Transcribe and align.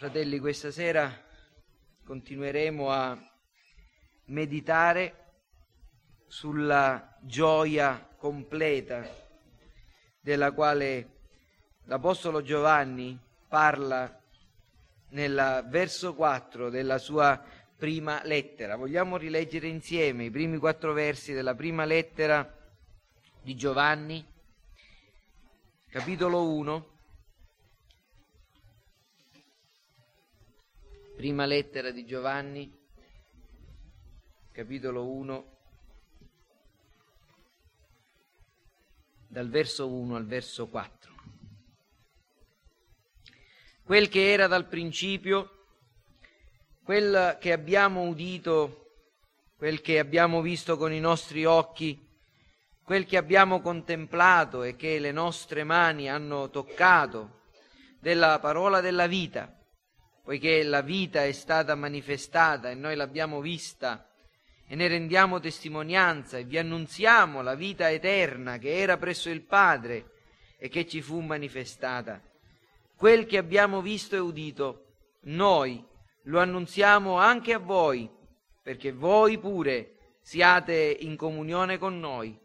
Fratelli, 0.00 0.38
questa 0.38 0.70
sera 0.70 1.14
continueremo 2.06 2.90
a 2.90 3.22
meditare 4.28 5.32
sulla 6.26 7.18
gioia 7.20 8.08
completa 8.16 9.06
della 10.18 10.52
quale 10.52 11.18
l'Apostolo 11.84 12.40
Giovanni 12.40 13.20
parla 13.46 14.18
nel 15.10 15.66
verso 15.68 16.14
4 16.14 16.70
della 16.70 16.96
sua 16.96 17.38
prima 17.76 18.22
lettera. 18.24 18.76
Vogliamo 18.76 19.18
rileggere 19.18 19.66
insieme 19.66 20.24
i 20.24 20.30
primi 20.30 20.56
quattro 20.56 20.94
versi 20.94 21.34
della 21.34 21.54
prima 21.54 21.84
lettera 21.84 22.50
di 23.42 23.54
Giovanni, 23.54 24.26
capitolo 25.90 26.50
1. 26.54 26.89
Prima 31.20 31.44
lettera 31.44 31.90
di 31.90 32.06
Giovanni, 32.06 32.74
capitolo 34.52 35.06
1, 35.06 35.56
dal 39.28 39.50
verso 39.50 39.86
1 39.86 40.16
al 40.16 40.24
verso 40.24 40.68
4. 40.68 41.12
Quel 43.84 44.08
che 44.08 44.32
era 44.32 44.46
dal 44.46 44.66
principio, 44.66 45.66
quel 46.82 47.36
che 47.38 47.52
abbiamo 47.52 48.04
udito, 48.04 48.92
quel 49.58 49.82
che 49.82 49.98
abbiamo 49.98 50.40
visto 50.40 50.78
con 50.78 50.90
i 50.90 51.00
nostri 51.00 51.44
occhi, 51.44 52.02
quel 52.82 53.04
che 53.04 53.18
abbiamo 53.18 53.60
contemplato 53.60 54.62
e 54.62 54.74
che 54.74 54.98
le 54.98 55.12
nostre 55.12 55.64
mani 55.64 56.08
hanno 56.08 56.48
toccato 56.48 57.40
della 57.98 58.38
parola 58.38 58.80
della 58.80 59.06
vita 59.06 59.58
poiché 60.22 60.62
la 60.62 60.82
vita 60.82 61.24
è 61.24 61.32
stata 61.32 61.74
manifestata 61.74 62.70
e 62.70 62.74
noi 62.74 62.94
l'abbiamo 62.94 63.40
vista 63.40 64.08
e 64.66 64.74
ne 64.76 64.86
rendiamo 64.86 65.40
testimonianza 65.40 66.38
e 66.38 66.44
vi 66.44 66.58
annunziamo 66.58 67.42
la 67.42 67.54
vita 67.54 67.90
eterna 67.90 68.58
che 68.58 68.76
era 68.76 68.96
presso 68.96 69.28
il 69.28 69.42
Padre 69.42 70.12
e 70.58 70.68
che 70.68 70.86
ci 70.86 71.02
fu 71.02 71.20
manifestata. 71.20 72.22
Quel 72.94 73.26
che 73.26 73.38
abbiamo 73.38 73.80
visto 73.80 74.14
e 74.14 74.18
udito, 74.18 74.84
noi 75.22 75.84
lo 76.24 76.38
annunziamo 76.38 77.16
anche 77.16 77.54
a 77.54 77.58
voi, 77.58 78.08
perché 78.62 78.92
voi 78.92 79.38
pure 79.38 79.96
siate 80.20 80.96
in 81.00 81.16
comunione 81.16 81.78
con 81.78 81.98
noi 81.98 82.38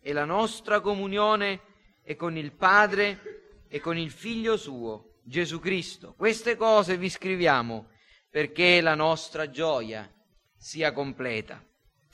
e 0.00 0.12
la 0.12 0.24
nostra 0.24 0.80
comunione 0.80 1.60
è 2.02 2.16
con 2.16 2.36
il 2.36 2.52
Padre 2.52 3.64
e 3.68 3.80
con 3.80 3.96
il 3.98 4.10
Figlio 4.10 4.56
suo 4.56 5.07
Gesù 5.28 5.60
Cristo. 5.60 6.14
Queste 6.16 6.56
cose 6.56 6.96
vi 6.96 7.10
scriviamo 7.10 7.90
perché 8.30 8.80
la 8.80 8.94
nostra 8.94 9.50
gioia 9.50 10.10
sia 10.56 10.90
completa. 10.92 11.62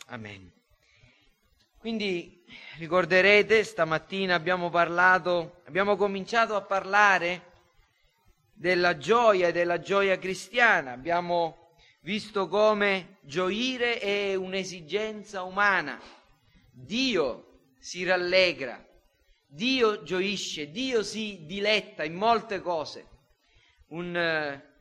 Amen. 0.07 0.53
Quindi 1.79 2.45
ricorderete, 2.79 3.63
stamattina 3.63 4.35
abbiamo 4.35 4.69
parlato, 4.69 5.63
abbiamo 5.67 5.95
cominciato 5.95 6.57
a 6.57 6.63
parlare 6.63 7.53
della 8.53 8.97
gioia 8.97 9.49
e 9.49 9.53
della 9.53 9.79
gioia 9.79 10.19
cristiana. 10.19 10.91
Abbiamo 10.91 11.77
visto 12.01 12.49
come 12.49 13.19
gioire 13.23 14.01
è 14.01 14.35
un'esigenza 14.35 15.45
umana. 15.45 16.01
Dio 16.73 17.61
si 17.79 18.03
rallegra 18.03 18.85
Dio 19.47 20.03
gioisce, 20.03 20.71
Dio 20.71 21.03
si 21.03 21.45
diletta 21.47 22.05
in 22.05 22.15
molte 22.15 22.61
cose. 22.61 23.09
Un 23.89 24.17
eh, 24.17 24.73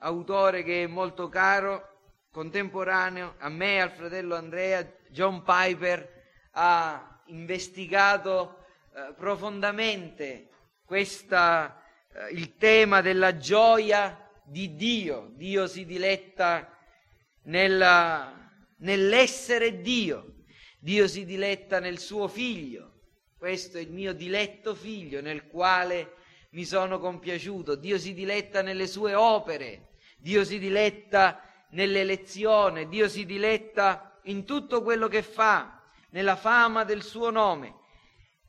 autore 0.00 0.62
che 0.62 0.84
è 0.84 0.86
molto 0.86 1.28
caro, 1.28 1.88
contemporaneo 2.30 3.34
a 3.38 3.48
me 3.48 3.74
e 3.74 3.80
al 3.80 3.90
fratello 3.90 4.34
Andrea, 4.34 4.82
John 5.10 5.42
Piper, 5.42 6.22
ha 6.52 7.22
investigato 7.26 8.64
eh, 8.94 9.14
profondamente 9.14 10.48
questa, 10.84 11.82
eh, 12.12 12.32
il 12.32 12.56
tema 12.56 13.00
della 13.00 13.36
gioia 13.36 14.30
di 14.44 14.74
Dio. 14.74 15.30
Dio 15.34 15.66
si 15.66 15.84
diletta 15.84 16.68
nella, 17.44 18.50
nell'essere 18.78 19.80
Dio, 19.80 20.44
Dio 20.78 21.06
si 21.06 21.24
diletta 21.24 21.80
nel 21.80 21.98
suo 21.98 22.28
figlio. 22.28 22.91
Questo 23.42 23.76
è 23.76 23.80
il 23.80 23.90
mio 23.90 24.14
diletto 24.14 24.72
figlio 24.72 25.20
nel 25.20 25.48
quale 25.48 26.14
mi 26.50 26.64
sono 26.64 27.00
compiaciuto. 27.00 27.74
Dio 27.74 27.98
si 27.98 28.14
diletta 28.14 28.62
nelle 28.62 28.86
sue 28.86 29.14
opere, 29.14 29.94
Dio 30.16 30.44
si 30.44 30.60
diletta 30.60 31.42
nell'elezione, 31.70 32.86
Dio 32.86 33.08
si 33.08 33.26
diletta 33.26 34.20
in 34.26 34.44
tutto 34.44 34.80
quello 34.84 35.08
che 35.08 35.24
fa, 35.24 35.82
nella 36.10 36.36
fama 36.36 36.84
del 36.84 37.02
suo 37.02 37.30
nome. 37.30 37.78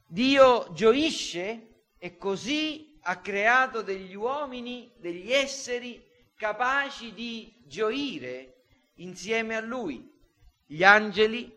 Dio 0.05 0.71
gioisce 0.73 1.85
e 1.97 2.15
così 2.15 2.99
ha 3.01 3.19
creato 3.19 3.81
degli 3.81 4.13
uomini, 4.13 4.93
degli 4.99 5.31
esseri 5.31 6.05
capaci 6.35 7.13
di 7.13 7.63
gioire 7.65 8.65
insieme 8.97 9.55
a 9.55 9.61
Lui. 9.61 10.07
Gli 10.67 10.83
angeli 10.83 11.51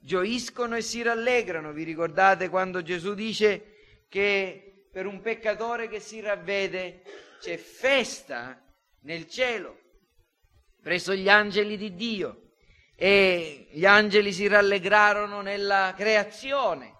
gioiscono 0.00 0.76
e 0.76 0.82
si 0.82 1.02
rallegrano. 1.02 1.72
Vi 1.72 1.82
ricordate 1.82 2.48
quando 2.48 2.82
Gesù 2.82 3.14
dice 3.14 4.04
che 4.08 4.86
per 4.90 5.06
un 5.06 5.20
peccatore 5.20 5.88
che 5.88 6.00
si 6.00 6.20
ravvede 6.20 7.02
c'è 7.40 7.56
festa 7.56 8.60
nel 9.02 9.28
cielo 9.28 9.86
presso 10.88 11.14
gli 11.14 11.28
angeli 11.28 11.76
di 11.76 11.94
Dio 11.94 12.52
e 12.94 13.68
gli 13.72 13.84
angeli 13.84 14.32
si 14.32 14.46
rallegrarono 14.46 15.40
nella 15.40 15.92
creazione. 15.94 16.94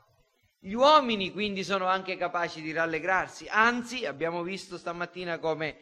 Gli 0.60 0.74
uomini 0.74 1.32
quindi 1.32 1.64
sono 1.64 1.86
anche 1.86 2.16
capaci 2.16 2.60
di 2.60 2.72
rallegrarsi, 2.72 3.46
anzi 3.48 4.04
abbiamo 4.04 4.42
visto 4.42 4.76
stamattina 4.76 5.38
come 5.38 5.78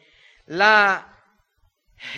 la, 0.47 1.12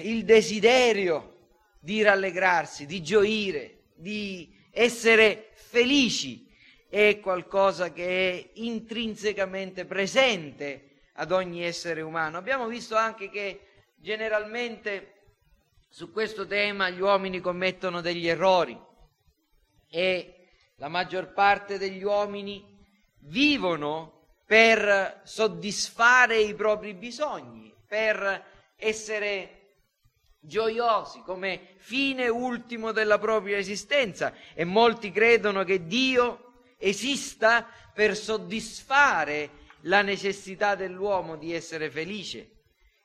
il 0.02 0.24
desiderio 0.24 1.36
di 1.80 2.02
rallegrarsi, 2.02 2.84
di 2.84 3.00
gioire, 3.00 3.84
di 3.94 4.54
essere 4.78 5.50
felici 5.54 6.46
è 6.88 7.18
qualcosa 7.20 7.92
che 7.92 8.30
è 8.30 8.50
intrinsecamente 8.60 9.84
presente 9.84 11.00
ad 11.14 11.32
ogni 11.32 11.64
essere 11.64 12.00
umano. 12.00 12.38
Abbiamo 12.38 12.68
visto 12.68 12.94
anche 12.94 13.28
che 13.28 13.60
generalmente 13.96 15.14
su 15.88 16.12
questo 16.12 16.46
tema 16.46 16.90
gli 16.90 17.00
uomini 17.00 17.40
commettono 17.40 18.00
degli 18.00 18.28
errori 18.28 18.78
e 19.90 20.34
la 20.76 20.88
maggior 20.88 21.32
parte 21.32 21.76
degli 21.76 22.04
uomini 22.04 22.64
vivono 23.22 24.26
per 24.46 25.22
soddisfare 25.24 26.38
i 26.38 26.54
propri 26.54 26.94
bisogni, 26.94 27.74
per 27.84 28.44
essere 28.76 29.57
gioiosi 30.48 31.20
come 31.24 31.74
fine 31.76 32.26
ultimo 32.26 32.90
della 32.90 33.18
propria 33.18 33.58
esistenza 33.58 34.32
e 34.54 34.64
molti 34.64 35.12
credono 35.12 35.62
che 35.62 35.86
Dio 35.86 36.62
esista 36.78 37.68
per 37.94 38.16
soddisfare 38.16 39.50
la 39.82 40.02
necessità 40.02 40.74
dell'uomo 40.74 41.36
di 41.36 41.54
essere 41.54 41.90
felice. 41.90 42.50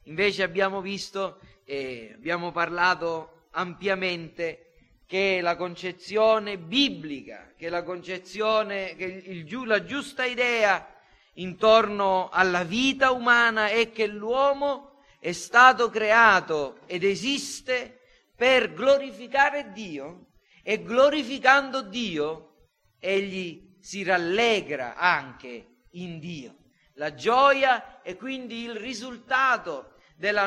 Invece 0.03 0.41
abbiamo 0.41 0.81
visto 0.81 1.39
e 1.65 2.13
abbiamo 2.15 2.51
parlato 2.51 3.47
ampiamente 3.51 4.73
che 5.05 5.41
la 5.41 5.55
concezione 5.55 6.57
biblica, 6.57 7.51
che 7.55 7.69
la 7.69 7.83
concezione, 7.83 8.95
che 8.95 9.05
il, 9.05 9.67
la 9.67 9.83
giusta 9.83 10.25
idea 10.25 10.87
intorno 11.33 12.29
alla 12.29 12.63
vita 12.63 13.11
umana 13.11 13.67
è 13.67 13.91
che 13.91 14.07
l'uomo 14.07 14.92
è 15.23 15.31
stato 15.31 15.89
creato 15.89 16.81
ed 16.85 17.05
esiste 17.05 18.01
per 18.35 18.73
glorificare 18.73 19.71
Dio 19.71 20.31
e 20.61 20.83
glorificando 20.83 21.81
Dio 21.81 22.55
egli 22.99 23.77
si 23.79 24.03
rallegra 24.03 24.95
anche 24.95 25.85
in 25.91 26.19
Dio. 26.19 26.57
La 26.95 27.13
gioia 27.13 28.01
è 28.01 28.17
quindi 28.17 28.63
il 28.63 28.75
risultato 28.75 29.93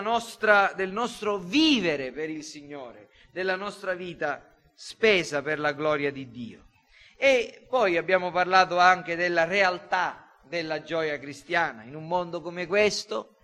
nostra, 0.02 0.74
del 0.76 0.92
nostro 0.92 1.38
vivere 1.38 2.12
per 2.12 2.28
il 2.28 2.44
Signore, 2.44 3.08
della 3.32 3.56
nostra 3.56 3.94
vita 3.94 4.54
spesa 4.74 5.40
per 5.40 5.58
la 5.58 5.72
gloria 5.72 6.12
di 6.12 6.28
Dio. 6.28 6.66
E 7.16 7.64
poi 7.66 7.96
abbiamo 7.96 8.30
parlato 8.30 8.76
anche 8.78 9.16
della 9.16 9.44
realtà 9.44 10.38
della 10.44 10.82
gioia 10.82 11.18
cristiana. 11.18 11.82
In 11.82 11.94
un 11.94 12.06
mondo 12.06 12.42
come 12.42 12.66
questo, 12.66 13.35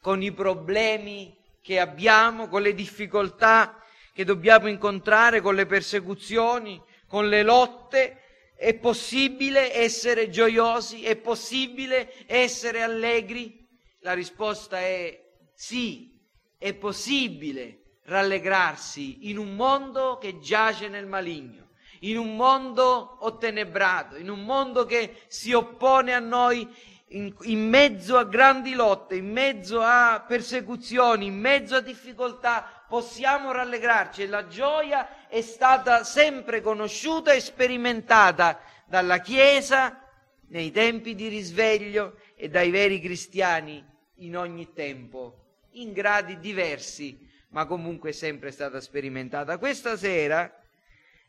con 0.00 0.22
i 0.22 0.32
problemi 0.32 1.36
che 1.60 1.78
abbiamo, 1.78 2.48
con 2.48 2.62
le 2.62 2.74
difficoltà 2.74 3.82
che 4.12 4.24
dobbiamo 4.24 4.68
incontrare, 4.68 5.40
con 5.40 5.54
le 5.54 5.66
persecuzioni, 5.66 6.82
con 7.06 7.28
le 7.28 7.42
lotte, 7.42 8.22
è 8.56 8.74
possibile 8.74 9.72
essere 9.72 10.30
gioiosi? 10.30 11.04
È 11.04 11.14
possibile 11.16 12.12
essere 12.26 12.82
allegri? 12.82 13.66
La 14.00 14.14
risposta 14.14 14.78
è 14.78 15.24
sì, 15.54 16.18
è 16.58 16.74
possibile 16.74 18.00
rallegrarsi 18.04 19.28
in 19.28 19.38
un 19.38 19.54
mondo 19.54 20.18
che 20.18 20.40
giace 20.40 20.88
nel 20.88 21.06
maligno, 21.06 21.68
in 22.00 22.18
un 22.18 22.34
mondo 22.34 23.18
ottenebrato, 23.20 24.16
in 24.16 24.30
un 24.30 24.44
mondo 24.44 24.84
che 24.84 25.22
si 25.28 25.52
oppone 25.52 26.14
a 26.14 26.18
noi 26.18 26.68
in, 27.08 27.34
in, 27.42 27.68
mezzo 27.68 28.16
a 28.16 28.24
grandi 28.24 28.74
lotte, 28.74 29.16
in 29.16 29.30
mezzo 29.30 29.80
a 29.80 30.24
persecuzioni, 30.26 31.26
in 31.26 31.38
mezzo 31.38 31.76
a 31.76 31.80
difficoltà, 31.80 32.84
possiamo 32.88 33.52
rallegrarci 33.52 34.22
e 34.22 34.26
la 34.26 34.46
gioia 34.46 35.28
è 35.28 35.40
stata 35.40 36.04
sempre 36.04 36.60
conosciuta 36.60 37.32
e 37.32 37.40
sperimentata 37.40 38.60
dalla 38.86 39.20
Chiesa 39.20 40.02
nei 40.48 40.70
tempi 40.70 41.14
di 41.14 41.28
risveglio 41.28 42.18
e 42.34 42.48
dai 42.48 42.70
veri 42.70 43.00
cristiani 43.00 43.84
in 44.16 44.36
ogni 44.36 44.72
tempo, 44.72 45.66
in 45.72 45.92
gradi 45.92 46.38
diversi, 46.38 47.26
ma 47.50 47.66
comunque 47.66 48.12
sempre 48.12 48.50
stata 48.50 48.80
sperimentata. 48.80 49.58
Questa 49.58 49.96
sera, 49.96 50.50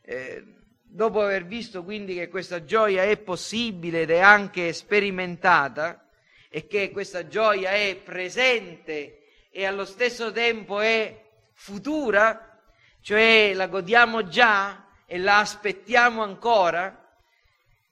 eh, 0.02 0.44
dopo 0.92 1.20
aver 1.22 1.44
visto 1.44 1.84
quindi 1.84 2.14
che 2.14 2.28
questa 2.28 2.64
gioia 2.64 3.04
è 3.04 3.16
possibile 3.16 4.02
ed 4.02 4.10
è 4.10 4.18
anche 4.18 4.72
sperimentata, 4.72 6.04
e 6.52 6.66
che 6.66 6.90
questa 6.90 7.28
gioia 7.28 7.70
è 7.70 7.94
presente 7.94 9.22
e 9.52 9.64
allo 9.64 9.84
stesso 9.84 10.32
tempo 10.32 10.80
è 10.80 11.28
futura, 11.52 12.60
cioè 13.00 13.52
la 13.54 13.68
godiamo 13.68 14.26
già 14.26 14.88
e 15.06 15.18
la 15.18 15.38
aspettiamo 15.38 16.24
ancora, 16.24 17.08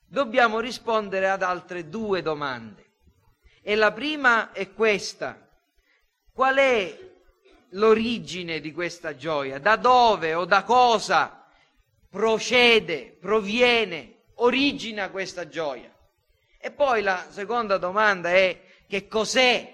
dobbiamo 0.04 0.58
rispondere 0.58 1.28
ad 1.28 1.42
altre 1.42 1.88
due 1.88 2.20
domande. 2.20 2.86
E 3.62 3.76
la 3.76 3.92
prima 3.92 4.50
è 4.50 4.72
questa. 4.72 5.48
Qual 6.32 6.56
è 6.56 6.98
l'origine 7.70 8.58
di 8.58 8.72
questa 8.72 9.14
gioia? 9.14 9.60
Da 9.60 9.76
dove 9.76 10.34
o 10.34 10.44
da 10.44 10.64
cosa 10.64 11.37
procede, 12.10 13.16
proviene, 13.20 14.14
origina 14.34 15.10
questa 15.10 15.48
gioia? 15.48 15.92
E 16.60 16.70
poi 16.70 17.02
la 17.02 17.26
seconda 17.30 17.78
domanda 17.78 18.30
è 18.30 18.60
che 18.86 19.06
cos'è 19.06 19.72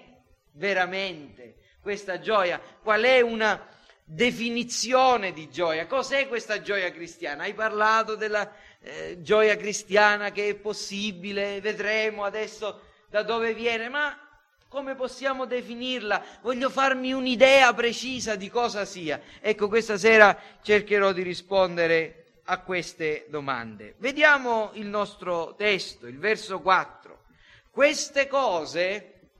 veramente 0.51 1.55
questa 1.81 2.19
gioia? 2.19 2.61
Qual 2.81 3.01
è 3.01 3.21
una 3.21 3.67
definizione 4.03 5.33
di 5.33 5.49
gioia? 5.49 5.87
Cos'è 5.87 6.27
questa 6.27 6.61
gioia 6.61 6.91
cristiana? 6.91 7.43
Hai 7.43 7.53
parlato 7.53 8.15
della 8.15 8.51
eh, 8.81 9.21
gioia 9.21 9.55
cristiana 9.57 10.31
che 10.31 10.49
è 10.49 10.55
possibile, 10.55 11.59
vedremo 11.61 12.23
adesso 12.23 12.81
da 13.09 13.23
dove 13.23 13.53
viene, 13.53 13.89
ma 13.89 14.19
come 14.67 14.95
possiamo 14.95 15.45
definirla? 15.45 16.23
Voglio 16.41 16.69
farmi 16.69 17.13
un'idea 17.13 17.73
precisa 17.73 18.35
di 18.35 18.49
cosa 18.49 18.83
sia. 18.83 19.21
Ecco, 19.39 19.67
questa 19.69 19.97
sera 19.97 20.37
cercherò 20.61 21.13
di 21.13 21.23
rispondere 21.23 22.24
a 22.45 22.61
queste 22.61 23.25
domande. 23.29 23.95
Vediamo 23.97 24.71
il 24.73 24.87
nostro 24.87 25.55
testo, 25.55 26.07
il 26.07 26.19
verso 26.19 26.61
4. 26.61 27.23
Queste 27.71 28.27
cose 28.27 29.31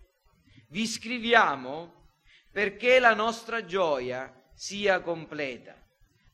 vi 0.69 0.87
scriviamo 0.87 1.93
perché 2.51 2.99
la 2.99 3.13
nostra 3.13 3.65
gioia 3.65 4.33
sia 4.53 5.01
completa. 5.01 5.75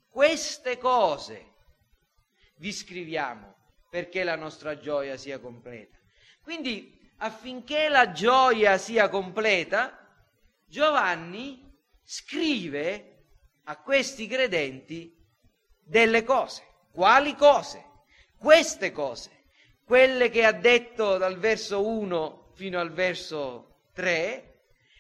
Queste 0.08 0.78
cose 0.78 1.54
vi 2.58 2.72
scriviamo 2.72 3.56
perché 3.90 4.24
la 4.24 4.36
nostra 4.36 4.78
gioia 4.78 5.18
sia 5.18 5.40
completa. 5.40 5.98
Quindi 6.42 7.00
affinché 7.18 7.90
la 7.90 8.12
gioia 8.12 8.78
sia 8.78 9.10
completa, 9.10 9.98
Giovanni 10.66 11.70
scrive 12.04 13.26
a 13.64 13.78
questi 13.82 14.28
credenti 14.28 15.21
delle 15.92 16.24
cose. 16.24 16.64
Quali 16.90 17.36
cose? 17.36 17.84
Queste 18.38 18.94
cose, 18.94 19.30
quelle 19.84 20.30
che 20.30 20.46
ha 20.46 20.54
detto 20.54 21.18
dal 21.18 21.38
verso 21.38 21.86
1 21.86 22.54
fino 22.54 22.80
al 22.80 22.94
verso 22.94 23.80
3 23.94 24.54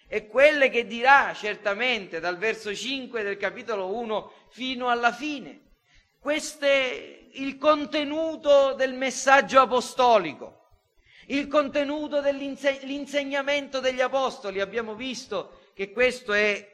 e 0.09 0.27
quelle 0.27 0.69
che 0.69 0.85
dirà 0.85 1.33
certamente 1.33 2.19
dal 2.19 2.37
verso 2.37 2.75
5 2.75 3.23
del 3.23 3.37
capitolo 3.37 3.95
1 3.95 4.31
fino 4.49 4.89
alla 4.89 5.13
fine. 5.13 5.61
Questo 6.19 6.65
è 6.65 7.19
il 7.31 7.57
contenuto 7.57 8.73
del 8.73 8.93
messaggio 8.93 9.61
apostolico 9.61 10.59
il 11.27 11.47
contenuto 11.47 12.19
dell'insegnamento 12.19 13.79
degli 13.79 14.01
apostoli. 14.01 14.59
Abbiamo 14.59 14.95
visto 14.95 15.61
che 15.73 15.91
questo 15.91 16.33
è 16.33 16.67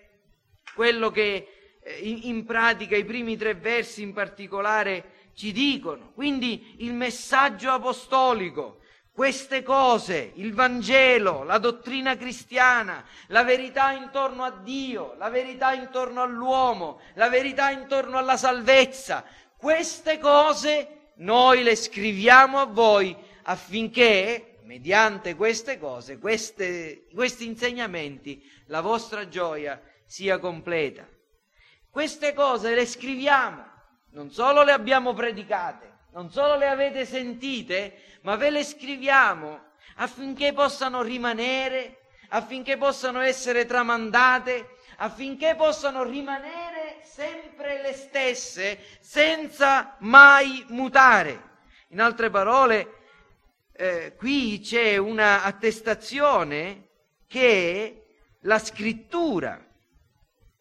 quello 0.73 1.11
che 1.11 1.56
eh, 1.87 2.19
in 2.23 2.43
pratica 2.45 2.97
i 2.97 3.05
primi 3.05 3.37
tre 3.37 3.53
versi 3.53 4.01
in 4.01 4.13
particolare 4.13 5.29
ci 5.33 5.51
dicono. 5.51 6.11
Quindi 6.13 6.75
il 6.79 6.93
messaggio 6.93 7.71
apostolico, 7.71 8.79
queste 9.11 9.63
cose, 9.63 10.31
il 10.35 10.53
Vangelo, 10.53 11.43
la 11.43 11.57
dottrina 11.57 12.17
cristiana, 12.17 13.03
la 13.27 13.43
verità 13.43 13.91
intorno 13.91 14.43
a 14.43 14.51
Dio, 14.51 15.15
la 15.17 15.29
verità 15.29 15.73
intorno 15.73 16.21
all'uomo, 16.21 16.99
la 17.13 17.29
verità 17.29 17.71
intorno 17.71 18.17
alla 18.17 18.37
salvezza, 18.37 19.23
queste 19.57 20.19
cose 20.19 21.11
noi 21.15 21.63
le 21.63 21.75
scriviamo 21.75 22.59
a 22.59 22.65
voi 22.65 23.15
affinché, 23.43 24.59
mediante 24.63 25.35
queste 25.35 25.79
cose, 25.79 26.19
queste, 26.19 27.05
questi 27.13 27.45
insegnamenti, 27.45 28.43
la 28.67 28.81
vostra 28.81 29.27
gioia 29.27 29.81
sia 30.05 30.37
completa. 30.37 31.07
Queste 31.97 32.35
cose 32.35 32.75
le 32.75 32.85
scriviamo, 32.85 33.65
non 34.11 34.29
solo 34.29 34.61
le 34.61 34.71
abbiamo 34.71 35.15
predicate, 35.15 35.93
non 36.11 36.29
solo 36.29 36.55
le 36.55 36.67
avete 36.67 37.07
sentite, 37.07 38.19
ma 38.21 38.35
ve 38.35 38.51
le 38.51 38.63
scriviamo 38.63 39.71
affinché 39.95 40.53
possano 40.53 41.01
rimanere, 41.01 42.01
affinché 42.29 42.77
possano 42.77 43.21
essere 43.21 43.65
tramandate, 43.65 44.75
affinché 44.97 45.55
possano 45.55 46.03
rimanere 46.03 46.99
sempre 47.01 47.81
le 47.81 47.93
stesse 47.93 48.77
senza 48.99 49.95
mai 50.01 50.63
mutare. 50.67 51.41
In 51.87 51.99
altre 51.99 52.29
parole, 52.29 52.93
eh, 53.71 54.13
qui 54.15 54.59
c'è 54.59 54.97
una 54.97 55.41
attestazione 55.41 56.89
che 57.25 58.05
la 58.41 58.59
scrittura, 58.59 59.66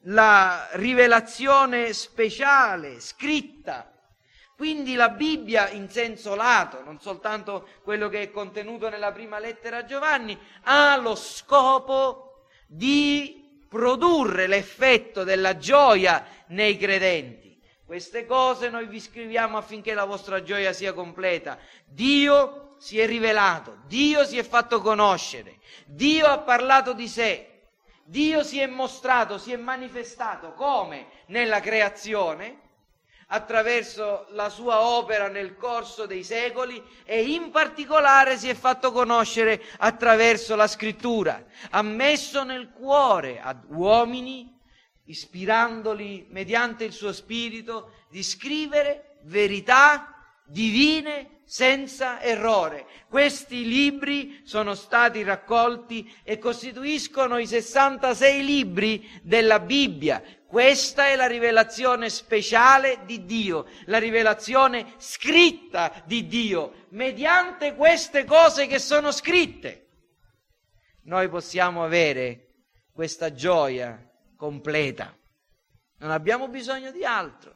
la 0.09 0.69
rivelazione 0.73 1.93
speciale, 1.93 3.01
scritta, 3.01 3.93
quindi 4.57 4.95
la 4.95 5.11
Bibbia 5.11 5.69
in 5.71 5.89
senso 5.91 6.35
lato, 6.35 6.83
non 6.83 7.01
soltanto 7.01 7.69
quello 7.83 8.09
che 8.09 8.23
è 8.23 8.31
contenuto 8.31 8.89
nella 8.89 9.13
prima 9.13 9.39
lettera 9.39 9.79
a 9.79 9.85
Giovanni, 9.85 10.39
ha 10.63 10.97
lo 10.97 11.15
scopo 11.15 12.47
di 12.67 13.65
produrre 13.69 14.47
l'effetto 14.47 15.25
della 15.25 15.57
gioia 15.59 16.25
nei 16.49 16.77
credenti. 16.77 17.61
Queste 17.85 18.27
cose 18.27 18.71
noi 18.71 18.87
vi 18.87 19.01
scriviamo 19.01 19.59
affinché 19.59 19.93
la 19.93 20.05
vostra 20.05 20.43
gioia 20.43 20.73
sia 20.73 20.93
completa. 20.93 21.59
Dio 21.85 22.75
si 22.79 22.99
è 22.99 23.07
rivelato, 23.07 23.79
Dio 23.87 24.25
si 24.25 24.39
è 24.39 24.43
fatto 24.43 24.81
conoscere, 24.81 25.59
Dio 25.85 26.27
ha 26.27 26.39
parlato 26.39 26.95
di 26.95 27.09
sé, 27.09 27.56
Dio 28.07 28.45
si 28.45 28.61
è 28.61 28.67
mostrato, 28.67 29.37
si 29.37 29.53
è 29.53 29.57
manifestato 29.57 30.53
come 30.53 31.09
nella 31.27 31.61
creazione, 31.61 32.61
attraverso 33.29 34.27
la 34.31 34.49
sua 34.49 34.83
opera 34.83 35.29
nel 35.29 35.57
corso 35.57 36.07
dei 36.07 36.23
secoli 36.23 36.81
e 37.05 37.23
in 37.23 37.51
particolare 37.51 38.37
si 38.37 38.49
è 38.49 38.55
fatto 38.55 38.93
conoscere 38.93 39.61
attraverso 39.79 40.55
la 40.55 40.69
scrittura. 40.69 41.45
Ha 41.71 41.83
messo 41.83 42.45
nel 42.45 42.71
cuore 42.71 43.41
ad 43.41 43.65
uomini, 43.69 44.57
ispirandoli 45.07 46.29
mediante 46.31 46.85
il 46.85 46.93
suo 46.93 47.13
spirito, 47.13 48.05
di 48.09 48.23
scrivere 48.23 49.19
verità 49.23 50.15
divine 50.45 51.36
senza 51.47 52.21
errore. 52.21 52.87
Questi 53.09 53.65
libri 53.65 54.43
sono 54.45 54.75
stati 54.75 55.23
raccolti 55.23 56.13
e 56.25 56.39
costituiscono 56.39 57.39
i 57.39 57.47
66 57.47 58.45
libri 58.45 59.09
della 59.23 59.61
Bibbia. 59.61 60.23
Questa 60.47 61.07
è 61.07 61.17
la 61.17 61.27
rivelazione 61.27 62.11
speciale 62.11 63.05
di 63.05 63.25
Dio, 63.25 63.67
la 63.87 63.99
rivelazione 63.99 64.95
scritta 64.99 66.03
di 66.05 66.27
Dio, 66.27 66.87
mediante 66.91 67.75
queste 67.75 68.25
cose 68.25 68.67
che 68.67 68.79
sono 68.79 69.13
scritte. 69.13 69.87
Noi 71.05 71.29
possiamo 71.29 71.85
avere 71.85 72.55
questa 72.93 73.33
gioia 73.33 74.03
completa. 74.37 75.17
Non 75.99 76.11
abbiamo 76.11 76.49
bisogno 76.49 76.91
di 76.91 77.05
altro. 77.05 77.55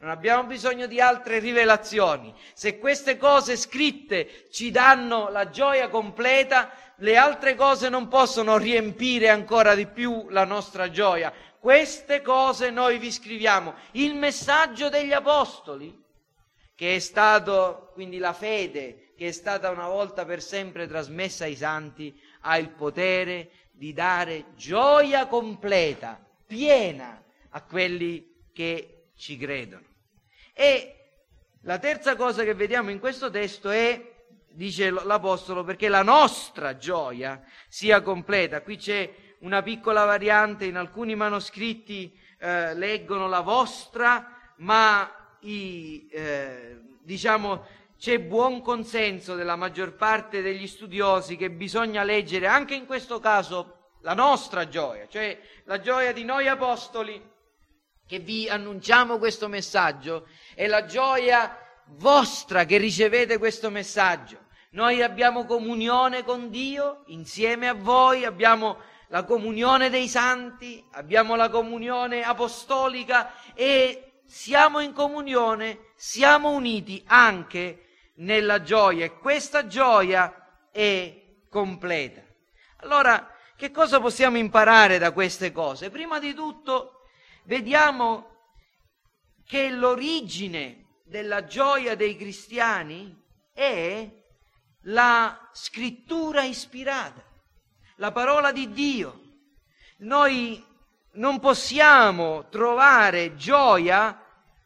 Non 0.00 0.10
abbiamo 0.10 0.44
bisogno 0.44 0.86
di 0.86 1.00
altre 1.00 1.40
rivelazioni. 1.40 2.32
Se 2.54 2.78
queste 2.78 3.16
cose 3.16 3.56
scritte 3.56 4.46
ci 4.50 4.70
danno 4.70 5.28
la 5.28 5.50
gioia 5.50 5.88
completa, 5.88 6.70
le 6.98 7.16
altre 7.16 7.56
cose 7.56 7.88
non 7.88 8.06
possono 8.06 8.58
riempire 8.58 9.28
ancora 9.28 9.74
di 9.74 9.86
più 9.86 10.28
la 10.28 10.44
nostra 10.44 10.88
gioia. 10.90 11.32
Queste 11.58 12.22
cose 12.22 12.70
noi 12.70 12.98
vi 12.98 13.10
scriviamo. 13.10 13.74
Il 13.92 14.14
messaggio 14.14 14.88
degli 14.88 15.12
apostoli, 15.12 16.00
che 16.76 16.94
è 16.94 16.98
stato 17.00 17.90
quindi 17.92 18.18
la 18.18 18.32
fede, 18.32 19.14
che 19.16 19.26
è 19.26 19.32
stata 19.32 19.70
una 19.70 19.88
volta 19.88 20.24
per 20.24 20.40
sempre 20.40 20.86
trasmessa 20.86 21.42
ai 21.42 21.56
santi, 21.56 22.16
ha 22.42 22.56
il 22.56 22.68
potere 22.68 23.50
di 23.72 23.92
dare 23.92 24.52
gioia 24.54 25.26
completa, 25.26 26.24
piena 26.46 27.20
a 27.50 27.62
quelli 27.62 28.44
che 28.52 29.08
ci 29.16 29.36
credono. 29.36 29.87
E 30.60 30.94
la 31.60 31.78
terza 31.78 32.16
cosa 32.16 32.42
che 32.42 32.52
vediamo 32.52 32.90
in 32.90 32.98
questo 32.98 33.30
testo 33.30 33.70
è, 33.70 34.12
dice 34.48 34.90
l'Apostolo, 34.90 35.62
perché 35.62 35.86
la 35.86 36.02
nostra 36.02 36.76
gioia 36.76 37.40
sia 37.68 38.02
completa. 38.02 38.60
Qui 38.62 38.76
c'è 38.76 39.08
una 39.42 39.62
piccola 39.62 40.04
variante, 40.04 40.64
in 40.64 40.74
alcuni 40.74 41.14
manoscritti 41.14 42.12
eh, 42.40 42.74
leggono 42.74 43.28
la 43.28 43.38
vostra, 43.38 44.52
ma 44.56 45.36
i, 45.42 46.08
eh, 46.10 46.80
diciamo, 47.02 47.64
c'è 47.96 48.18
buon 48.18 48.60
consenso 48.60 49.36
della 49.36 49.54
maggior 49.54 49.94
parte 49.94 50.42
degli 50.42 50.66
studiosi 50.66 51.36
che 51.36 51.52
bisogna 51.52 52.02
leggere 52.02 52.48
anche 52.48 52.74
in 52.74 52.84
questo 52.84 53.20
caso 53.20 53.90
la 54.00 54.14
nostra 54.14 54.66
gioia, 54.66 55.06
cioè 55.06 55.38
la 55.66 55.78
gioia 55.78 56.12
di 56.12 56.24
noi 56.24 56.48
apostoli 56.48 57.36
che 58.08 58.18
vi 58.20 58.48
annunciamo 58.48 59.18
questo 59.18 59.48
messaggio 59.48 60.26
è 60.54 60.66
la 60.66 60.86
gioia 60.86 61.56
vostra 61.96 62.64
che 62.64 62.78
ricevete 62.78 63.36
questo 63.36 63.68
messaggio. 63.70 64.46
Noi 64.70 65.02
abbiamo 65.02 65.44
comunione 65.44 66.24
con 66.24 66.48
Dio 66.48 67.02
insieme 67.08 67.68
a 67.68 67.74
voi, 67.74 68.24
abbiamo 68.24 68.78
la 69.08 69.24
comunione 69.24 69.90
dei 69.90 70.08
santi, 70.08 70.82
abbiamo 70.92 71.36
la 71.36 71.50
comunione 71.50 72.22
apostolica 72.22 73.30
e 73.54 74.22
siamo 74.24 74.80
in 74.80 74.94
comunione, 74.94 75.92
siamo 75.94 76.50
uniti 76.50 77.02
anche 77.06 77.88
nella 78.16 78.62
gioia 78.62 79.04
e 79.04 79.18
questa 79.18 79.66
gioia 79.66 80.48
è 80.70 81.14
completa. 81.50 82.22
Allora, 82.78 83.34
che 83.54 83.70
cosa 83.70 84.00
possiamo 84.00 84.38
imparare 84.38 84.96
da 84.96 85.12
queste 85.12 85.52
cose? 85.52 85.90
Prima 85.90 86.18
di 86.18 86.32
tutto 86.32 86.97
vediamo 87.48 88.36
che 89.44 89.70
l'origine 89.70 91.00
della 91.04 91.46
gioia 91.46 91.96
dei 91.96 92.14
cristiani 92.14 93.16
è 93.54 94.06
la 94.82 95.48
scrittura 95.52 96.42
ispirata, 96.42 97.24
la 97.96 98.12
parola 98.12 98.52
di 98.52 98.70
Dio. 98.70 99.20
Noi 100.00 100.62
non 101.12 101.40
possiamo 101.40 102.48
trovare 102.50 103.34
gioia 103.34 104.22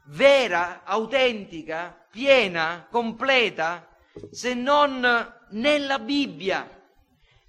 vera, 0.06 0.82
autentica, 0.84 2.06
piena, 2.10 2.88
completa, 2.90 3.88
se 4.30 4.54
non 4.54 5.00
nella 5.50 5.98
Bibbia. 6.00 6.68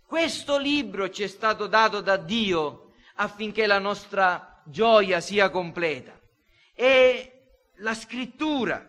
Questo 0.06 0.60
libro 0.60 1.10
ci 1.10 1.24
è 1.24 1.28
stato 1.28 1.66
dato 1.66 2.02
da 2.02 2.18
Dio 2.18 2.94
affinché 3.16 3.66
la 3.66 3.80
nostra 3.80 4.53
gioia 4.66 5.20
sia 5.20 5.50
completa. 5.50 6.20
E 6.74 7.34
la 7.78 7.94
scrittura, 7.94 8.88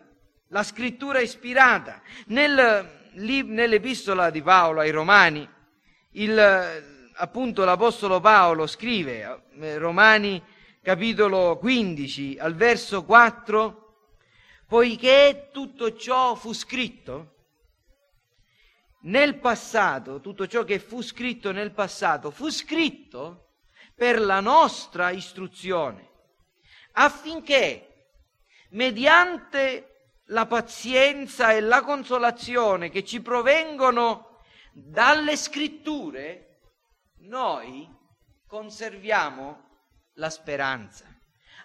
la 0.49 0.63
scrittura 0.63 1.19
ispirata. 1.19 2.01
Nel, 2.27 3.11
nell'epistola 3.13 4.29
di 4.29 4.41
Paolo 4.41 4.79
ai 4.79 4.91
Romani, 4.91 5.47
il, 6.11 7.11
appunto 7.15 7.63
l'Apostolo 7.63 8.19
Paolo 8.19 8.67
scrive, 8.67 9.43
eh, 9.59 9.77
Romani 9.77 10.41
capitolo 10.81 11.57
15 11.57 12.37
al 12.39 12.55
verso 12.55 13.03
4, 13.03 13.81
poiché 14.67 15.49
tutto 15.51 15.95
ciò 15.95 16.35
fu 16.35 16.53
scritto 16.53 17.33
nel 19.01 19.35
passato, 19.37 20.19
tutto 20.19 20.47
ciò 20.47 20.63
che 20.63 20.79
fu 20.79 21.01
scritto 21.01 21.51
nel 21.51 21.71
passato, 21.71 22.31
fu 22.31 22.49
scritto 22.49 23.44
per 23.95 24.19
la 24.19 24.41
nostra 24.41 25.09
istruzione, 25.09 26.09
affinché 26.93 28.09
mediante 28.71 30.09
la 30.29 30.45
pazienza 30.45 31.51
e 31.51 31.61
la 31.61 31.81
consolazione 31.81 32.89
che 32.89 33.05
ci 33.05 33.21
provengono 33.21 34.41
dalle 34.73 35.37
scritture, 35.37 36.59
noi 37.19 37.89
conserviamo 38.45 39.63
la 40.15 40.29
speranza. 40.29 41.05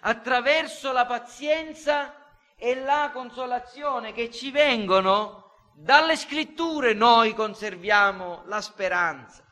Attraverso 0.01 0.91
la 0.91 1.05
pazienza 1.05 2.15
e 2.55 2.75
la 2.75 3.09
consolazione 3.11 4.13
che 4.13 4.31
ci 4.31 4.51
vengono 4.51 5.69
dalle 5.75 6.15
scritture, 6.15 6.93
noi 6.93 7.33
conserviamo 7.33 8.43
la 8.45 8.61
speranza. 8.61 9.43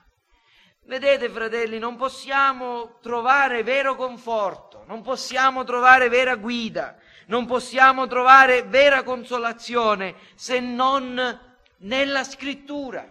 Vedete 0.89 1.29
fratelli, 1.29 1.77
non 1.77 1.98
possiamo 1.98 2.98
trovare 3.00 3.62
vero 3.62 3.96
conforto, 3.96 4.86
non 4.88 5.03
possiamo 5.03 5.63
trovare 5.63 6.10
vera 6.10 6.36
guida, 6.36 6.98
non 7.27 7.46
possiamo 7.46 8.08
trovare 8.08 8.63
vera 8.63 9.03
consolazione 9.03 10.15
se 10.34 10.60
non 10.60 11.39
nella 11.77 12.24
scrittura. 12.24 13.08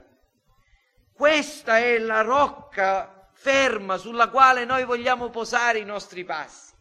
Questa 1.13 1.79
è 1.79 1.99
la 1.99 2.23
rocca 2.23 3.29
ferma 3.33 3.97
sulla 3.97 4.29
quale 4.29 4.65
noi 4.65 4.83
vogliamo 4.83 5.31
posare 5.31 5.79
i 5.79 5.85
nostri 5.85 6.25
passi. 6.25 6.73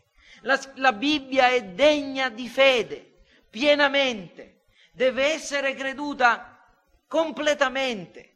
La, 0.41 0.59
la 0.77 0.93
Bibbia 0.93 1.49
è 1.49 1.63
degna 1.63 2.29
di 2.29 2.49
fede, 2.49 3.19
pienamente, 3.51 4.63
deve 4.93 5.31
essere 5.31 5.75
creduta 5.75 6.57
completamente. 7.07 8.26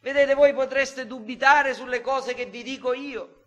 Vedete, 0.00 0.34
voi 0.34 0.54
potreste 0.54 1.06
dubitare 1.06 1.74
sulle 1.74 2.00
cose 2.00 2.32
che 2.32 2.46
vi 2.46 2.62
dico 2.62 2.94
io, 2.94 3.40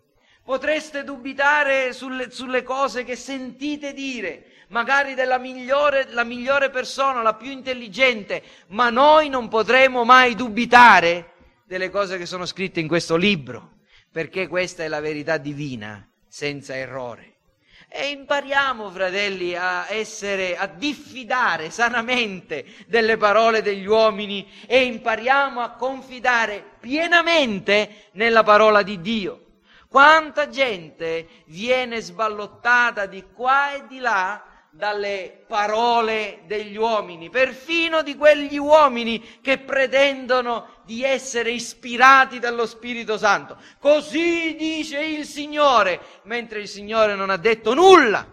potreste 0.44 1.02
dubitare 1.02 1.92
sulle, 1.92 2.30
sulle 2.30 2.62
cose 2.62 3.02
che 3.02 3.16
sentite 3.16 3.92
dire, 3.92 4.52
magari 4.68 5.14
della 5.14 5.38
migliore, 5.38 6.06
la 6.10 6.22
migliore 6.22 6.70
persona, 6.70 7.22
la 7.22 7.34
più 7.34 7.50
intelligente, 7.50 8.42
ma 8.68 8.88
noi 8.90 9.28
non 9.28 9.48
potremo 9.48 10.04
mai 10.04 10.36
dubitare 10.36 11.32
delle 11.64 11.90
cose 11.90 12.18
che 12.18 12.26
sono 12.26 12.46
scritte 12.46 12.78
in 12.78 12.86
questo 12.86 13.16
libro, 13.16 13.78
perché 14.12 14.46
questa 14.46 14.84
è 14.84 14.88
la 14.88 15.00
verità 15.00 15.38
divina, 15.38 16.08
senza 16.28 16.76
errore. 16.76 17.33
E 17.96 18.08
impariamo, 18.08 18.90
fratelli, 18.90 19.54
a 19.54 19.86
essere, 19.88 20.56
a 20.56 20.66
diffidare 20.66 21.70
sanamente 21.70 22.64
delle 22.88 23.16
parole 23.16 23.62
degli 23.62 23.86
uomini 23.86 24.50
e 24.66 24.82
impariamo 24.82 25.60
a 25.60 25.70
confidare 25.74 26.72
pienamente 26.80 28.08
nella 28.14 28.42
parola 28.42 28.82
di 28.82 29.00
Dio. 29.00 29.44
Quanta 29.88 30.48
gente 30.48 31.44
viene 31.44 32.00
sballottata 32.00 33.06
di 33.06 33.26
qua 33.32 33.74
e 33.74 33.86
di 33.86 34.00
là 34.00 34.42
dalle 34.76 35.44
parole 35.46 36.40
degli 36.46 36.76
uomini, 36.76 37.30
perfino 37.30 38.02
di 38.02 38.16
quegli 38.16 38.58
uomini 38.58 39.38
che 39.40 39.58
pretendono 39.58 40.82
di 40.84 41.04
essere 41.04 41.52
ispirati 41.52 42.40
dallo 42.40 42.66
Spirito 42.66 43.16
Santo. 43.16 43.56
Così 43.78 44.56
dice 44.56 44.98
il 45.00 45.26
Signore, 45.26 46.00
mentre 46.24 46.60
il 46.60 46.68
Signore 46.68 47.14
non 47.14 47.30
ha 47.30 47.36
detto 47.36 47.72
nulla. 47.72 48.26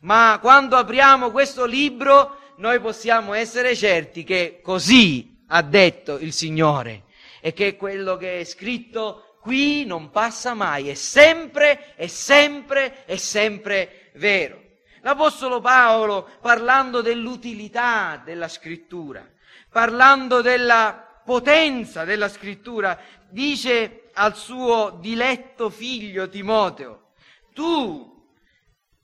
Ma 0.00 0.38
quando 0.42 0.76
apriamo 0.76 1.30
questo 1.30 1.64
libro 1.64 2.38
noi 2.56 2.78
possiamo 2.80 3.32
essere 3.32 3.74
certi 3.74 4.24
che 4.24 4.60
così 4.62 5.42
ha 5.48 5.62
detto 5.62 6.18
il 6.18 6.34
Signore 6.34 7.04
e 7.40 7.54
che 7.54 7.76
quello 7.76 8.16
che 8.18 8.40
è 8.40 8.44
scritto 8.44 9.38
qui 9.40 9.86
non 9.86 10.10
passa 10.10 10.52
mai, 10.52 10.90
è 10.90 10.94
sempre, 10.94 11.94
è 11.94 12.08
sempre, 12.08 13.06
è 13.06 13.16
sempre 13.16 14.10
vero. 14.16 14.64
L'Apostolo 15.06 15.60
Paolo, 15.60 16.28
parlando 16.40 17.00
dell'utilità 17.00 18.20
della 18.24 18.48
scrittura, 18.48 19.24
parlando 19.70 20.40
della 20.42 21.20
potenza 21.24 22.02
della 22.02 22.28
scrittura, 22.28 22.98
dice 23.28 24.10
al 24.14 24.34
suo 24.34 24.98
diletto 25.00 25.70
figlio 25.70 26.28
Timoteo, 26.28 27.12
tu 27.54 28.28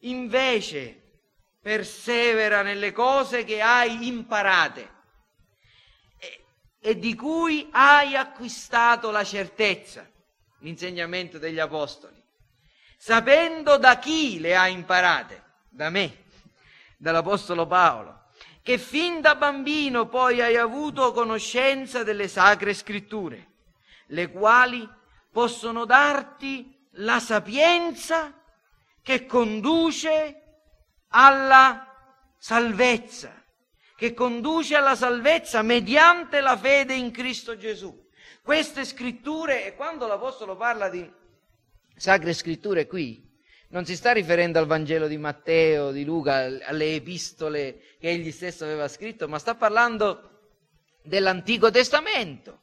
invece 0.01 1.21
persevera 1.61 2.63
nelle 2.63 2.91
cose 2.91 3.45
che 3.45 3.61
hai 3.61 4.09
imparate 4.09 4.91
e, 6.19 6.45
e 6.81 6.99
di 6.99 7.15
cui 7.15 7.69
hai 7.71 8.17
acquistato 8.17 9.13
la 9.13 9.23
certezza, 9.23 10.05
l'insegnamento 10.63 11.39
degli 11.39 11.61
Apostoli, 11.61 12.21
sapendo 12.97 13.77
da 13.77 14.01
chi 14.01 14.41
le 14.41 14.57
hai 14.57 14.73
imparate 14.73 15.42
da 15.73 15.91
me. 15.91 16.21
dall'Apostolo 17.03 17.67
Paolo, 17.67 18.27
che 18.63 18.79
fin 18.79 19.21
da 19.21 19.35
bambino 19.35 20.07
poi 20.07 20.41
hai 20.41 20.57
avuto 20.57 21.11
conoscenza 21.11 22.05
delle 22.05 22.29
sacre 22.29 22.75
scritture, 22.75 23.49
le 24.07 24.31
quali 24.31 24.89
possono 25.33 25.85
darti 25.85 26.73
la 26.97 27.19
sapienza 27.19 28.33
che 29.03 29.27
conduce 29.27 30.43
alla 31.09 31.93
salvezza, 32.39 33.35
che 33.97 34.15
conduce 34.15 34.77
alla 34.77 34.95
salvezza 34.95 35.63
mediante 35.63 36.41
la 36.41 36.57
fede 36.57 36.95
in 36.95 37.11
Cristo 37.11 37.57
Gesù. 37.57 38.01
Queste 38.43 38.85
scritture, 38.85 39.67
e 39.67 39.75
quando 39.75 40.07
l'Apostolo 40.07 40.57
parla 40.57 40.89
di 40.89 41.11
sacre 41.97 42.33
scritture 42.33 42.87
qui, 42.87 43.29
non 43.73 43.87
si 43.87 43.97
sta 43.97 44.13
riferendo 44.13 44.59
al 44.59 44.67
Vangelo 44.67 45.07
di 45.07 45.17
Matteo, 45.17 45.93
di 45.93 46.05
Luca, 46.05 46.45
alle 46.65 46.95
epistole 46.95 47.97
che 47.99 48.11
egli 48.11 48.31
stesso 48.31 48.65
aveva 48.65 48.87
scritto, 48.87 49.29
ma 49.29 49.39
sta 49.39 49.55
parlando 49.55 50.51
dell'Antico 51.03 51.71
Testamento, 51.71 52.61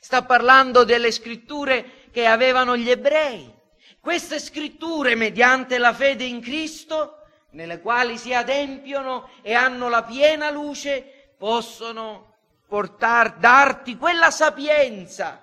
sta 0.00 0.22
parlando 0.22 0.84
delle 0.84 1.12
scritture 1.12 2.08
che 2.10 2.26
avevano 2.26 2.76
gli 2.76 2.90
ebrei. 2.90 3.52
Queste 4.00 4.38
scritture, 4.38 5.14
mediante 5.14 5.78
la 5.78 5.94
fede 5.94 6.24
in 6.24 6.42
Cristo, 6.42 7.22
nelle 7.52 7.80
quali 7.80 8.18
si 8.18 8.34
adempiono 8.34 9.30
e 9.40 9.54
hanno 9.54 9.88
la 9.88 10.02
piena 10.02 10.50
luce, 10.50 11.32
possono 11.38 12.34
portar, 12.66 13.38
darti 13.38 13.96
quella 13.96 14.30
sapienza 14.30 15.42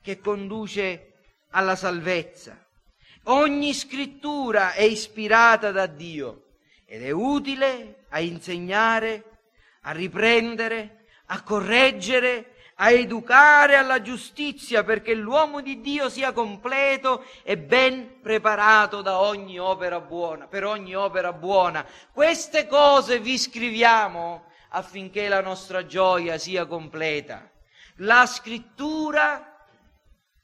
che 0.00 0.20
conduce 0.20 1.14
alla 1.50 1.74
salvezza. 1.74 2.65
Ogni 3.28 3.74
scrittura 3.74 4.72
è 4.72 4.82
ispirata 4.82 5.72
da 5.72 5.86
Dio 5.86 6.42
ed 6.84 7.02
è 7.02 7.10
utile 7.10 8.04
a 8.10 8.20
insegnare, 8.20 9.24
a 9.82 9.90
riprendere, 9.90 11.06
a 11.26 11.42
correggere, 11.42 12.54
a 12.76 12.90
educare 12.90 13.74
alla 13.74 14.00
giustizia 14.00 14.84
perché 14.84 15.12
l'uomo 15.14 15.60
di 15.60 15.80
Dio 15.80 16.08
sia 16.08 16.30
completo 16.30 17.24
e 17.42 17.58
ben 17.58 18.20
preparato 18.20 19.02
da 19.02 19.20
ogni 19.20 19.58
opera 19.58 19.98
buona, 19.98 20.46
per 20.46 20.64
ogni 20.64 20.94
opera 20.94 21.32
buona. 21.32 21.84
Queste 22.12 22.68
cose 22.68 23.18
vi 23.18 23.38
scriviamo 23.38 24.44
affinché 24.68 25.26
la 25.26 25.40
nostra 25.40 25.84
gioia 25.84 26.38
sia 26.38 26.64
completa. 26.66 27.50
La 27.96 28.24
scrittura 28.26 29.66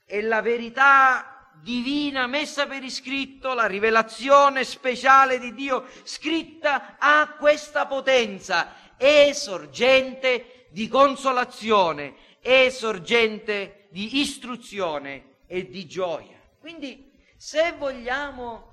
è 0.05 0.21
la 0.21 0.43
verità 0.43 1.32
divina 1.63 2.27
messa 2.27 2.67
per 2.67 2.83
iscritto, 2.83 3.55
la 3.55 3.67
rivelazione 3.67 4.65
speciale 4.65 5.39
di 5.39 5.55
Dio 5.55 5.87
scritta 6.03 6.97
ha 6.99 7.37
questa 7.39 7.87
potenza, 7.87 8.97
è 8.97 9.31
sorgente 9.33 10.67
di 10.71 10.89
consolazione, 10.89 12.15
è 12.41 12.69
sorgente 12.69 13.87
di 13.91 14.21
istruzione 14.21 15.37
e 15.47 15.69
di 15.69 15.87
gioia. 15.87 16.41
Quindi 16.59 17.11
se 17.37 17.75
vogliamo 17.79 18.71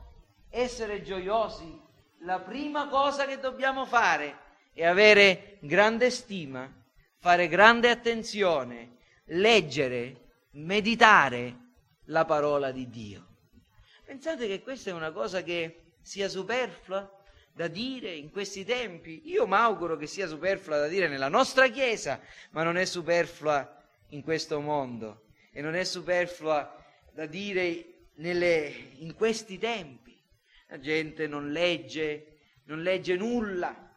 essere 0.50 1.04
gioiosi, 1.04 1.80
la 2.24 2.40
prima 2.40 2.88
cosa 2.88 3.26
che 3.26 3.40
dobbiamo 3.40 3.86
fare 3.86 4.38
è 4.74 4.84
avere 4.84 5.58
grande 5.60 6.10
stima, 6.10 6.68
fare 7.20 7.48
grande 7.48 7.92
attenzione, 7.92 8.98
leggere, 9.26 10.16
meditare 10.52 11.68
la 12.10 12.26
parola 12.26 12.72
di 12.72 12.90
Dio. 12.90 13.26
Pensate 14.06 14.48
che 14.48 14.62
questa 14.62 14.90
è 14.90 14.94
una 14.94 15.12
cosa 15.12 15.42
che 15.44 15.94
sia 16.02 16.28
superflua 16.28 17.10
da 17.54 17.68
dire 17.68 18.12
in 18.14 18.32
questi 18.32 18.64
tempi? 18.66 19.22
Io 19.26 19.48
mi 19.48 19.56
auguro 19.56 19.98
che 19.98 20.08
sia 20.08 20.28
superflua 20.28 20.78
da 20.78 20.88
dire 20.88 21.08
nella 21.08 21.28
nostra 21.28 21.68
Chiesa, 21.68 22.20
ma 22.52 22.64
non 22.64 22.78
è 22.78 22.86
superflua 22.86 23.78
in 24.10 24.24
questo 24.24 24.60
mondo 24.60 25.26
e 25.52 25.62
non 25.62 25.76
è 25.76 25.84
superflua 25.84 26.76
da 27.14 27.26
dire 27.26 28.08
nelle, 28.16 28.92
in 28.98 29.14
questi 29.14 29.58
tempi. 29.58 30.18
La 30.68 30.80
gente 30.80 31.28
non 31.28 31.52
legge, 31.52 32.38
non 32.66 32.82
legge 32.82 33.16
nulla, 33.16 33.92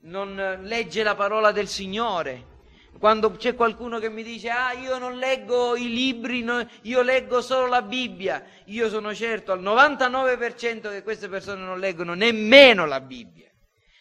non 0.00 0.60
legge 0.62 1.02
la 1.02 1.14
parola 1.14 1.52
del 1.52 1.68
Signore, 1.68 2.51
quando 2.98 3.30
c'è 3.32 3.54
qualcuno 3.54 3.98
che 3.98 4.08
mi 4.08 4.22
dice 4.22 4.48
ah 4.48 4.72
io 4.72 4.98
non 4.98 5.18
leggo 5.18 5.76
i 5.76 5.88
libri, 5.88 6.42
no, 6.42 6.66
io 6.82 7.02
leggo 7.02 7.40
solo 7.40 7.66
la 7.66 7.82
Bibbia, 7.82 8.44
io 8.66 8.88
sono 8.88 9.14
certo 9.14 9.52
al 9.52 9.62
99% 9.62 10.90
che 10.90 11.02
queste 11.02 11.28
persone 11.28 11.62
non 11.62 11.78
leggono 11.78 12.14
nemmeno 12.14 12.86
la 12.86 13.00
Bibbia, 13.00 13.50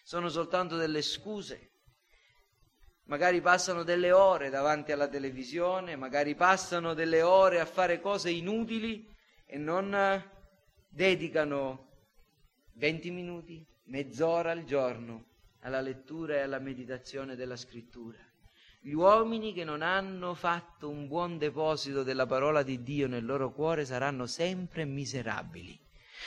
sono 0.04 0.30
soltanto 0.30 0.76
delle 0.76 1.02
scuse. 1.02 1.70
Magari 3.06 3.42
passano 3.42 3.84
delle 3.84 4.12
ore 4.12 4.50
davanti 4.50 4.92
alla 4.92 5.08
televisione, 5.08 5.98
magari 5.98 6.34
passano 6.36 6.94
delle 6.94 7.22
ore 7.22 7.60
a 7.60 7.66
fare 7.66 8.00
cose 8.00 8.30
inutili 8.30 9.06
e 9.46 9.58
non 9.58 10.24
dedicano 10.88 11.90
20 12.76 13.12
minuti, 13.12 13.66
mezz'ora 13.86 14.52
al 14.52 14.64
giorno 14.64 15.26
alla 15.62 15.82
lettura 15.82 16.36
e 16.36 16.40
alla 16.40 16.60
meditazione 16.60 17.36
della 17.36 17.56
scrittura. 17.56 18.18
Gli 18.84 18.94
uomini 18.94 19.54
che 19.54 19.64
non 19.64 19.84
hanno 19.84 20.34
fatto 20.34 20.90
un 20.90 21.08
buon 21.08 21.38
deposito 21.38 22.02
della 22.02 22.26
parola 22.26 22.64
di 22.64 22.82
Dio 22.82 23.08
nel 23.08 23.24
loro 23.24 23.52
cuore 23.52 23.86
saranno 23.86 24.26
sempre 24.26 24.86
miserabili, 24.86 25.80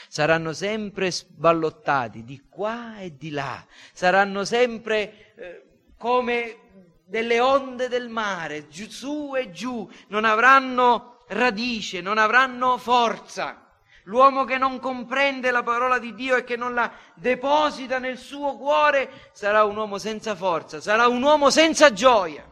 saranno 0.07 0.53
sempre 0.53 1.11
sballottati 1.11 2.23
di 2.23 2.45
qua 2.47 2.99
e 2.99 3.17
di 3.17 3.31
là, 3.31 3.61
saranno 3.91 4.45
sempre 4.45 5.33
eh, 5.35 5.63
come 5.97 6.59
delle 7.05 7.41
onde 7.41 7.89
del 7.89 8.07
mare, 8.07 8.69
giù, 8.69 8.87
su 8.87 9.35
e 9.35 9.51
giù, 9.51 9.91
non 10.07 10.23
avranno 10.23 11.25
radice, 11.27 11.99
non 11.99 12.17
avranno 12.17 12.77
forza. 12.77 13.64
L'uomo 14.05 14.43
che 14.43 14.57
non 14.57 14.79
comprende 14.79 15.49
la 15.49 15.63
parola 15.63 15.97
di 15.97 16.13
Dio 16.13 16.35
e 16.35 16.43
che 16.43 16.55
non 16.55 16.73
la 16.75 16.91
deposita 17.15 17.97
nel 17.97 18.17
suo 18.17 18.55
cuore 18.55 19.29
sarà 19.33 19.63
un 19.63 19.75
uomo 19.75 19.97
senza 19.97 20.35
forza, 20.35 20.79
sarà 20.79 21.07
un 21.07 21.21
uomo 21.23 21.49
senza 21.49 21.91
gioia. 21.91 22.47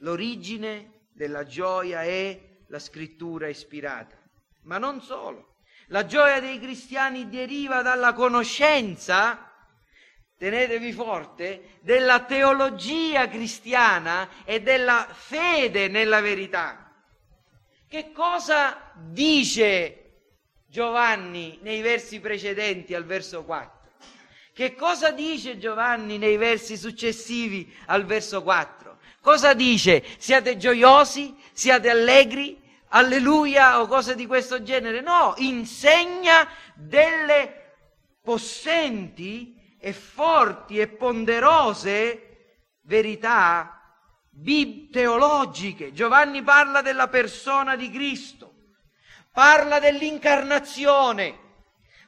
L'origine 0.00 1.08
della 1.12 1.44
gioia 1.44 2.02
è 2.02 2.38
la 2.68 2.78
scrittura 2.78 3.48
ispirata, 3.48 4.16
ma 4.64 4.78
non 4.78 5.00
solo. 5.00 5.56
La 5.88 6.04
gioia 6.06 6.40
dei 6.40 6.60
cristiani 6.60 7.28
deriva 7.28 7.82
dalla 7.82 8.12
conoscenza, 8.12 9.50
tenetevi 10.36 10.92
forte, 10.92 11.78
della 11.80 12.20
teologia 12.20 13.26
cristiana 13.28 14.28
e 14.44 14.60
della 14.62 15.08
fede 15.10 15.88
nella 15.88 16.20
verità. 16.20 16.85
Che 17.88 18.10
cosa 18.10 18.92
dice 18.96 20.02
Giovanni 20.66 21.60
nei 21.62 21.82
versi 21.82 22.18
precedenti 22.18 22.94
al 22.94 23.04
verso 23.04 23.44
4? 23.44 23.74
Che 24.52 24.74
cosa 24.74 25.12
dice 25.12 25.56
Giovanni 25.56 26.18
nei 26.18 26.36
versi 26.36 26.76
successivi 26.76 27.72
al 27.86 28.04
verso 28.04 28.42
4? 28.42 28.98
Cosa 29.20 29.54
dice? 29.54 30.02
Siate 30.18 30.56
gioiosi, 30.56 31.36
siate 31.52 31.88
allegri, 31.88 32.60
alleluia 32.88 33.80
o 33.80 33.86
cose 33.86 34.16
di 34.16 34.26
questo 34.26 34.64
genere? 34.64 35.00
No, 35.00 35.34
insegna 35.36 36.48
delle 36.74 37.74
possenti 38.20 39.76
e 39.78 39.92
forti 39.92 40.80
e 40.80 40.88
ponderose 40.88 42.22
verità 42.80 43.75
teologiche. 44.90 45.92
Giovanni 45.92 46.42
parla 46.42 46.82
della 46.82 47.08
persona 47.08 47.76
di 47.76 47.90
Cristo, 47.90 48.54
parla 49.32 49.78
dell'incarnazione, 49.78 51.38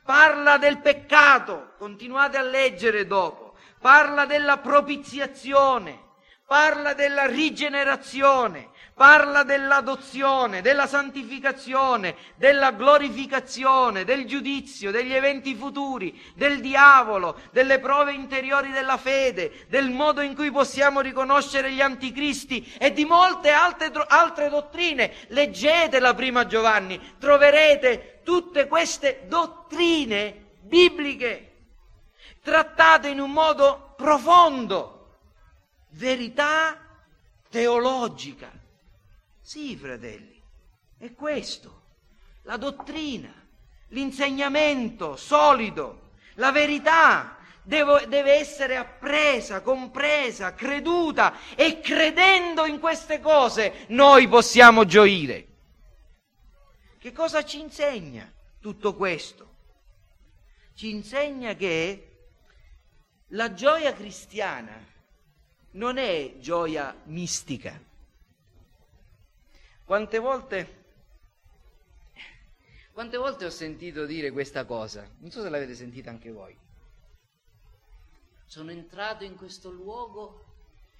parla 0.05 0.59
del 0.59 0.79
peccato, 0.79 1.75
continuate 1.79 2.37
a 2.37 2.43
leggere 2.43 3.07
dopo, 3.07 3.57
parla 3.81 4.27
della 4.27 4.59
propiziazione, 4.59 6.07
parla 6.47 6.95
della 6.95 7.27
rigenerazione, 7.27 8.71
parla 8.99 9.45
dell'adozione, 9.45 10.61
della 10.61 10.89
santificazione, 10.89 12.17
della 12.35 12.73
glorificazione, 12.73 14.05
del 14.05 14.27
giudizio, 14.27 14.91
degli 14.91 15.15
eventi 15.15 15.55
futuri, 15.55 16.21
del 16.35 16.61
diavolo, 16.61 17.39
delle 17.53 17.79
prove 17.79 18.13
interiori 18.13 18.73
della 18.73 18.97
fede, 18.97 19.67
del 19.69 19.91
modo 19.91 20.21
in 20.21 20.35
cui 20.35 20.51
possiamo 20.51 21.01
riconoscere 21.01 21.73
gli 21.73 21.81
anticristi 21.81 22.75
e 22.77 22.93
di 22.93 23.05
molte 23.05 23.51
altre, 23.51 23.93
altre 24.09 24.49
dottrine. 24.49 25.15
Leggete 25.29 26.01
la 26.01 26.13
prima 26.13 26.47
Giovanni, 26.47 27.15
troverete 27.19 28.21
tutte 28.25 28.67
queste 28.67 29.27
dottrine 29.29 30.47
bibliche 30.61 31.45
trattate 32.43 33.09
in 33.09 33.21
un 33.21 33.31
modo 33.31 33.93
profondo, 33.97 35.19
verità 35.91 36.77
teologica. 37.51 38.51
Sì, 39.49 39.79
fratelli, 39.79 40.39
è 40.99 41.15
questo, 41.15 41.85
la 42.43 42.59
dottrina, 42.59 43.33
l'insegnamento 43.89 45.17
solido, 45.17 46.11
La 46.35 46.53
verità 46.53 47.39
devo, 47.63 47.99
deve 48.01 48.35
essere 48.35 48.77
appresa, 48.77 49.63
compresa, 49.63 50.53
creduta 50.53 51.35
e 51.55 51.81
credendo 51.81 52.67
in 52.67 52.79
queste 52.79 53.21
cose 53.21 53.87
noi 53.89 54.29
possiamo 54.29 54.85
gioire. 54.85 55.47
Che 56.99 57.13
cosa 57.13 57.43
ci 57.43 57.59
insegna 57.59 58.31
tutto 58.61 58.95
questo? 58.95 59.55
Ci 60.75 60.91
insegna 60.91 61.55
che 61.55 62.19
la 63.29 63.55
gioia 63.55 63.95
cristiana 63.95 64.79
non 65.71 65.97
è 65.97 66.35
gioia 66.37 66.95
mistica. 67.05 67.88
Quante 69.89 70.19
volte, 70.19 70.85
quante 72.93 73.17
volte 73.17 73.47
ho 73.47 73.51
sentito 73.51 74.05
dire 74.05 74.31
questa 74.31 74.67
cosa? 74.67 75.11
Non 75.21 75.31
so 75.31 75.41
se 75.41 75.49
l'avete 75.49 75.75
sentita 75.75 76.11
anche 76.11 76.31
voi. 76.31 76.55
Sono 78.45 78.71
entrato 78.71 79.25
in 79.25 79.35
questo 79.35 79.71
luogo 79.71 80.45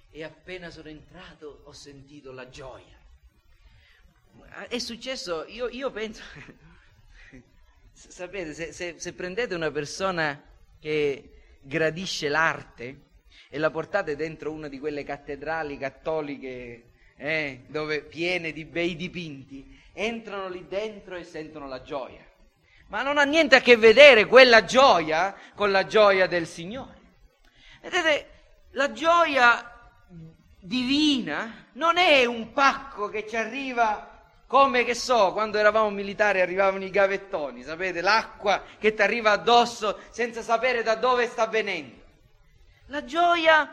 e 0.09 0.23
appena 0.23 0.71
sono 0.71 0.89
entrato 0.89 1.61
ho 1.65 1.71
sentito 1.71 2.31
la 2.31 2.49
gioia. 2.49 2.97
È 4.67 4.79
successo, 4.79 5.45
io, 5.45 5.69
io 5.69 5.91
penso, 5.91 6.23
sapete, 7.93 8.55
se, 8.55 8.71
se, 8.71 8.95
se 8.97 9.13
prendete 9.13 9.53
una 9.53 9.69
persona 9.69 10.43
che 10.79 11.57
gradisce 11.61 12.27
l'arte 12.27 13.01
e 13.49 13.59
la 13.59 13.69
portate 13.69 14.15
dentro 14.15 14.51
una 14.51 14.67
di 14.67 14.79
quelle 14.79 15.03
cattedrali 15.03 15.77
cattoliche 15.77 16.88
eh, 17.19 17.63
dove 17.67 18.01
piene 18.01 18.53
di 18.53 18.63
bei 18.63 18.95
dipinti, 18.95 19.77
entrano 19.93 20.47
lì 20.47 20.65
dentro 20.67 21.15
e 21.15 21.25
sentono 21.25 21.67
la 21.67 21.81
gioia. 21.81 22.25
Ma 22.87 23.03
non 23.03 23.17
ha 23.17 23.23
niente 23.23 23.57
a 23.57 23.61
che 23.61 23.75
vedere 23.75 24.25
quella 24.25 24.63
gioia 24.63 25.35
con 25.53 25.69
la 25.69 25.85
gioia 25.85 26.27
del 26.27 26.47
Signore. 26.47 26.97
Vedete, 27.81 28.29
la 28.71 28.91
gioia 28.93 29.91
divina 30.59 31.67
non 31.73 31.97
è 31.97 32.25
un 32.25 32.51
pacco 32.53 33.09
che 33.09 33.27
ci 33.27 33.35
arriva 33.35 34.09
come 34.47 34.83
che 34.83 34.95
so, 34.95 35.31
quando 35.33 35.59
eravamo 35.59 35.91
militari 35.91 36.41
arrivavano 36.41 36.83
i 36.83 36.89
gavettoni, 36.89 37.61
sapete, 37.61 38.01
l'acqua 38.01 38.63
che 38.79 38.95
ti 38.95 39.01
arriva 39.03 39.29
addosso 39.29 39.99
senza 40.09 40.41
sapere 40.41 40.81
da 40.81 40.95
dove 40.95 41.27
sta 41.27 41.45
venendo. 41.45 42.01
La 42.87 43.05
gioia 43.05 43.71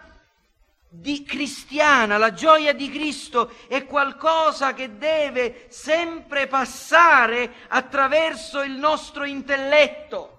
di 1.01 1.23
cristiana, 1.25 2.17
la 2.17 2.33
gioia 2.33 2.73
di 2.73 2.91
Cristo 2.91 3.53
è 3.69 3.85
qualcosa 3.85 4.73
che 4.73 4.97
deve 4.97 5.67
sempre 5.69 6.47
passare 6.47 7.53
attraverso 7.69 8.63
il 8.63 8.73
nostro 8.73 9.25
intelletto. 9.25 10.33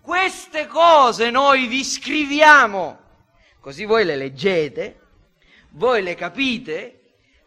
Queste 0.00 0.66
cose 0.66 1.30
noi 1.30 1.66
vi 1.66 1.82
scriviamo, 1.82 2.98
così 3.60 3.84
voi 3.84 4.04
le 4.04 4.16
leggete, 4.16 5.00
voi 5.70 6.02
le 6.02 6.14
capite, 6.14 7.00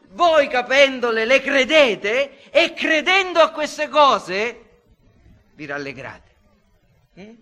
voi 0.10 0.48
capendole 0.50 1.26
le 1.26 1.42
credete 1.42 2.50
e 2.50 2.74
credendo 2.74 3.40
a 3.40 3.52
queste 3.52 3.88
cose 3.88 4.66
vi 5.54 5.66
rallegrate. 5.66 6.36
Mm? 7.20 7.34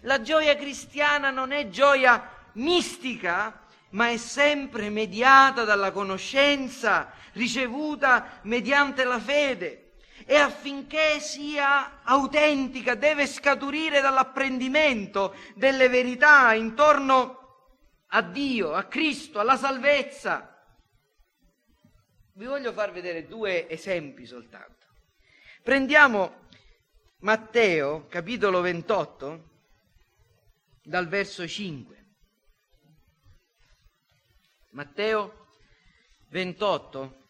La 0.00 0.22
gioia 0.22 0.56
cristiana 0.56 1.30
non 1.30 1.52
è 1.52 1.68
gioia 1.68 2.30
mistica, 2.52 3.65
ma 3.96 4.10
è 4.10 4.18
sempre 4.18 4.90
mediata 4.90 5.64
dalla 5.64 5.90
conoscenza 5.90 7.10
ricevuta 7.32 8.40
mediante 8.42 9.04
la 9.04 9.18
fede 9.18 9.94
e 10.26 10.36
affinché 10.36 11.18
sia 11.18 12.02
autentica 12.02 12.94
deve 12.94 13.26
scaturire 13.26 14.02
dall'apprendimento 14.02 15.34
delle 15.54 15.88
verità 15.88 16.52
intorno 16.52 17.70
a 18.08 18.20
Dio, 18.20 18.74
a 18.74 18.84
Cristo, 18.84 19.40
alla 19.40 19.56
salvezza. 19.56 20.62
Vi 22.34 22.44
voglio 22.44 22.72
far 22.72 22.92
vedere 22.92 23.26
due 23.26 23.66
esempi 23.68 24.26
soltanto. 24.26 24.86
Prendiamo 25.62 26.44
Matteo, 27.20 28.06
capitolo 28.08 28.60
28, 28.60 29.50
dal 30.82 31.08
verso 31.08 31.48
5. 31.48 31.95
Matteo 34.76 35.46
28, 36.28 37.28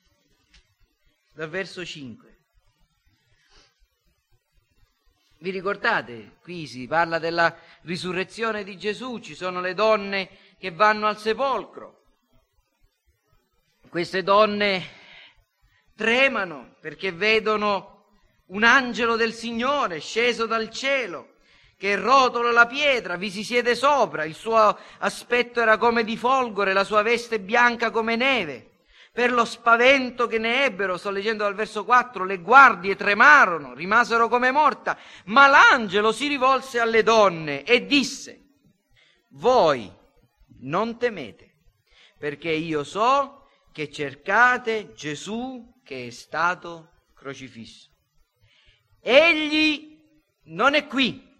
dal 1.32 1.48
verso 1.48 1.85
5. 1.85 2.38
Vi 5.38 5.50
ricordate? 5.50 6.38
Qui 6.42 6.66
si 6.66 6.88
parla 6.88 7.20
della 7.20 7.56
risurrezione 7.82 8.64
di 8.64 8.76
Gesù, 8.76 9.20
ci 9.20 9.37
sono 9.37 9.61
le 9.61 9.74
donne 9.74 10.28
che 10.59 10.72
vanno 10.72 11.06
al 11.06 11.18
sepolcro. 11.18 12.02
Queste 13.88 14.24
donne 14.24 14.85
tremano 15.94 16.74
perché 16.80 17.12
vedono 17.12 18.09
un 18.46 18.64
angelo 18.64 19.14
del 19.14 19.32
Signore 19.32 20.00
sceso 20.00 20.46
dal 20.46 20.68
cielo 20.68 21.36
che 21.76 21.96
rotola 21.96 22.50
la 22.52 22.66
pietra, 22.66 23.16
vi 23.16 23.30
si 23.30 23.44
siede 23.44 23.74
sopra, 23.74 24.24
il 24.24 24.34
suo 24.34 24.78
aspetto 24.98 25.60
era 25.60 25.76
come 25.76 26.04
di 26.04 26.16
folgore, 26.16 26.72
la 26.72 26.84
sua 26.84 27.02
veste 27.02 27.38
bianca 27.40 27.90
come 27.90 28.16
neve 28.16 28.70
per 29.16 29.32
lo 29.32 29.46
spavento 29.46 30.26
che 30.26 30.36
ne 30.36 30.66
ebbero, 30.66 30.98
sto 30.98 31.08
leggendo 31.08 31.44
dal 31.44 31.54
verso 31.54 31.86
4, 31.86 32.22
le 32.26 32.36
guardie 32.36 32.96
tremarono, 32.96 33.72
rimasero 33.72 34.28
come 34.28 34.50
morta, 34.50 34.98
ma 35.24 35.46
l'angelo 35.46 36.12
si 36.12 36.28
rivolse 36.28 36.80
alle 36.80 37.02
donne 37.02 37.62
e 37.62 37.86
disse, 37.86 38.42
voi 39.30 39.90
non 40.60 40.98
temete, 40.98 41.54
perché 42.18 42.50
io 42.50 42.84
so 42.84 43.48
che 43.72 43.90
cercate 43.90 44.92
Gesù 44.92 45.80
che 45.82 46.08
è 46.08 46.10
stato 46.10 46.90
crocifisso. 47.14 47.88
Egli 49.00 49.98
non 50.42 50.74
è 50.74 50.86
qui, 50.86 51.36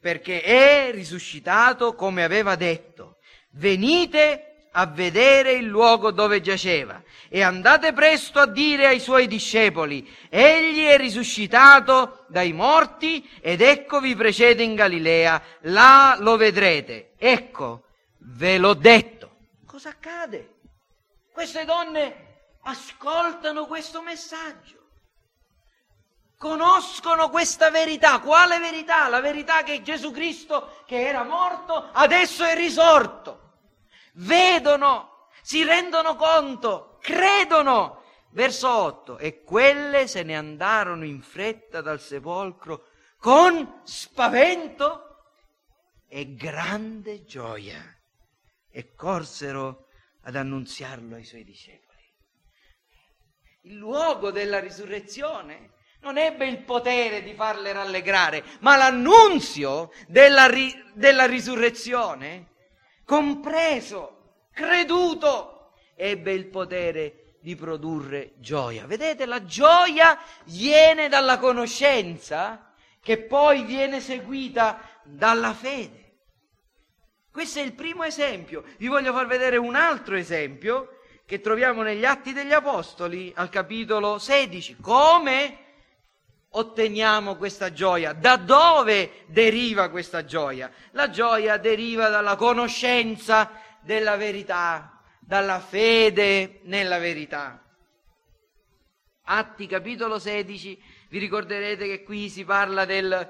perché 0.00 0.42
è 0.42 0.90
risuscitato 0.92 1.94
come 1.94 2.24
aveva 2.24 2.56
detto. 2.56 3.18
Venite 3.50 4.68
a 4.72 4.86
vedere 4.86 5.52
il 5.52 5.66
luogo 5.66 6.10
dove 6.12 6.40
giaceva 6.40 7.02
e 7.28 7.42
andate 7.42 7.92
presto 7.92 8.38
a 8.38 8.46
dire 8.46 8.86
ai 8.86 9.00
suoi 9.00 9.26
discepoli, 9.26 10.08
egli 10.28 10.84
è 10.84 10.96
risuscitato 10.96 12.24
dai 12.28 12.52
morti 12.52 13.28
ed 13.40 13.60
ecco 13.60 14.00
vi 14.00 14.14
precede 14.14 14.62
in 14.62 14.74
Galilea, 14.74 15.42
là 15.62 16.16
lo 16.18 16.36
vedrete. 16.36 17.12
Ecco, 17.16 17.84
ve 18.18 18.58
l'ho 18.58 18.74
detto. 18.74 19.36
Cosa 19.66 19.90
accade? 19.90 20.54
Queste 21.32 21.64
donne 21.64 22.28
ascoltano 22.62 23.66
questo 23.66 24.02
messaggio. 24.02 24.79
Conoscono 26.40 27.28
questa 27.28 27.70
verità. 27.70 28.20
Quale 28.20 28.58
verità? 28.58 29.08
La 29.08 29.20
verità 29.20 29.62
che 29.62 29.82
Gesù 29.82 30.10
Cristo, 30.10 30.82
che 30.86 31.06
era 31.06 31.22
morto, 31.22 31.90
adesso 31.92 32.44
è 32.44 32.54
risorto 32.54 33.48
vedono, 34.14 35.28
si 35.42 35.62
rendono 35.64 36.16
conto, 36.16 36.98
credono. 37.00 37.98
Verso 38.32 38.70
8, 38.70 39.18
e 39.18 39.42
quelle 39.42 40.06
se 40.06 40.22
ne 40.22 40.36
andarono 40.36 41.04
in 41.04 41.20
fretta 41.20 41.80
dal 41.80 42.00
sepolcro 42.00 42.86
con 43.18 43.80
spavento 43.82 45.24
e 46.06 46.36
grande 46.36 47.24
gioia 47.24 47.82
e 48.70 48.94
corsero 48.94 49.88
ad 50.22 50.36
annunziarlo 50.36 51.16
ai 51.16 51.24
suoi 51.24 51.42
discepoli. 51.42 51.98
Il 53.62 53.74
luogo 53.74 54.30
della 54.30 54.60
risurrezione 54.60 55.72
non 56.02 56.16
ebbe 56.16 56.46
il 56.46 56.58
potere 56.58 57.22
di 57.22 57.34
farle 57.34 57.72
rallegrare, 57.72 58.42
ma 58.60 58.76
l'annunzio 58.76 59.90
della, 60.06 60.46
ri- 60.46 60.84
della 60.94 61.26
risurrezione 61.26 62.46
compreso, 63.04 64.44
creduto, 64.52 65.72
ebbe 65.96 66.32
il 66.32 66.46
potere 66.46 67.34
di 67.40 67.56
produrre 67.56 68.32
gioia. 68.36 68.86
Vedete, 68.86 69.26
la 69.26 69.44
gioia 69.44 70.18
viene 70.44 71.08
dalla 71.08 71.38
conoscenza 71.38 72.72
che 73.02 73.18
poi 73.18 73.64
viene 73.64 74.00
seguita 74.00 74.80
dalla 75.04 75.52
fede. 75.54 75.98
Questo 77.32 77.60
è 77.60 77.62
il 77.62 77.72
primo 77.72 78.04
esempio. 78.04 78.64
Vi 78.76 78.88
voglio 78.88 79.12
far 79.12 79.26
vedere 79.26 79.56
un 79.56 79.74
altro 79.74 80.16
esempio 80.16 81.00
che 81.24 81.40
troviamo 81.40 81.82
negli 81.82 82.04
Atti 82.04 82.32
degli 82.32 82.52
Apostoli 82.52 83.32
al 83.36 83.48
capitolo 83.48 84.18
16. 84.18 84.76
Come 84.80 85.69
otteniamo 86.50 87.36
questa 87.36 87.72
gioia? 87.72 88.12
Da 88.12 88.36
dove 88.36 89.24
deriva 89.26 89.88
questa 89.88 90.24
gioia? 90.24 90.70
La 90.92 91.10
gioia 91.10 91.56
deriva 91.56 92.08
dalla 92.08 92.36
conoscenza 92.36 93.50
della 93.80 94.16
verità, 94.16 95.00
dalla 95.20 95.60
fede 95.60 96.60
nella 96.64 96.98
verità. 96.98 97.62
Atti 99.22 99.66
capitolo 99.66 100.18
16, 100.18 100.82
vi 101.08 101.18
ricorderete 101.18 101.86
che 101.86 102.02
qui 102.02 102.28
si 102.28 102.44
parla 102.44 102.84
del 102.84 103.28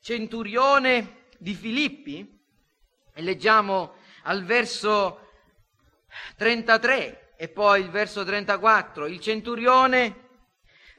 centurione 0.00 1.24
di 1.38 1.54
Filippi, 1.54 2.34
e 3.18 3.22
leggiamo 3.22 3.94
al 4.24 4.44
verso 4.44 5.30
33 6.36 7.34
e 7.36 7.48
poi 7.48 7.80
il 7.80 7.90
verso 7.90 8.24
34, 8.24 9.06
il 9.06 9.20
centurione, 9.20 10.08
mm, 10.08 10.25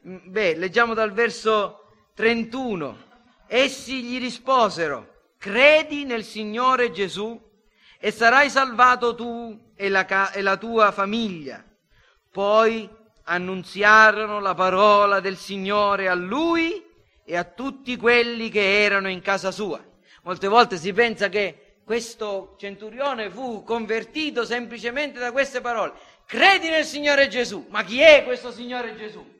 beh, 0.07 0.55
leggiamo 0.55 0.93
dal 0.93 1.11
verso 1.11 1.83
31, 2.13 2.97
essi 3.47 4.01
gli 4.03 4.19
risposero, 4.19 5.15
credi 5.37 6.05
nel 6.05 6.23
Signore 6.23 6.91
Gesù 6.91 7.39
e 7.99 8.11
sarai 8.11 8.49
salvato 8.49 9.15
tu 9.15 9.71
e 9.75 9.89
la, 9.89 10.31
e 10.31 10.41
la 10.41 10.55
tua 10.55 10.91
famiglia. 10.91 11.63
Poi 12.31 12.89
annunziarono 13.23 14.39
la 14.39 14.53
parola 14.53 15.19
del 15.19 15.35
Signore 15.35 16.07
a 16.07 16.13
lui 16.13 16.85
e 17.25 17.35
a 17.35 17.43
tutti 17.43 17.97
quelli 17.97 18.49
che 18.49 18.83
erano 18.83 19.09
in 19.09 19.21
casa 19.21 19.51
sua. 19.51 19.83
Molte 20.23 20.47
volte 20.47 20.77
si 20.77 20.93
pensa 20.93 21.27
che 21.27 21.79
questo 21.83 22.55
centurione 22.57 23.29
fu 23.29 23.63
convertito 23.63 24.45
semplicemente 24.45 25.19
da 25.19 25.31
queste 25.31 25.59
parole. 25.59 25.93
Credi 26.25 26.69
nel 26.69 26.85
Signore 26.85 27.27
Gesù. 27.27 27.65
Ma 27.69 27.83
chi 27.83 27.99
è 27.99 28.23
questo 28.23 28.51
Signore 28.51 28.95
Gesù? 28.95 29.35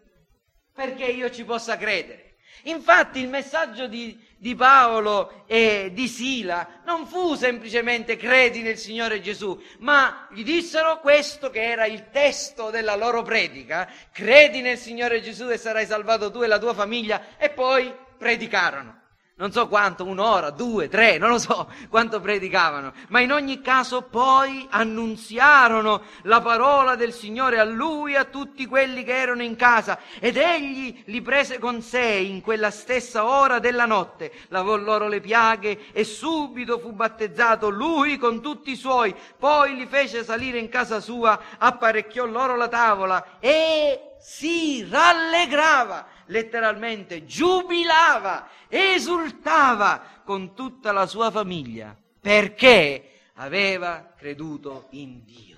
Perché 0.78 1.06
io 1.06 1.32
ci 1.32 1.44
possa 1.44 1.76
credere. 1.76 2.36
Infatti 2.66 3.18
il 3.18 3.30
messaggio 3.30 3.88
di, 3.88 4.16
di, 4.38 4.54
Paolo 4.54 5.46
e 5.48 5.90
di 5.92 6.08
Sila 6.08 6.82
non 6.86 7.08
fu 7.08 7.34
semplicemente 7.34 8.16
credi 8.16 8.62
nel 8.62 8.78
Signore 8.78 9.20
Gesù, 9.20 9.60
ma 9.80 10.28
gli 10.32 10.44
dissero 10.44 11.00
questo 11.00 11.50
che 11.50 11.64
era 11.64 11.88
il 11.88 12.12
testo 12.12 12.70
della 12.70 12.96
loro 12.96 13.24
predica, 13.24 13.90
credi 14.12 14.62
nel 14.62 14.78
Signore 14.78 15.20
Gesù 15.20 15.50
e 15.50 15.58
sarai 15.58 15.88
salvato 15.88 16.30
tu 16.30 16.44
e 16.44 16.48
la 16.48 16.60
tua 16.60 16.76
famiglia, 16.76 17.38
e 17.40 17.50
poi 17.50 17.92
predicarono 18.16 18.97
non 19.38 19.52
so 19.52 19.68
quanto, 19.68 20.04
un'ora, 20.04 20.50
due, 20.50 20.90
tre, 20.90 21.20
non 21.20 21.30
lo 21.30 21.38
so 21.38 21.72
quanto 21.90 22.20
predicavano, 22.20 22.94
ma 23.10 23.20
in 23.20 23.32
ogni 23.32 23.62
caso 23.62 24.02
poi 24.02 24.68
annunziarono 24.70 26.02
la 26.24 26.42
parola 26.42 26.96
del 26.96 27.14
Signore 27.14 27.60
a 27.60 27.64
lui 27.64 28.14
e 28.14 28.18
a 28.18 28.24
tutti 28.24 28.66
quelli 28.66 29.04
che 29.04 29.16
erano 29.16 29.44
in 29.44 29.56
casa. 29.56 30.00
Ed 30.20 30.38
egli 30.38 31.04
li 31.06 31.22
prese 31.22 31.60
con 31.60 31.84
sé 31.84 32.02
in 32.02 32.42
quella 32.42 32.72
stessa 32.72 33.26
ora 33.26 33.60
della 33.60 33.86
notte, 33.86 34.32
lavò 34.48 34.76
loro 34.76 35.08
le 35.08 35.22
piaghe 35.22 35.92
e 35.92 36.04
subito 36.04 36.80
fu 36.80 36.92
battezzato 36.94 37.70
lui 37.70 38.18
con 38.18 38.42
tutti 38.42 38.72
i 38.72 38.76
suoi, 38.76 39.16
poi 39.38 39.76
li 39.76 39.86
fece 39.86 40.24
salire 40.24 40.58
in 40.58 40.70
casa 40.70 41.00
sua, 41.00 41.40
apparecchiò 41.60 42.26
loro 42.26 42.56
la 42.56 42.68
tavola 42.68 43.38
e 43.40 44.14
si 44.20 44.88
rallegrava 44.90 46.17
letteralmente 46.28 47.26
giubilava, 47.26 48.50
esultava 48.68 50.22
con 50.24 50.54
tutta 50.54 50.92
la 50.92 51.06
sua 51.06 51.32
famiglia 51.32 51.96
perché 52.20 53.22
aveva 53.36 54.14
creduto 54.18 54.88
in 54.92 55.24
Dio. 55.24 55.56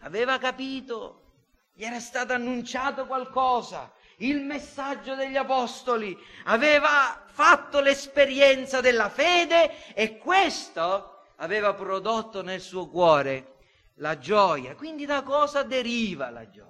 Aveva 0.00 0.38
capito, 0.38 1.22
gli 1.72 1.84
era 1.84 2.00
stato 2.00 2.32
annunciato 2.32 3.06
qualcosa, 3.06 3.92
il 4.18 4.40
messaggio 4.42 5.14
degli 5.14 5.36
apostoli, 5.36 6.16
aveva 6.44 7.24
fatto 7.26 7.80
l'esperienza 7.80 8.80
della 8.80 9.08
fede 9.08 9.94
e 9.94 10.18
questo 10.18 11.22
aveva 11.36 11.72
prodotto 11.74 12.42
nel 12.42 12.60
suo 12.60 12.88
cuore 12.88 13.54
la 13.94 14.18
gioia. 14.18 14.74
Quindi 14.74 15.06
da 15.06 15.22
cosa 15.22 15.62
deriva 15.62 16.30
la 16.30 16.48
gioia? 16.48 16.66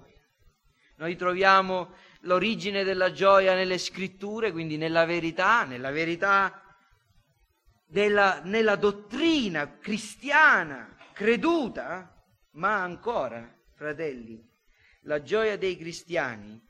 Noi 0.96 1.16
troviamo 1.16 1.92
l'origine 2.22 2.84
della 2.84 3.12
gioia 3.12 3.54
nelle 3.54 3.78
scritture, 3.78 4.52
quindi 4.52 4.76
nella 4.76 5.04
verità, 5.04 5.64
nella 5.64 5.90
verità 5.90 6.62
della, 7.86 8.40
nella 8.44 8.76
dottrina 8.76 9.78
cristiana 9.78 10.96
creduta, 11.12 12.14
ma 12.52 12.82
ancora, 12.82 13.56
fratelli, 13.74 14.44
la 15.02 15.22
gioia 15.22 15.56
dei 15.56 15.76
cristiani 15.76 16.60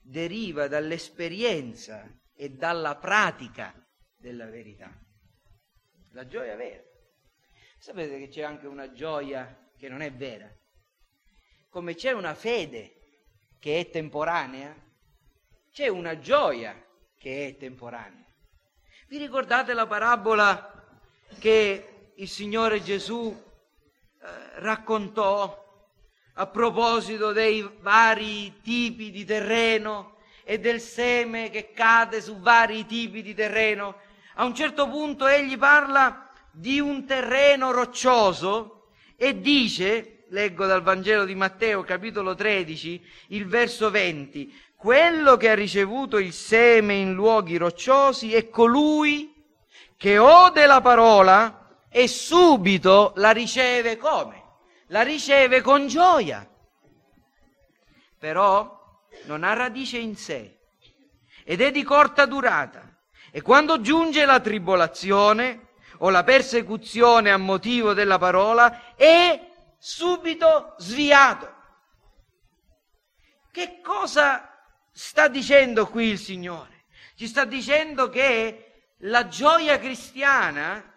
deriva 0.00 0.68
dall'esperienza 0.68 2.08
e 2.34 2.50
dalla 2.50 2.96
pratica 2.96 3.74
della 4.16 4.46
verità. 4.46 4.90
La 6.12 6.26
gioia 6.26 6.56
vera. 6.56 6.82
Sapete 7.78 8.18
che 8.18 8.28
c'è 8.28 8.42
anche 8.42 8.66
una 8.66 8.92
gioia 8.92 9.70
che 9.76 9.88
non 9.88 10.02
è 10.02 10.12
vera? 10.12 10.50
Come 11.68 11.94
c'è 11.94 12.12
una 12.12 12.34
fede 12.34 12.94
che 13.58 13.80
è 13.80 13.90
temporanea, 13.90 14.74
c'è 15.80 15.88
una 15.88 16.18
gioia 16.18 16.78
che 17.16 17.46
è 17.46 17.56
temporanea. 17.56 18.26
Vi 19.08 19.16
ricordate 19.16 19.72
la 19.72 19.86
parabola 19.86 20.74
che 21.38 22.12
il 22.16 22.28
Signore 22.28 22.82
Gesù 22.82 23.34
eh, 23.34 24.26
raccontò 24.56 25.88
a 26.34 26.46
proposito 26.48 27.32
dei 27.32 27.66
vari 27.80 28.60
tipi 28.60 29.10
di 29.10 29.24
terreno 29.24 30.18
e 30.44 30.60
del 30.60 30.82
seme 30.82 31.48
che 31.48 31.72
cade 31.72 32.20
su 32.20 32.38
vari 32.40 32.84
tipi 32.84 33.22
di 33.22 33.32
terreno? 33.32 34.00
A 34.34 34.44
un 34.44 34.54
certo 34.54 34.86
punto 34.86 35.26
egli 35.28 35.56
parla 35.56 36.30
di 36.50 36.78
un 36.78 37.06
terreno 37.06 37.70
roccioso 37.70 38.88
e 39.16 39.40
dice, 39.40 40.24
leggo 40.28 40.66
dal 40.66 40.82
Vangelo 40.82 41.24
di 41.24 41.34
Matteo 41.34 41.82
capitolo 41.84 42.34
13, 42.34 43.02
il 43.28 43.46
verso 43.46 43.90
20, 43.90 44.68
quello 44.80 45.36
che 45.36 45.50
ha 45.50 45.54
ricevuto 45.54 46.16
il 46.16 46.32
seme 46.32 46.94
in 46.94 47.12
luoghi 47.12 47.58
rocciosi 47.58 48.34
è 48.34 48.48
colui 48.48 49.30
che 49.94 50.16
ode 50.16 50.64
la 50.64 50.80
parola 50.80 51.68
e 51.90 52.08
subito 52.08 53.12
la 53.16 53.30
riceve 53.30 53.98
come? 53.98 54.42
La 54.86 55.02
riceve 55.02 55.60
con 55.60 55.86
gioia. 55.86 56.48
Però 58.18 59.02
non 59.24 59.44
ha 59.44 59.52
radice 59.52 59.98
in 59.98 60.16
sé 60.16 60.60
ed 61.44 61.60
è 61.60 61.70
di 61.70 61.82
corta 61.82 62.24
durata. 62.24 62.82
E 63.30 63.42
quando 63.42 63.82
giunge 63.82 64.24
la 64.24 64.40
tribolazione 64.40 65.72
o 65.98 66.08
la 66.08 66.24
persecuzione 66.24 67.30
a 67.30 67.36
motivo 67.36 67.92
della 67.92 68.16
parola, 68.16 68.94
è 68.96 69.46
subito 69.76 70.74
sviato. 70.78 71.54
Che 73.50 73.80
cosa 73.82 74.49
sta 74.92 75.28
dicendo 75.28 75.86
qui 75.86 76.08
il 76.08 76.18
Signore? 76.18 76.84
Ci 77.16 77.26
sta 77.26 77.44
dicendo 77.44 78.08
che 78.08 78.92
la 78.98 79.28
gioia 79.28 79.78
cristiana 79.78 80.90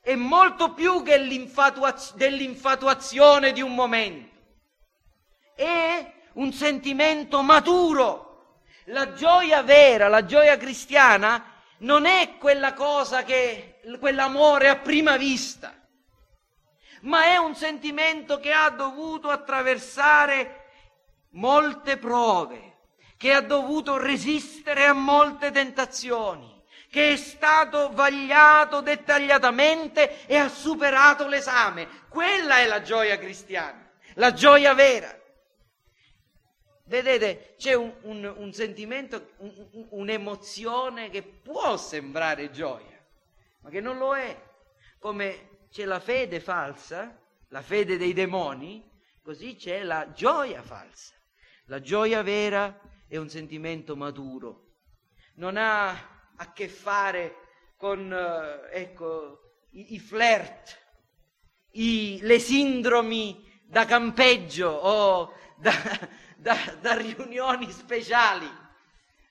è 0.00 0.14
molto 0.14 0.72
più 0.72 1.02
che 1.02 1.18
l'infatuaz- 1.18 2.14
dell'infatuazione 2.14 3.52
di 3.52 3.60
un 3.60 3.74
momento. 3.74 4.34
È 5.54 6.12
un 6.34 6.52
sentimento 6.52 7.42
maturo. 7.42 8.60
La 8.84 9.14
gioia 9.14 9.62
vera, 9.62 10.08
la 10.08 10.24
gioia 10.24 10.56
cristiana 10.56 11.54
non 11.78 12.06
è 12.06 12.36
quella 12.38 12.72
cosa 12.72 13.24
che, 13.24 13.80
quell'amore 13.98 14.68
a 14.68 14.76
prima 14.76 15.16
vista, 15.16 15.74
ma 17.02 17.24
è 17.24 17.36
un 17.36 17.54
sentimento 17.54 18.38
che 18.38 18.52
ha 18.52 18.70
dovuto 18.70 19.28
attraversare 19.28 20.64
molte 21.32 21.96
prove, 21.96 22.75
che 23.16 23.32
ha 23.32 23.40
dovuto 23.40 23.96
resistere 23.96 24.84
a 24.84 24.92
molte 24.92 25.50
tentazioni, 25.50 26.62
che 26.90 27.12
è 27.12 27.16
stato 27.16 27.90
vagliato 27.92 28.80
dettagliatamente 28.80 30.26
e 30.26 30.36
ha 30.36 30.48
superato 30.48 31.26
l'esame. 31.26 32.04
Quella 32.08 32.58
è 32.58 32.66
la 32.66 32.82
gioia 32.82 33.18
cristiana, 33.18 33.90
la 34.14 34.32
gioia 34.32 34.74
vera. 34.74 35.14
Vedete, 36.84 37.54
c'è 37.58 37.74
un, 37.74 37.92
un, 38.02 38.32
un 38.36 38.52
sentimento, 38.52 39.30
un, 39.38 39.86
un'emozione 39.90 41.10
che 41.10 41.22
può 41.22 41.76
sembrare 41.76 42.50
gioia, 42.50 43.04
ma 43.62 43.70
che 43.70 43.80
non 43.80 43.98
lo 43.98 44.14
è. 44.14 44.40
Come 44.98 45.66
c'è 45.70 45.84
la 45.84 45.98
fede 45.98 46.38
falsa, 46.38 47.18
la 47.48 47.62
fede 47.62 47.96
dei 47.96 48.12
demoni, 48.12 48.88
così 49.22 49.56
c'è 49.56 49.82
la 49.82 50.12
gioia 50.12 50.62
falsa. 50.62 51.14
La 51.64 51.80
gioia 51.80 52.22
vera 52.22 52.78
è 53.08 53.16
un 53.16 53.28
sentimento 53.28 53.96
maturo, 53.96 54.74
non 55.34 55.56
ha 55.56 55.90
a 56.36 56.52
che 56.52 56.68
fare 56.68 57.36
con 57.76 58.12
eh, 58.12 58.68
ecco, 58.72 59.64
i, 59.70 59.94
i 59.94 59.98
flirt, 59.98 60.78
i, 61.72 62.18
le 62.22 62.38
sindromi 62.38 63.44
da 63.64 63.84
campeggio 63.84 64.68
o 64.68 65.32
da, 65.56 65.72
da, 66.36 66.56
da 66.80 66.96
riunioni 66.96 67.70
speciali. 67.70 68.48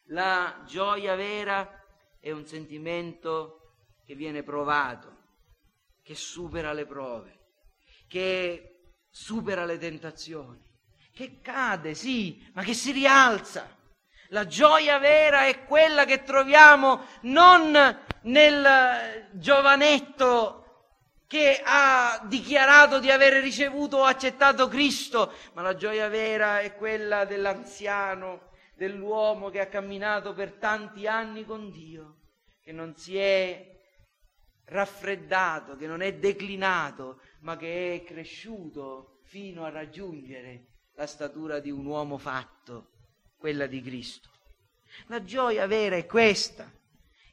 La 0.09 0.63
gioia 0.65 1.15
vera 1.15 1.83
è 2.19 2.31
un 2.31 2.45
sentimento 2.45 3.61
che 4.05 4.15
viene 4.15 4.43
provato, 4.43 5.23
che 6.03 6.13
supera 6.13 6.73
le 6.73 6.85
prove, 6.85 7.39
che 8.07 8.93
supera 9.09 9.65
le 9.65 9.79
tentazioni 9.79 10.64
che 11.15 11.39
cade, 11.41 11.93
sì, 11.93 12.45
ma 12.54 12.62
che 12.62 12.73
si 12.73 12.91
rialza. 12.91 13.73
La 14.30 14.45
gioia 14.45 14.99
vera 14.99 15.45
è 15.45 15.63
quella 15.63 16.04
che 16.04 16.23
troviamo 16.23 17.06
non 17.21 17.71
nel 18.23 19.30
giovanetto 19.32 20.62
che 21.25 21.62
ha 21.63 22.21
dichiarato 22.28 22.99
di 22.99 23.10
aver 23.10 23.41
ricevuto 23.41 23.97
o 23.97 24.04
accettato 24.04 24.67
Cristo, 24.67 25.32
ma 25.54 25.62
la 25.62 25.75
gioia 25.75 26.10
vera 26.10 26.60
è 26.60 26.75
quella 26.75 27.23
dell'anziano, 27.23 28.49
dell'uomo 28.75 29.49
che 29.49 29.62
ha 29.62 29.67
camminato 29.67 30.34
per 30.34 30.51
tanti 30.54 31.08
anni 31.08 31.45
con 31.45 31.71
Dio, 31.71 32.17
che 32.62 32.73
non 32.73 32.93
si 32.97 33.17
è 33.17 33.73
raffreddato, 34.65 35.78
che 35.78 35.88
non 35.88 36.01
è 36.01 36.13
declinato, 36.15 37.21
ma 37.39 37.56
che 37.56 37.93
è 37.93 38.04
cresciuto 38.04 39.21
fino 39.23 39.63
a 39.63 39.69
raggiungere 39.69 40.73
la 40.95 41.08
statura 41.08 41.60
di 41.60 41.71
un 41.71 41.86
uomo 41.86 42.17
fatto, 42.17 42.91
quella 43.38 43.65
di 43.65 43.81
Cristo. 43.81 44.29
La 45.08 45.23
gioia 45.23 45.67
vera 45.67 45.97
è 45.97 46.05
questa 46.05 46.71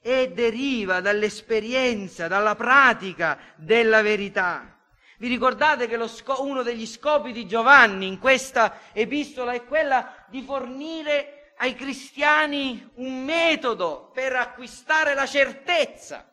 e 0.00 0.32
deriva 0.32 1.00
dall'esperienza, 1.00 2.26
dalla 2.26 2.56
pratica 2.56 3.38
della 3.56 4.02
verità. 4.02 4.76
Vi 5.18 5.28
ricordate 5.28 5.86
che 5.86 6.08
sco- 6.08 6.42
uno 6.42 6.62
degli 6.62 6.86
scopi 6.86 7.30
di 7.30 7.46
Giovanni 7.46 8.08
in 8.08 8.18
questa 8.18 8.80
epistola 8.92 9.52
è 9.52 9.64
quella 9.64 10.26
di 10.28 10.42
fornire 10.42 11.52
ai 11.58 11.76
cristiani 11.76 12.90
un 12.94 13.24
metodo 13.24 14.10
per 14.12 14.34
acquistare 14.34 15.14
la 15.14 15.26
certezza 15.26 16.28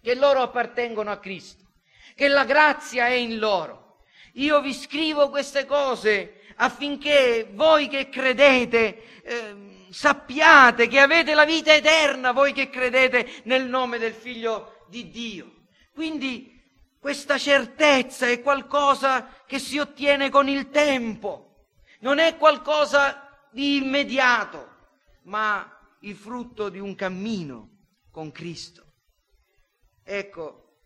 che 0.00 0.16
loro 0.16 0.42
appartengono 0.42 1.12
a 1.12 1.18
Cristo, 1.18 1.64
che 2.16 2.26
la 2.26 2.44
grazia 2.44 3.06
è 3.06 3.12
in 3.12 3.38
loro. 3.38 3.81
Io 4.32 4.60
vi 4.60 4.72
scrivo 4.72 5.28
queste 5.28 5.66
cose 5.66 6.40
affinché 6.56 7.48
voi 7.52 7.88
che 7.88 8.08
credete 8.08 9.22
eh, 9.22 9.86
sappiate 9.90 10.88
che 10.88 10.98
avete 10.98 11.34
la 11.34 11.44
vita 11.44 11.74
eterna, 11.74 12.32
voi 12.32 12.52
che 12.52 12.70
credete 12.70 13.42
nel 13.44 13.68
nome 13.68 13.98
del 13.98 14.14
Figlio 14.14 14.86
di 14.88 15.10
Dio. 15.10 15.66
Quindi 15.92 16.60
questa 16.98 17.36
certezza 17.36 18.26
è 18.26 18.40
qualcosa 18.40 19.42
che 19.46 19.58
si 19.58 19.78
ottiene 19.78 20.30
con 20.30 20.48
il 20.48 20.70
tempo, 20.70 21.66
non 22.00 22.18
è 22.18 22.36
qualcosa 22.36 23.48
di 23.50 23.76
immediato, 23.76 24.68
ma 25.24 25.96
il 26.00 26.16
frutto 26.16 26.68
di 26.68 26.78
un 26.78 26.94
cammino 26.94 27.68
con 28.10 28.30
Cristo. 28.30 28.84
Ecco, 30.04 30.78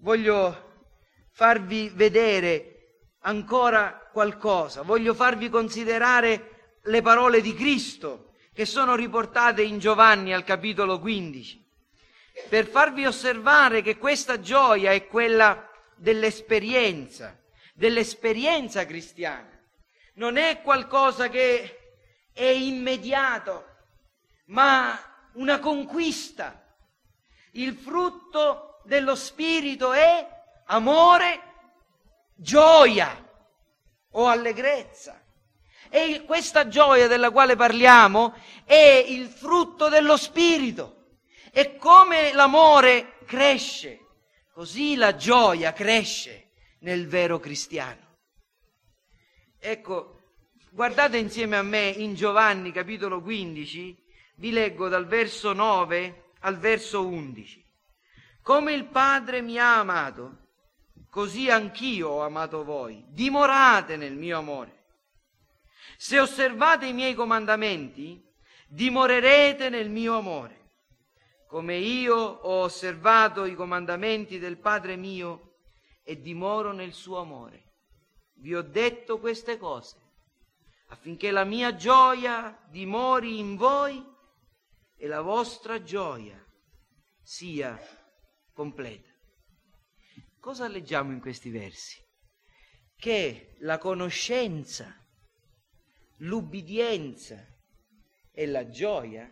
voglio 0.00 0.88
farvi 1.30 1.88
vedere 1.88 2.79
ancora 3.20 4.08
qualcosa, 4.12 4.82
voglio 4.82 5.14
farvi 5.14 5.48
considerare 5.48 6.78
le 6.84 7.02
parole 7.02 7.40
di 7.40 7.54
Cristo 7.54 8.32
che 8.52 8.64
sono 8.64 8.94
riportate 8.94 9.62
in 9.62 9.78
Giovanni 9.78 10.32
al 10.32 10.44
capitolo 10.44 10.98
15, 10.98 11.68
per 12.48 12.66
farvi 12.66 13.06
osservare 13.06 13.82
che 13.82 13.98
questa 13.98 14.40
gioia 14.40 14.92
è 14.92 15.06
quella 15.06 15.68
dell'esperienza, 15.96 17.38
dell'esperienza 17.74 18.84
cristiana. 18.86 19.48
Non 20.14 20.36
è 20.36 20.62
qualcosa 20.62 21.28
che 21.28 21.78
è 22.32 22.44
immediato, 22.44 23.66
ma 24.46 24.98
una 25.34 25.58
conquista. 25.58 26.64
Il 27.52 27.74
frutto 27.74 28.80
dello 28.84 29.14
Spirito 29.14 29.92
è 29.92 30.26
amore, 30.66 31.49
gioia 32.40 33.28
o 34.12 34.26
allegrezza. 34.26 35.22
E 35.88 36.22
questa 36.24 36.68
gioia 36.68 37.08
della 37.08 37.30
quale 37.30 37.56
parliamo 37.56 38.34
è 38.64 39.04
il 39.06 39.28
frutto 39.28 39.88
dello 39.88 40.16
Spirito. 40.16 41.18
E 41.52 41.76
come 41.76 42.32
l'amore 42.32 43.18
cresce, 43.26 43.98
così 44.52 44.94
la 44.94 45.16
gioia 45.16 45.72
cresce 45.72 46.52
nel 46.80 47.08
vero 47.08 47.38
cristiano. 47.40 48.18
Ecco, 49.58 50.20
guardate 50.70 51.18
insieme 51.18 51.56
a 51.56 51.62
me 51.62 51.88
in 51.88 52.14
Giovanni 52.14 52.70
capitolo 52.72 53.20
15, 53.20 54.04
vi 54.36 54.52
leggo 54.52 54.88
dal 54.88 55.06
verso 55.06 55.52
9 55.52 56.32
al 56.40 56.56
verso 56.56 57.06
11. 57.06 57.66
Come 58.42 58.72
il 58.72 58.86
Padre 58.86 59.42
mi 59.42 59.58
ha 59.58 59.80
amato, 59.80 60.39
così 61.10 61.50
anch'io 61.50 62.08
ho 62.08 62.22
amato 62.22 62.64
voi. 62.64 63.04
Dimorate 63.08 63.96
nel 63.96 64.14
mio 64.14 64.38
amore. 64.38 64.86
Se 65.96 66.18
osservate 66.18 66.86
i 66.86 66.92
miei 66.92 67.14
comandamenti, 67.14 68.24
dimorerete 68.68 69.68
nel 69.68 69.90
mio 69.90 70.16
amore. 70.16 70.58
Come 71.46 71.76
io 71.76 72.16
ho 72.16 72.62
osservato 72.62 73.44
i 73.44 73.54
comandamenti 73.54 74.38
del 74.38 74.58
Padre 74.58 74.96
mio 74.96 75.56
e 76.02 76.20
dimoro 76.20 76.72
nel 76.72 76.92
suo 76.92 77.18
amore. 77.18 77.64
Vi 78.36 78.54
ho 78.54 78.62
detto 78.62 79.18
queste 79.18 79.58
cose 79.58 79.96
affinché 80.90 81.30
la 81.30 81.44
mia 81.44 81.74
gioia 81.74 82.56
dimori 82.68 83.38
in 83.38 83.56
voi 83.56 84.04
e 84.96 85.06
la 85.06 85.20
vostra 85.20 85.82
gioia 85.82 86.38
sia 87.22 87.78
completa. 88.52 89.09
Cosa 90.40 90.68
leggiamo 90.68 91.12
in 91.12 91.20
questi 91.20 91.50
versi? 91.50 92.02
Che 92.96 93.56
la 93.58 93.76
conoscenza, 93.76 94.96
l'ubbidienza 96.16 97.46
e 98.32 98.46
la 98.46 98.70
gioia 98.70 99.30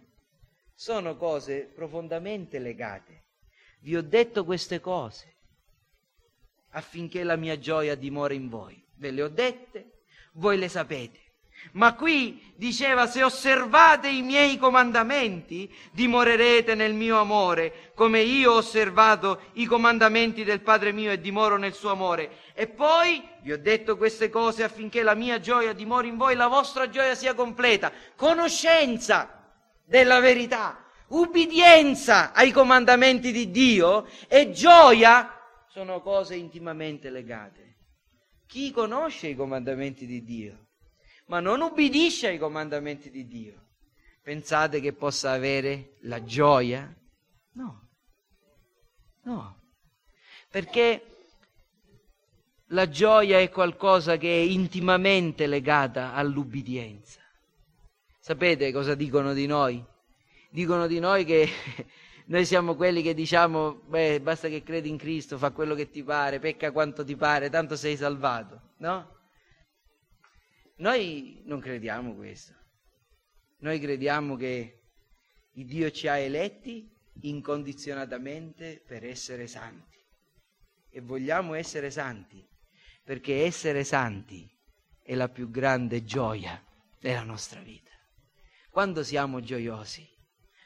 sono 0.74 1.16
cose 1.16 1.64
profondamente 1.64 2.58
legate. 2.58 3.24
Vi 3.80 3.96
ho 3.96 4.02
detto 4.02 4.44
queste 4.44 4.80
cose 4.80 5.36
affinché 6.72 7.24
la 7.24 7.36
mia 7.36 7.58
gioia 7.58 7.94
dimora 7.94 8.34
in 8.34 8.50
voi. 8.50 8.86
Ve 8.96 9.10
le 9.10 9.22
ho 9.22 9.28
dette, 9.28 10.02
voi 10.34 10.58
le 10.58 10.68
sapete. 10.68 11.27
Ma 11.72 11.94
qui 11.94 12.52
diceva, 12.56 13.06
se 13.06 13.22
osservate 13.22 14.08
i 14.08 14.22
miei 14.22 14.56
comandamenti, 14.56 15.72
dimorerete 15.92 16.74
nel 16.74 16.94
mio 16.94 17.18
amore, 17.18 17.92
come 17.94 18.20
io 18.20 18.52
ho 18.52 18.56
osservato 18.56 19.42
i 19.54 19.66
comandamenti 19.66 20.44
del 20.44 20.60
Padre 20.60 20.92
mio 20.92 21.10
e 21.10 21.20
dimoro 21.20 21.56
nel 21.56 21.74
suo 21.74 21.90
amore. 21.90 22.30
E 22.54 22.66
poi 22.66 23.22
vi 23.42 23.52
ho 23.52 23.58
detto 23.58 23.96
queste 23.96 24.30
cose 24.30 24.62
affinché 24.62 25.02
la 25.02 25.14
mia 25.14 25.40
gioia 25.40 25.72
dimori 25.72 26.08
in 26.08 26.16
voi, 26.16 26.34
la 26.34 26.48
vostra 26.48 26.88
gioia 26.88 27.14
sia 27.14 27.34
completa. 27.34 27.92
Conoscenza 28.16 29.52
della 29.84 30.20
verità, 30.20 30.84
ubbidienza 31.08 32.32
ai 32.32 32.50
comandamenti 32.50 33.30
di 33.30 33.50
Dio 33.50 34.06
e 34.26 34.50
gioia 34.52 35.32
sono 35.68 36.00
cose 36.00 36.34
intimamente 36.34 37.10
legate. 37.10 37.76
Chi 38.46 38.70
conosce 38.70 39.28
i 39.28 39.36
comandamenti 39.36 40.06
di 40.06 40.24
Dio? 40.24 40.67
Ma 41.28 41.40
non 41.40 41.60
ubbidisce 41.60 42.28
ai 42.28 42.38
comandamenti 42.38 43.10
di 43.10 43.26
Dio, 43.26 43.66
pensate 44.22 44.80
che 44.80 44.92
possa 44.92 45.32
avere 45.32 45.96
la 46.00 46.22
gioia? 46.24 46.94
No, 47.52 47.88
no, 49.22 49.60
perché 50.50 51.02
la 52.68 52.88
gioia 52.88 53.38
è 53.38 53.50
qualcosa 53.50 54.16
che 54.16 54.28
è 54.28 54.40
intimamente 54.42 55.46
legata 55.46 56.14
all'ubbidienza. 56.14 57.20
Sapete 58.20 58.72
cosa 58.72 58.94
dicono 58.94 59.32
di 59.32 59.46
noi? 59.46 59.82
Dicono 60.50 60.86
di 60.86 60.98
noi 60.98 61.24
che 61.24 61.48
noi 62.26 62.46
siamo 62.46 62.74
quelli 62.74 63.02
che 63.02 63.12
diciamo, 63.12 63.82
beh, 63.86 64.20
basta 64.20 64.48
che 64.48 64.62
credi 64.62 64.88
in 64.88 64.96
Cristo, 64.96 65.36
fa 65.36 65.50
quello 65.50 65.74
che 65.74 65.90
ti 65.90 66.02
pare, 66.02 66.38
pecca 66.38 66.72
quanto 66.72 67.04
ti 67.04 67.16
pare, 67.16 67.50
tanto 67.50 67.76
sei 67.76 67.96
salvato, 67.96 68.60
no? 68.78 69.16
Noi 70.78 71.42
non 71.44 71.60
crediamo 71.60 72.14
questo. 72.14 72.54
Noi 73.60 73.80
crediamo 73.80 74.36
che 74.36 74.82
Dio 75.52 75.90
ci 75.90 76.06
ha 76.06 76.16
eletti 76.18 76.88
incondizionatamente 77.22 78.82
per 78.86 79.04
essere 79.04 79.46
santi. 79.48 79.98
E 80.90 81.00
vogliamo 81.00 81.54
essere 81.54 81.90
santi 81.90 82.46
perché 83.02 83.44
essere 83.44 83.84
santi 83.84 84.48
è 85.02 85.14
la 85.14 85.28
più 85.28 85.50
grande 85.50 86.04
gioia 86.04 86.62
della 87.00 87.22
nostra 87.22 87.60
vita. 87.60 87.90
Quando 88.70 89.02
siamo 89.02 89.40
gioiosi? 89.40 90.06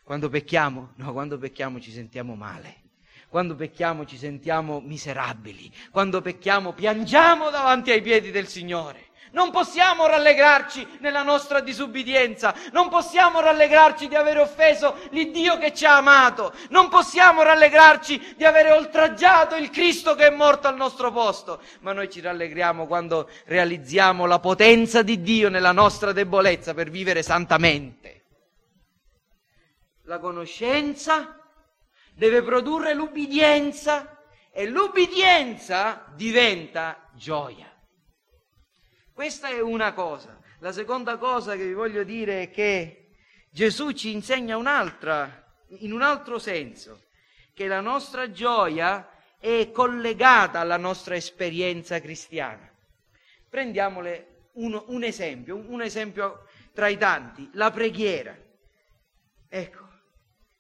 Quando 0.05 0.28
pecchiamo? 0.28 0.93
No, 0.97 1.12
quando 1.12 1.39
pecchiamo 1.39 1.80
ci 1.80 1.91
sentiamo 1.91 2.34
male. 2.34 2.91
Quando 3.28 3.55
pecchiamo 3.55 4.05
ci 4.05 4.18
sentiamo 4.18 4.80
miserabili. 4.80 5.72
Quando 5.91 6.20
pecchiamo 6.20 6.74
piangiamo 6.74 7.49
davanti 7.49 7.91
ai 7.91 8.03
piedi 8.03 8.30
del 8.30 8.47
Signore. 8.47 9.11
Non 9.33 9.51
possiamo 9.51 10.07
rallegrarci 10.07 10.99
nella 11.01 11.22
nostra 11.22 11.61
disubbidienza, 11.61 12.55
non 12.72 12.89
possiamo 12.89 13.41
rallegrarci 13.41 14.09
di 14.09 14.14
aver 14.14 14.39
offeso 14.39 14.97
l'Iddio 15.11 15.59
che 15.59 15.74
ci 15.74 15.85
ha 15.87 15.97
amato, 15.97 16.53
non 16.68 16.89
possiamo 16.89 17.43
rallegrarci 17.43 18.35
di 18.37 18.45
aver 18.45 18.72
oltraggiato 18.72 19.55
il 19.57 19.70
Cristo 19.70 20.14
che 20.14 20.26
è 20.26 20.30
morto 20.30 20.68
al 20.68 20.76
nostro 20.76 21.11
posto, 21.11 21.61
ma 21.80 21.93
noi 21.93 22.11
ci 22.11 22.20
rallegriamo 22.20 22.87
quando 22.87 23.28
realizziamo 23.47 24.26
la 24.26 24.39
potenza 24.39 25.03
di 25.03 25.22
Dio 25.22 25.49
nella 25.49 25.72
nostra 25.72 26.12
debolezza 26.12 26.74
per 26.74 26.91
vivere 26.91 27.22
santamente. 27.22 28.24
La 30.05 30.18
conoscenza, 30.18 31.37
deve 32.14 32.43
produrre 32.43 32.95
l'ubbidienza 32.95 34.18
e 34.51 34.68
l'ubbidienza 34.68 36.05
diventa 36.14 37.09
gioia. 37.14 37.72
Questa 39.23 39.51
è 39.51 39.61
una 39.61 39.93
cosa. 39.93 40.37
La 40.59 40.73
seconda 40.73 41.16
cosa 41.16 41.55
che 41.55 41.64
vi 41.64 41.75
voglio 41.75 42.03
dire 42.03 42.43
è 42.43 42.51
che 42.51 43.11
Gesù 43.51 43.93
ci 43.93 44.11
insegna 44.11 44.57
un'altra, 44.57 45.47
in 45.79 45.93
un 45.93 46.03
altro 46.03 46.41
senso, 46.41 47.05
che 47.55 47.68
la 47.68 47.81
nostra 47.81 48.33
gioia 48.33 49.09
è 49.39 49.70
collegata 49.70 50.59
alla 50.59 50.77
nostra 50.77 51.14
esperienza 51.14 52.01
cristiana. 52.01 52.68
Prendiamole 53.49 54.49
un, 54.55 54.83
un 54.89 55.05
esempio, 55.05 55.55
un, 55.55 55.83
esempio 55.83 56.49
tra 56.75 56.89
i 56.89 56.99
tanti, 56.99 57.49
la 57.53 57.70
preghiera. 57.70 58.37
Ecco, 59.49 59.89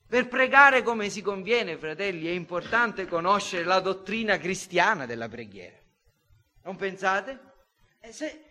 per 0.06 0.28
pregare 0.28 0.84
come 0.84 1.10
si 1.10 1.20
conviene, 1.20 1.76
fratelli, 1.76 2.28
è 2.28 2.30
importante 2.30 3.08
conoscere 3.08 3.64
la 3.64 3.80
dottrina 3.80 4.38
cristiana 4.38 5.04
della 5.04 5.28
preghiera. 5.28 5.78
Non 6.62 6.76
pensate? 6.76 7.50
Eh, 7.98 8.12
se, 8.12 8.50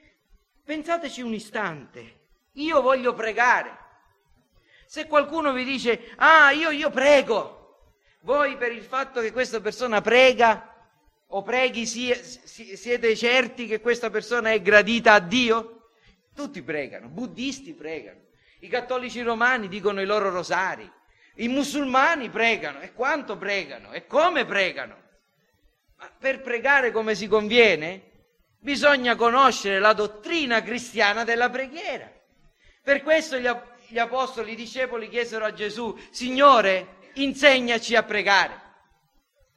pensateci 0.64 1.22
un 1.22 1.34
istante. 1.34 2.20
Io 2.53 2.82
voglio 2.82 3.14
pregare. 3.14 3.78
Se 4.86 5.07
qualcuno 5.07 5.53
vi 5.53 5.64
dice, 5.64 6.12
ah, 6.18 6.51
io, 6.51 6.70
io 6.70 6.89
prego, 6.89 7.62
voi 8.22 8.57
per 8.57 8.72
il 8.72 8.84
fatto 8.84 9.22
che 9.22 9.32
questa 9.32 9.62
persona 9.62 10.01
prega 10.01 10.68
o 11.28 11.41
preghi 11.43 11.86
siete 11.86 13.16
certi 13.16 13.68
che 13.68 13.80
questa 13.80 14.09
persona 14.09 14.51
è 14.51 14.62
gradita 14.62 15.14
a 15.14 15.20
Dio? 15.20 15.91
Tutti 16.36 16.62
pregano, 16.62 17.07
buddisti 17.07 17.74
pregano, 17.74 18.20
i 18.59 18.68
cattolici 18.68 19.22
romani 19.22 19.68
dicono 19.68 20.01
i 20.01 20.05
loro 20.05 20.30
rosari, 20.30 20.89
i 21.36 21.47
musulmani 21.47 22.30
pregano 22.30 22.82
e 22.82 22.93
quanto 22.93 23.38
pregano 23.38 23.93
e 23.93 24.05
come 24.05 24.45
pregano. 24.45 24.99
Ma 25.97 26.12
per 26.18 26.41
pregare 26.41 26.91
come 26.91 27.16
si 27.16 27.28
conviene 27.28 28.11
bisogna 28.62 29.16
conoscere 29.16 29.80
la 29.80 29.93
dottrina 29.93 30.62
cristiana 30.62 31.24
della 31.24 31.49
preghiera. 31.49 32.09
Per 32.84 33.03
questo 33.03 33.38
gli, 33.38 33.97
apostoli, 33.97 34.53
i 34.53 34.55
discepoli 34.55 35.09
chiesero 35.09 35.45
a 35.45 35.53
Gesù, 35.53 35.97
Signore, 36.12 36.99
insegnaci 37.16 37.95
a 37.95 38.03
pregare. 38.03 38.59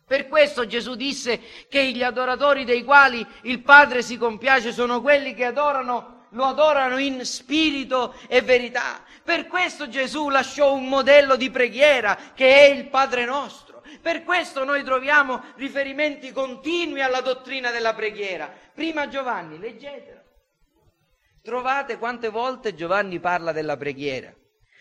Per 0.07 0.29
questo 0.29 0.67
Gesù 0.67 0.97
disse 0.97 1.41
che 1.69 1.91
gli 1.91 2.03
adoratori 2.03 2.65
dei 2.65 2.85
quali 2.85 3.27
il 3.43 3.63
Padre 3.63 4.03
si 4.03 4.19
compiace 4.19 4.73
sono 4.73 5.01
quelli 5.01 5.35
che 5.35 5.47
adorano 5.47 6.13
lo 6.35 6.47
adorano 6.47 6.99
in 6.99 7.25
spirito 7.25 8.15
e 8.27 8.43
verità. 8.43 9.03
Per 9.23 9.47
questo 9.47 9.89
Gesù 9.89 10.29
lasciò 10.29 10.75
un 10.75 10.89
modello 10.89 11.37
di 11.37 11.49
preghiera 11.49 12.19
che 12.35 12.57
è 12.57 12.71
il 12.71 12.89
Padre 12.89 13.25
nostro. 13.25 13.74
Per 14.01 14.25
questo 14.25 14.65
noi 14.65 14.83
troviamo 14.83 15.43
riferimenti 15.57 16.33
continui 16.33 17.03
alla 17.03 17.21
dottrina 17.21 17.71
della 17.71 17.95
preghiera. 17.95 18.53
Prima 18.73 19.09
Giovanni, 19.09 19.59
leggetelo. 19.59 20.23
Trovate 21.43 21.99
quante 21.99 22.29
volte 22.29 22.75
Giovanni 22.75 23.21
parla 23.21 23.53
della 23.53 23.77
preghiera. 23.77 24.33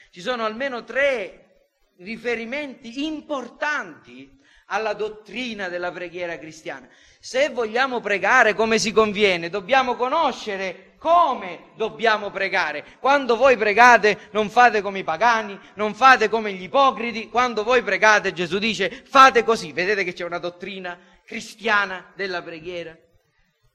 Ci 0.10 0.22
sono 0.22 0.46
almeno 0.46 0.84
tre 0.84 1.66
riferimenti 1.98 3.06
importanti 3.06 4.40
alla 4.68 4.94
dottrina 4.94 5.68
della 5.68 5.92
preghiera 5.92 6.38
cristiana. 6.38 6.88
Se 7.20 7.50
vogliamo 7.50 8.00
pregare 8.00 8.54
come 8.54 8.80
si 8.80 8.92
conviene, 8.92 9.50
dobbiamo 9.50 9.96
conoscere 9.96 10.93
come 11.04 11.74
dobbiamo 11.76 12.32
pregare. 12.32 12.98
Quando 13.02 13.36
voi 13.36 13.58
pregate 13.58 14.30
non 14.32 14.50
fate 14.50 14.82
come 14.82 15.00
i 15.00 15.04
pagani, 15.04 15.60
non 15.76 15.94
fate 15.94 16.30
come 16.30 16.54
gli 16.54 16.62
ipocriti, 16.62 17.28
quando 17.28 17.66
voi 17.66 17.84
pregate 17.84 18.32
Gesù 18.32 18.58
dice 18.58 18.90
fate 18.90 19.44
così, 19.44 19.74
vedete 19.74 20.06
che 20.06 20.14
c'è 20.14 20.24
una 20.24 20.38
dottrina 20.38 20.98
cristiana 21.26 22.14
della 22.16 22.42
preghiera. 22.42 22.98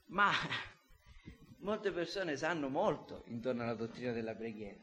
Ma 0.07 0.31
molte 1.59 1.91
persone 1.91 2.35
sanno 2.35 2.67
molto 2.67 3.21
intorno 3.27 3.61
alla 3.61 3.75
dottrina 3.75 4.11
della 4.11 4.33
preghiera, 4.33 4.79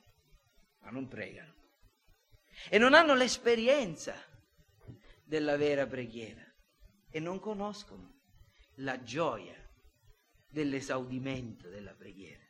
ma 0.83 0.91
non 0.91 1.09
pregano. 1.09 1.53
E 2.71 2.79
non 2.79 2.95
hanno 2.95 3.15
l'esperienza 3.15 4.15
della 5.25 5.57
vera 5.57 5.85
preghiera 5.85 6.45
e 7.11 7.19
non 7.19 7.41
conoscono 7.41 8.21
la 8.77 9.03
gioia 9.03 9.66
dell'esaudimento 10.57 11.69
della 11.69 11.93
preghiera. 11.93 12.43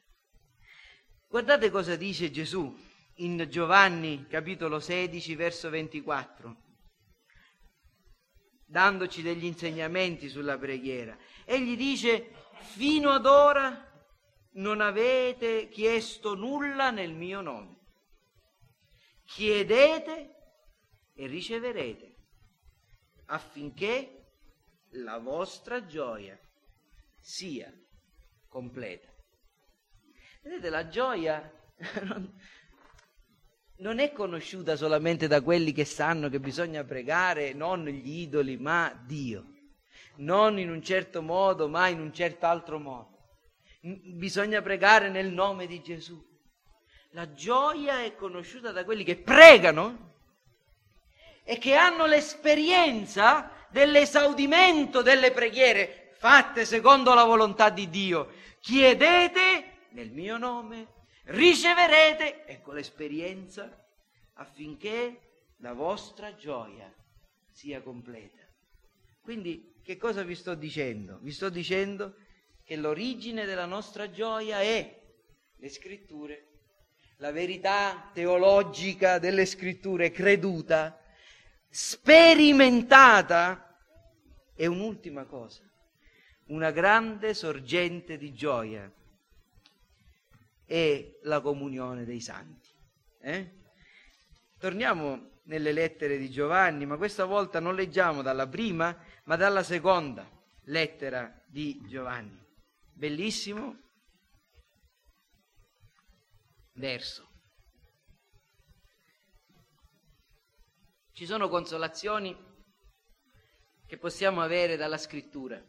Guardate 1.26 1.70
cosa 1.70 1.96
dice 1.96 2.30
Gesù 2.30 2.72
in 3.16 3.48
Giovanni 3.50 4.26
capitolo 4.28 4.78
16 4.78 5.34
verso 5.34 5.68
24, 5.70 6.56
dandoci 8.64 9.22
degli 9.22 9.44
insegnamenti 9.44 10.28
sulla 10.28 10.56
preghiera. 10.56 11.18
Egli 11.44 11.76
dice, 11.76 12.32
fino 12.60 13.10
ad 13.10 13.26
ora 13.26 13.82
non 14.52 14.80
avete 14.80 15.68
chiesto 15.68 16.36
nulla 16.36 16.92
nel 16.92 17.12
mio 17.12 17.40
nome. 17.40 17.74
Chiedete 19.24 20.34
e 21.12 21.26
riceverete 21.26 22.14
affinché 23.26 24.28
la 24.90 25.18
vostra 25.18 25.84
gioia 25.84 26.38
sia 27.18 27.68
completa. 28.56 29.06
Vedete, 30.42 30.70
la 30.70 30.88
gioia 30.88 31.52
non 33.76 33.98
è 33.98 34.12
conosciuta 34.12 34.76
solamente 34.76 35.26
da 35.26 35.42
quelli 35.42 35.72
che 35.72 35.84
sanno 35.84 36.30
che 36.30 36.40
bisogna 36.40 36.82
pregare 36.82 37.52
non 37.52 37.84
gli 37.84 38.20
idoli, 38.20 38.56
ma 38.56 38.98
Dio. 39.04 39.44
Non 40.16 40.58
in 40.58 40.70
un 40.70 40.82
certo 40.82 41.20
modo, 41.20 41.68
ma 41.68 41.88
in 41.88 42.00
un 42.00 42.14
certo 42.14 42.46
altro 42.46 42.78
modo. 42.78 43.40
Bisogna 43.82 44.62
pregare 44.62 45.10
nel 45.10 45.30
nome 45.30 45.66
di 45.66 45.82
Gesù. 45.82 46.18
La 47.10 47.30
gioia 47.34 48.04
è 48.04 48.14
conosciuta 48.14 48.72
da 48.72 48.86
quelli 48.86 49.04
che 49.04 49.16
pregano 49.16 50.14
e 51.44 51.58
che 51.58 51.74
hanno 51.74 52.06
l'esperienza 52.06 53.50
dell'esaudimento 53.68 55.02
delle 55.02 55.30
preghiere 55.30 56.05
fatte 56.18 56.64
secondo 56.64 57.14
la 57.14 57.24
volontà 57.24 57.70
di 57.70 57.88
Dio. 57.88 58.32
Chiedete 58.60 59.88
nel 59.90 60.10
mio 60.10 60.38
nome, 60.38 60.88
riceverete, 61.24 62.46
ecco 62.46 62.72
l'esperienza, 62.72 63.84
affinché 64.34 65.20
la 65.58 65.72
vostra 65.72 66.34
gioia 66.34 66.92
sia 67.50 67.80
completa. 67.80 68.42
Quindi 69.20 69.80
che 69.82 69.96
cosa 69.96 70.22
vi 70.22 70.34
sto 70.34 70.54
dicendo? 70.54 71.18
Vi 71.20 71.32
sto 71.32 71.48
dicendo 71.48 72.16
che 72.64 72.76
l'origine 72.76 73.44
della 73.44 73.66
nostra 73.66 74.10
gioia 74.10 74.60
è 74.60 75.02
le 75.58 75.68
scritture, 75.68 76.46
la 77.18 77.32
verità 77.32 78.10
teologica 78.12 79.18
delle 79.18 79.46
scritture 79.46 80.10
creduta, 80.10 81.00
sperimentata, 81.68 83.62
è 84.54 84.66
un'ultima 84.66 85.24
cosa, 85.24 85.65
una 86.46 86.70
grande 86.70 87.34
sorgente 87.34 88.16
di 88.16 88.32
gioia 88.32 88.90
è 90.64 91.18
la 91.22 91.40
comunione 91.40 92.04
dei 92.04 92.20
santi. 92.20 92.68
Eh? 93.20 93.54
Torniamo 94.58 95.40
nelle 95.44 95.72
lettere 95.72 96.18
di 96.18 96.30
Giovanni, 96.30 96.86
ma 96.86 96.96
questa 96.96 97.24
volta 97.24 97.60
non 97.60 97.74
leggiamo 97.74 98.22
dalla 98.22 98.46
prima, 98.46 98.96
ma 99.24 99.36
dalla 99.36 99.62
seconda 99.62 100.28
lettera 100.64 101.42
di 101.46 101.80
Giovanni. 101.86 102.44
Bellissimo 102.92 103.78
verso. 106.74 107.24
Ci 111.12 111.26
sono 111.26 111.48
consolazioni 111.48 112.36
che 113.86 113.98
possiamo 113.98 114.42
avere 114.42 114.76
dalla 114.76 114.98
scrittura 114.98 115.62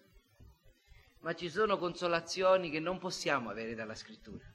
ma 1.21 1.33
ci 1.33 1.49
sono 1.49 1.77
consolazioni 1.77 2.69
che 2.69 2.79
non 2.79 2.99
possiamo 2.99 3.49
avere 3.49 3.75
dalla 3.75 3.95
scrittura. 3.95 4.45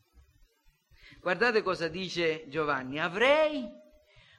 Guardate 1.21 1.63
cosa 1.63 1.89
dice 1.89 2.49
Giovanni, 2.49 2.99
avrei 2.99 3.69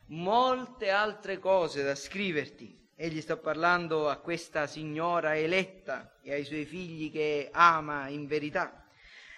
molte 0.08 0.90
altre 0.90 1.40
cose 1.40 1.84
da 1.84 1.96
scriverti. 1.96 2.82
Egli 2.96 3.22
sta 3.22 3.38
parlando 3.38 4.10
a 4.10 4.18
questa 4.18 4.68
signora 4.68 5.36
eletta 5.38 6.20
e 6.22 6.34
ai 6.34 6.44
suoi 6.44 6.66
figli 6.66 7.12
che 7.12 7.50
ama 7.52 8.08
in 8.08 8.28
verità. 8.28 8.86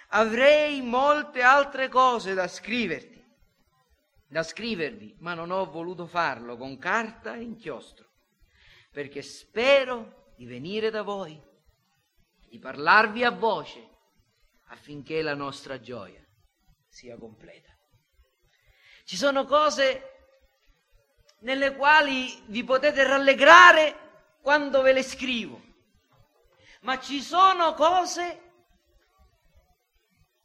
Avrei 0.09 0.81
molte 0.81 1.41
altre 1.41 1.88
cose 1.88 2.33
da 2.33 2.47
scriverti, 2.47 3.23
da 4.27 4.43
scrivervi, 4.43 5.15
ma 5.19 5.33
non 5.33 5.51
ho 5.51 5.69
voluto 5.69 6.05
farlo 6.05 6.57
con 6.57 6.77
carta 6.77 7.36
e 7.36 7.41
inchiostro, 7.41 8.07
perché 8.91 9.21
spero 9.21 10.33
di 10.36 10.45
venire 10.45 10.89
da 10.89 11.01
voi 11.01 11.41
di 12.56 12.60
parlarvi 12.62 13.26
a 13.26 13.32
voce 13.32 13.89
affinché 14.68 15.22
la 15.22 15.34
nostra 15.34 15.82
gioia 15.82 16.26
sia 16.88 17.18
completa. 17.18 17.70
Ci 19.03 19.18
sono 19.18 19.43
cose 19.43 20.14
nelle 21.39 21.76
quali 21.76 22.43
vi 22.45 22.64
potete 22.64 23.03
rallegrare 23.03 24.38
quando 24.41 24.82
ve 24.82 24.93
le 24.93 25.03
scrivo, 25.03 25.62
ma 26.82 26.97
ci 26.97 27.22
sono 27.22 27.74
cose 27.74 28.41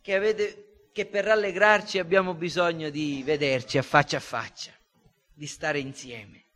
che, 0.00 0.14
avete, 0.16 0.88
che 0.92 1.06
per 1.06 1.24
rallegrarci 1.24 2.00
abbiamo 2.00 2.34
bisogno 2.34 2.90
di 2.90 3.22
vederci 3.22 3.78
a 3.78 3.82
faccia 3.82 4.16
a 4.16 4.20
faccia, 4.20 4.72
di 5.32 5.46
stare 5.46 5.78
insieme. 5.78 6.46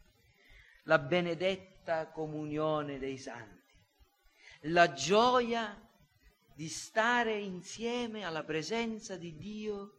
La 0.87 0.99
benedetta 0.99 2.09
comunione 2.09 2.99
dei 2.99 3.19
santi, 3.19 3.64
la 4.69 4.93
gioia 4.93 5.79
di 6.55 6.69
stare 6.69 7.37
insieme 7.37 8.25
alla 8.25 8.45
presenza 8.45 9.17
di 9.17 9.37
Dio, 9.37 9.99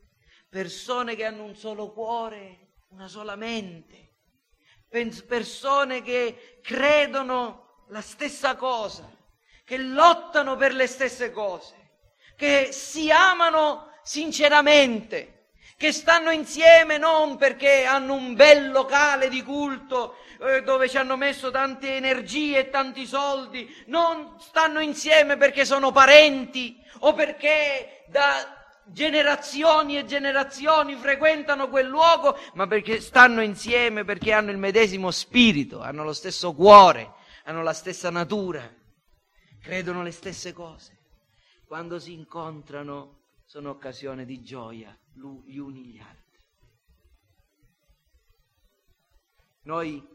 persone 0.50 1.16
che 1.16 1.26
hanno 1.26 1.44
un 1.44 1.56
solo 1.56 1.92
cuore, 1.92 2.74
una 2.90 3.08
sola 3.08 3.36
mente, 3.36 4.14
persone 5.28 6.02
che 6.02 6.60
credono 6.62 7.86
la 7.90 8.02
stessa 8.02 8.56
cosa, 8.56 9.12
che 9.66 9.78
lottano 9.78 10.56
per 10.56 10.74
le 10.74 10.88
stesse 10.88 11.32
cose, 11.32 11.76
che 12.36 12.70
si 12.72 13.12
amano 13.12 13.92
sinceramente, 14.04 15.35
che 15.78 15.92
stanno 15.92 16.32
insieme 16.32 16.98
non 16.98 17.36
perché 17.36 17.84
hanno 17.84 18.14
un 18.14 18.34
bel 18.34 18.72
locale 18.72 19.28
di 19.28 19.44
culto 19.44 20.16
eh, 20.40 20.62
dove 20.64 20.88
ci 20.88 20.98
hanno 20.98 21.18
messo 21.18 21.52
tante 21.52 21.96
energie 21.96 22.60
e 22.60 22.70
tanti 22.70 23.06
soldi, 23.06 23.84
non 23.88 24.36
stanno 24.40 24.80
insieme 24.80 25.36
perché 25.36 25.66
sono 25.66 25.92
parenti 25.92 26.78
o 27.00 27.14
perché 27.14 28.06
da 28.08 28.64
generazioni 28.86 29.98
e 29.98 30.06
generazioni 30.06 30.96
frequentano 30.96 31.68
quel 31.70 31.88
luogo, 31.88 32.38
ma 32.54 32.68
perché 32.68 33.02
stanno 33.02 33.42
insieme, 33.42 34.06
perché 34.06 34.32
hanno 34.32 34.52
il 34.52 34.58
medesimo 34.58 35.12
spirito, 35.12 35.82
hanno 35.82 36.04
lo 36.04 36.14
stesso 36.14 36.54
cuore, 36.54 37.14
hanno 37.46 37.64
la 37.64 37.74
stessa 37.74 38.10
natura, 38.10 38.72
credono 39.62 40.04
le 40.04 40.12
stesse 40.12 40.54
cose. 40.54 40.94
Quando 41.66 42.00
si 42.00 42.14
incontrano 42.14 43.24
sono 43.44 43.72
occasione 43.72 44.24
di 44.24 44.42
gioia 44.42 44.96
gli 45.16 45.58
uni 45.58 45.86
gli 45.86 46.00
altri. 46.00 46.40
Noi 49.64 50.06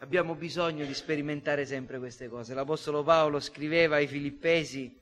abbiamo 0.00 0.34
bisogno 0.34 0.84
di 0.84 0.94
sperimentare 0.94 1.64
sempre 1.64 1.98
queste 1.98 2.28
cose. 2.28 2.54
L'Apostolo 2.54 3.02
Paolo 3.02 3.40
scriveva 3.40 3.96
ai 3.96 4.06
Filippesi 4.06 5.00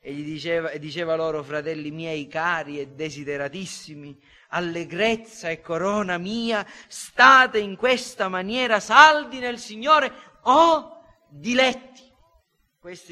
e 0.00 0.12
gli 0.12 0.24
diceva, 0.24 0.70
e 0.70 0.78
diceva 0.78 1.14
loro, 1.16 1.42
fratelli 1.42 1.90
miei 1.90 2.26
cari 2.26 2.80
e 2.80 2.88
desideratissimi, 2.88 4.18
allegrezza 4.48 5.50
e 5.50 5.60
corona 5.60 6.18
mia, 6.18 6.66
state 6.88 7.58
in 7.58 7.76
questa 7.76 8.28
maniera 8.28 8.80
saldi 8.80 9.38
nel 9.38 9.58
Signore 9.58 10.10
o 10.42 10.52
oh, 10.52 11.02
diletti. 11.28 12.06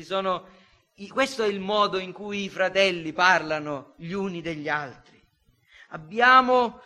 Sono, 0.05 0.49
questo 1.09 1.43
è 1.43 1.47
il 1.47 1.61
modo 1.61 1.99
in 1.99 2.13
cui 2.13 2.45
i 2.45 2.49
fratelli 2.49 3.13
parlano 3.13 3.93
gli 3.99 4.13
uni 4.13 4.41
degli 4.41 4.67
altri. 4.67 5.23
Abbiamo 5.91 6.81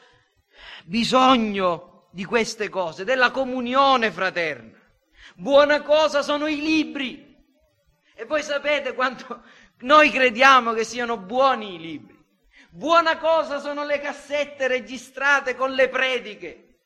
bisogno 0.84 2.08
di 2.10 2.24
queste 2.24 2.68
cose, 2.68 3.04
della 3.04 3.30
comunione 3.30 4.10
fraterna. 4.10 4.76
Buona 5.36 5.82
cosa 5.82 6.22
sono 6.22 6.48
i 6.48 6.60
libri. 6.60 7.36
E 8.16 8.24
voi 8.24 8.42
sapete 8.42 8.94
quanto, 8.94 9.44
noi 9.82 10.10
crediamo 10.10 10.72
che 10.72 10.82
siano 10.82 11.16
buoni 11.16 11.76
i 11.76 11.78
libri. 11.78 12.18
Buona 12.68 13.16
cosa 13.16 13.60
sono 13.60 13.84
le 13.84 14.00
cassette 14.00 14.66
registrate 14.66 15.54
con 15.54 15.72
le 15.72 15.88
prediche. 15.88 16.78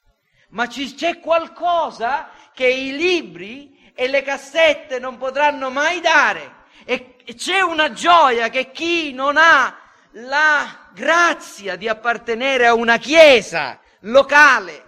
Ma 0.50 0.66
c'è 0.66 1.20
qualcosa 1.20 2.30
che 2.52 2.68
i 2.68 2.94
libri 2.94 3.92
e 3.94 4.08
le 4.08 4.22
cassette 4.22 4.98
non 4.98 5.16
potranno 5.16 5.70
mai 5.70 6.00
dare. 6.00 6.62
E 6.84 7.13
c'è 7.24 7.60
una 7.60 7.92
gioia 7.92 8.48
che 8.50 8.70
chi 8.70 9.12
non 9.12 9.36
ha 9.36 9.76
la 10.12 10.90
grazia 10.92 11.76
di 11.76 11.88
appartenere 11.88 12.66
a 12.66 12.74
una 12.74 12.98
chiesa 12.98 13.80
locale 14.00 14.82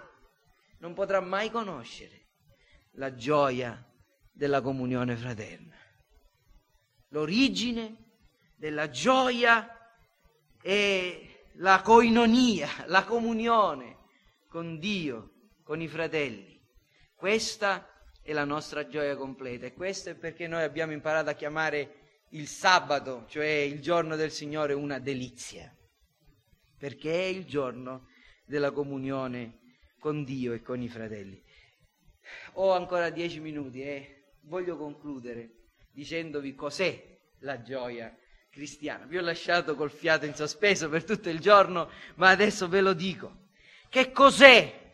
non 0.79 0.93
potrà 0.93 1.19
mai 1.19 1.49
conoscere 1.49 2.27
la 2.93 3.15
gioia 3.15 3.83
della 4.31 4.61
comunione 4.61 5.15
fraterna 5.15 5.75
l'origine 7.09 8.05
della 8.55 8.89
gioia 8.89 9.69
e 10.61 11.51
la 11.55 11.81
coinonia, 11.81 12.67
la 12.87 13.03
comunione 13.03 13.97
con 14.49 14.79
Dio, 14.79 15.31
con 15.63 15.81
i 15.81 15.87
fratelli. 15.87 16.59
Questa 17.15 17.87
è 18.21 18.33
la 18.33 18.43
nostra 18.43 18.87
gioia 18.87 19.15
completa 19.15 19.65
e 19.65 19.73
questo 19.73 20.09
è 20.09 20.15
perché 20.15 20.47
noi 20.47 20.63
abbiamo 20.63 20.91
imparato 20.91 21.29
a 21.29 21.33
chiamare 21.33 22.06
il 22.29 22.47
sabato, 22.47 23.25
cioè 23.27 23.45
il 23.45 23.81
giorno 23.81 24.15
del 24.15 24.31
Signore, 24.31 24.73
una 24.73 24.99
delizia, 24.99 25.73
perché 26.77 27.11
è 27.13 27.25
il 27.25 27.45
giorno 27.45 28.07
della 28.45 28.71
comunione 28.71 29.59
con 29.99 30.23
Dio 30.23 30.53
e 30.53 30.61
con 30.61 30.81
i 30.81 30.89
fratelli. 30.89 31.41
Ho 32.53 32.71
ancora 32.71 33.09
dieci 33.09 33.39
minuti 33.39 33.81
e 33.81 34.33
voglio 34.41 34.77
concludere 34.77 35.57
dicendovi 35.97 36.53
cos'è 36.53 37.17
la 37.39 37.61
gioia 37.63 38.15
cristiana. 38.51 39.05
Vi 39.05 39.17
ho 39.17 39.21
lasciato 39.21 39.75
col 39.75 39.89
fiato 39.89 40.25
in 40.25 40.35
sospeso 40.35 40.89
per 40.89 41.03
tutto 41.03 41.29
il 41.29 41.39
giorno, 41.39 41.89
ma 42.15 42.29
adesso 42.29 42.67
ve 42.67 42.81
lo 42.81 42.93
dico. 42.93 43.47
Che 43.89 44.11
cos'è? 44.11 44.86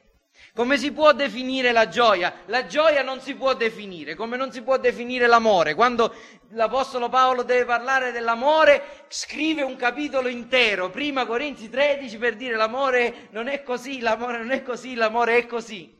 Come 0.56 0.78
si 0.78 0.92
può 0.92 1.14
definire 1.14 1.72
la 1.72 1.88
gioia? 1.88 2.32
La 2.46 2.68
gioia 2.68 3.02
non 3.02 3.20
si 3.20 3.34
può 3.34 3.56
definire, 3.56 4.14
come 4.14 4.38
non 4.38 4.52
si 4.52 4.62
può 4.62 4.78
definire 4.78 5.26
l'amore. 5.26 5.74
Quando 5.74 6.14
l'Apostolo 6.52 7.10
Paolo 7.10 7.42
deve 7.42 7.66
parlare 7.66 8.12
dell'amore, 8.12 9.06
scrive 9.08 9.64
un 9.64 9.76
capitolo 9.76 10.28
intero, 10.28 10.92
prima 10.92 11.26
Corinzi 11.26 11.70
13, 11.70 12.18
per 12.20 12.36
dire 12.36 12.56
l'amore 12.56 13.30
non 13.32 13.48
è 13.48 13.64
così, 13.64 14.00
l'amore 14.00 14.38
non 14.38 14.52
è 14.52 14.62
così, 14.62 14.94
l'amore 14.94 15.38
è 15.38 15.48
così. 15.48 16.00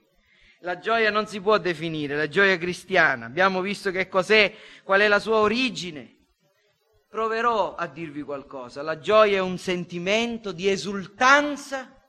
La 0.60 0.78
gioia 0.78 1.10
non 1.10 1.26
si 1.26 1.42
può 1.42 1.58
definire, 1.58 2.16
la 2.16 2.30
gioia 2.30 2.56
cristiana. 2.60 3.26
Abbiamo 3.26 3.60
visto 3.60 3.90
che 3.90 4.08
cos'è, 4.08 4.54
qual 4.84 5.02
è 5.02 5.08
la 5.08 5.20
sua 5.20 5.38
origine. 5.38 6.28
Proverò 7.10 7.74
a 7.74 7.88
dirvi 7.88 8.22
qualcosa. 8.22 8.84
La 8.84 9.00
gioia 9.00 9.38
è 9.38 9.42
un 9.42 9.58
sentimento 9.58 10.52
di 10.52 10.70
esultanza 10.70 12.03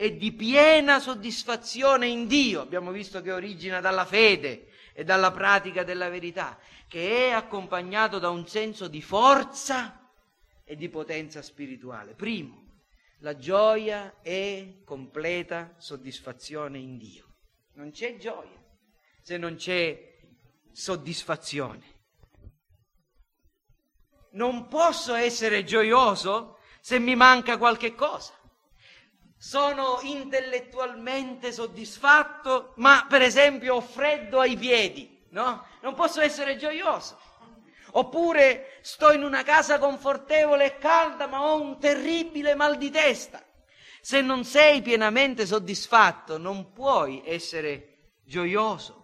e 0.00 0.16
di 0.16 0.30
piena 0.30 1.00
soddisfazione 1.00 2.06
in 2.06 2.28
Dio. 2.28 2.60
Abbiamo 2.60 2.92
visto 2.92 3.20
che 3.20 3.32
origina 3.32 3.80
dalla 3.80 4.04
fede 4.04 4.68
e 4.92 5.02
dalla 5.02 5.32
pratica 5.32 5.82
della 5.82 6.08
verità, 6.08 6.56
che 6.86 7.26
è 7.26 7.30
accompagnato 7.30 8.20
da 8.20 8.30
un 8.30 8.46
senso 8.46 8.86
di 8.86 9.02
forza 9.02 10.08
e 10.62 10.76
di 10.76 10.88
potenza 10.88 11.42
spirituale. 11.42 12.14
Primo, 12.14 12.76
la 13.22 13.36
gioia 13.36 14.20
è 14.22 14.82
completa 14.84 15.74
soddisfazione 15.78 16.78
in 16.78 16.96
Dio. 16.96 17.34
Non 17.72 17.90
c'è 17.90 18.18
gioia 18.18 18.64
se 19.20 19.36
non 19.36 19.56
c'è 19.56 20.16
soddisfazione. 20.70 21.96
Non 24.34 24.68
posso 24.68 25.14
essere 25.14 25.64
gioioso 25.64 26.58
se 26.80 27.00
mi 27.00 27.16
manca 27.16 27.58
qualche 27.58 27.96
cosa. 27.96 28.37
Sono 29.38 30.00
intellettualmente 30.02 31.52
soddisfatto, 31.52 32.72
ma 32.76 33.06
per 33.08 33.22
esempio 33.22 33.76
ho 33.76 33.80
freddo 33.80 34.40
ai 34.40 34.56
piedi, 34.56 35.26
no? 35.30 35.64
Non 35.80 35.94
posso 35.94 36.20
essere 36.20 36.56
gioioso. 36.56 37.18
Oppure 37.92 38.78
sto 38.82 39.12
in 39.12 39.22
una 39.22 39.44
casa 39.44 39.78
confortevole 39.78 40.64
e 40.66 40.78
calda, 40.78 41.28
ma 41.28 41.42
ho 41.42 41.60
un 41.60 41.78
terribile 41.78 42.54
mal 42.54 42.76
di 42.76 42.90
testa. 42.90 43.42
Se 44.00 44.20
non 44.20 44.44
sei 44.44 44.82
pienamente 44.82 45.46
soddisfatto, 45.46 46.36
non 46.36 46.72
puoi 46.72 47.22
essere 47.24 48.14
gioioso. 48.24 48.96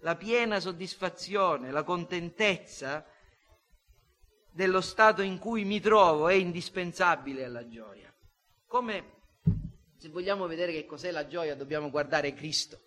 La 0.00 0.16
piena 0.16 0.60
soddisfazione, 0.60 1.70
la 1.70 1.82
contentezza 1.82 3.06
dello 4.50 4.80
stato 4.80 5.22
in 5.22 5.38
cui 5.38 5.64
mi 5.64 5.80
trovo 5.80 6.28
è 6.28 6.34
indispensabile 6.34 7.44
alla 7.44 7.68
gioia. 7.68 8.12
Come 8.66 9.14
se 9.96 10.08
vogliamo 10.08 10.46
vedere 10.46 10.72
che 10.72 10.86
cos'è 10.86 11.10
la 11.10 11.26
gioia 11.26 11.54
dobbiamo 11.54 11.90
guardare 11.90 12.34
Cristo. 12.34 12.80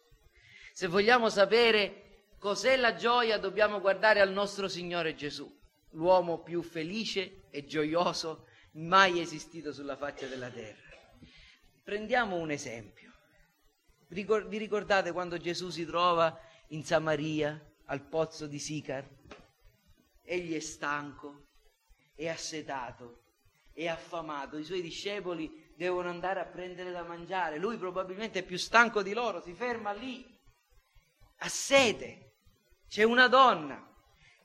Se 0.73 0.87
vogliamo 0.87 1.29
sapere 1.29 2.27
cos'è 2.37 2.75
la 2.75 2.95
gioia 2.95 3.37
dobbiamo 3.37 3.79
guardare 3.79 4.19
al 4.19 4.31
nostro 4.31 4.67
Signore 4.67 5.15
Gesù, 5.15 5.49
l'uomo 5.91 6.41
più 6.41 6.61
felice 6.61 7.43
e 7.49 7.65
gioioso 7.65 8.47
mai 8.73 9.19
esistito 9.19 9.73
sulla 9.73 9.97
faccia 9.97 10.27
della 10.27 10.49
terra. 10.49 10.87
Prendiamo 11.83 12.35
un 12.35 12.51
esempio. 12.51 13.11
Vi 14.07 14.57
ricordate 14.57 15.11
quando 15.11 15.37
Gesù 15.37 15.69
si 15.69 15.85
trova 15.85 16.39
in 16.69 16.83
Samaria, 16.83 17.59
al 17.85 18.07
pozzo 18.07 18.47
di 18.47 18.59
Sicar? 18.59 19.07
Egli 20.23 20.53
è 20.53 20.59
stanco, 20.59 21.47
è 22.15 22.27
assetato, 22.27 23.23
è 23.73 23.87
affamato. 23.87 24.57
I 24.57 24.63
suoi 24.63 24.81
discepoli 24.81 25.67
devono 25.79 26.09
andare 26.09 26.41
a 26.41 26.45
prendere 26.45 26.91
da 26.91 27.03
mangiare. 27.03 27.57
Lui 27.57 27.77
probabilmente 27.77 28.39
è 28.39 28.43
più 28.43 28.57
stanco 28.57 29.01
di 29.01 29.13
loro, 29.13 29.41
si 29.41 29.53
ferma 29.53 29.93
lì, 29.93 30.25
ha 31.37 31.47
sete. 31.47 32.33
C'è 32.89 33.03
una 33.03 33.29
donna 33.29 33.87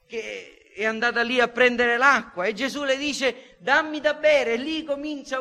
che 0.06 0.70
è 0.72 0.84
andata 0.84 1.22
lì 1.22 1.40
a 1.40 1.48
prendere 1.48 1.96
l'acqua 1.96 2.44
e 2.44 2.52
Gesù 2.52 2.84
le 2.84 2.96
dice 2.96 3.56
dammi 3.58 4.00
da 4.00 4.14
bere. 4.14 4.52
E 4.52 4.56
lì 4.58 4.84
comincia 4.84 5.40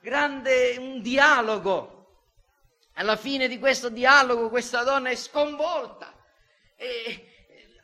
grande, 0.00 0.76
un 0.78 1.02
dialogo. 1.02 1.98
Alla 2.94 3.16
fine 3.16 3.46
di 3.46 3.58
questo 3.58 3.90
dialogo 3.90 4.48
questa 4.48 4.84
donna 4.84 5.10
è 5.10 5.16
sconvolta. 5.16 6.14
E, 6.76 7.29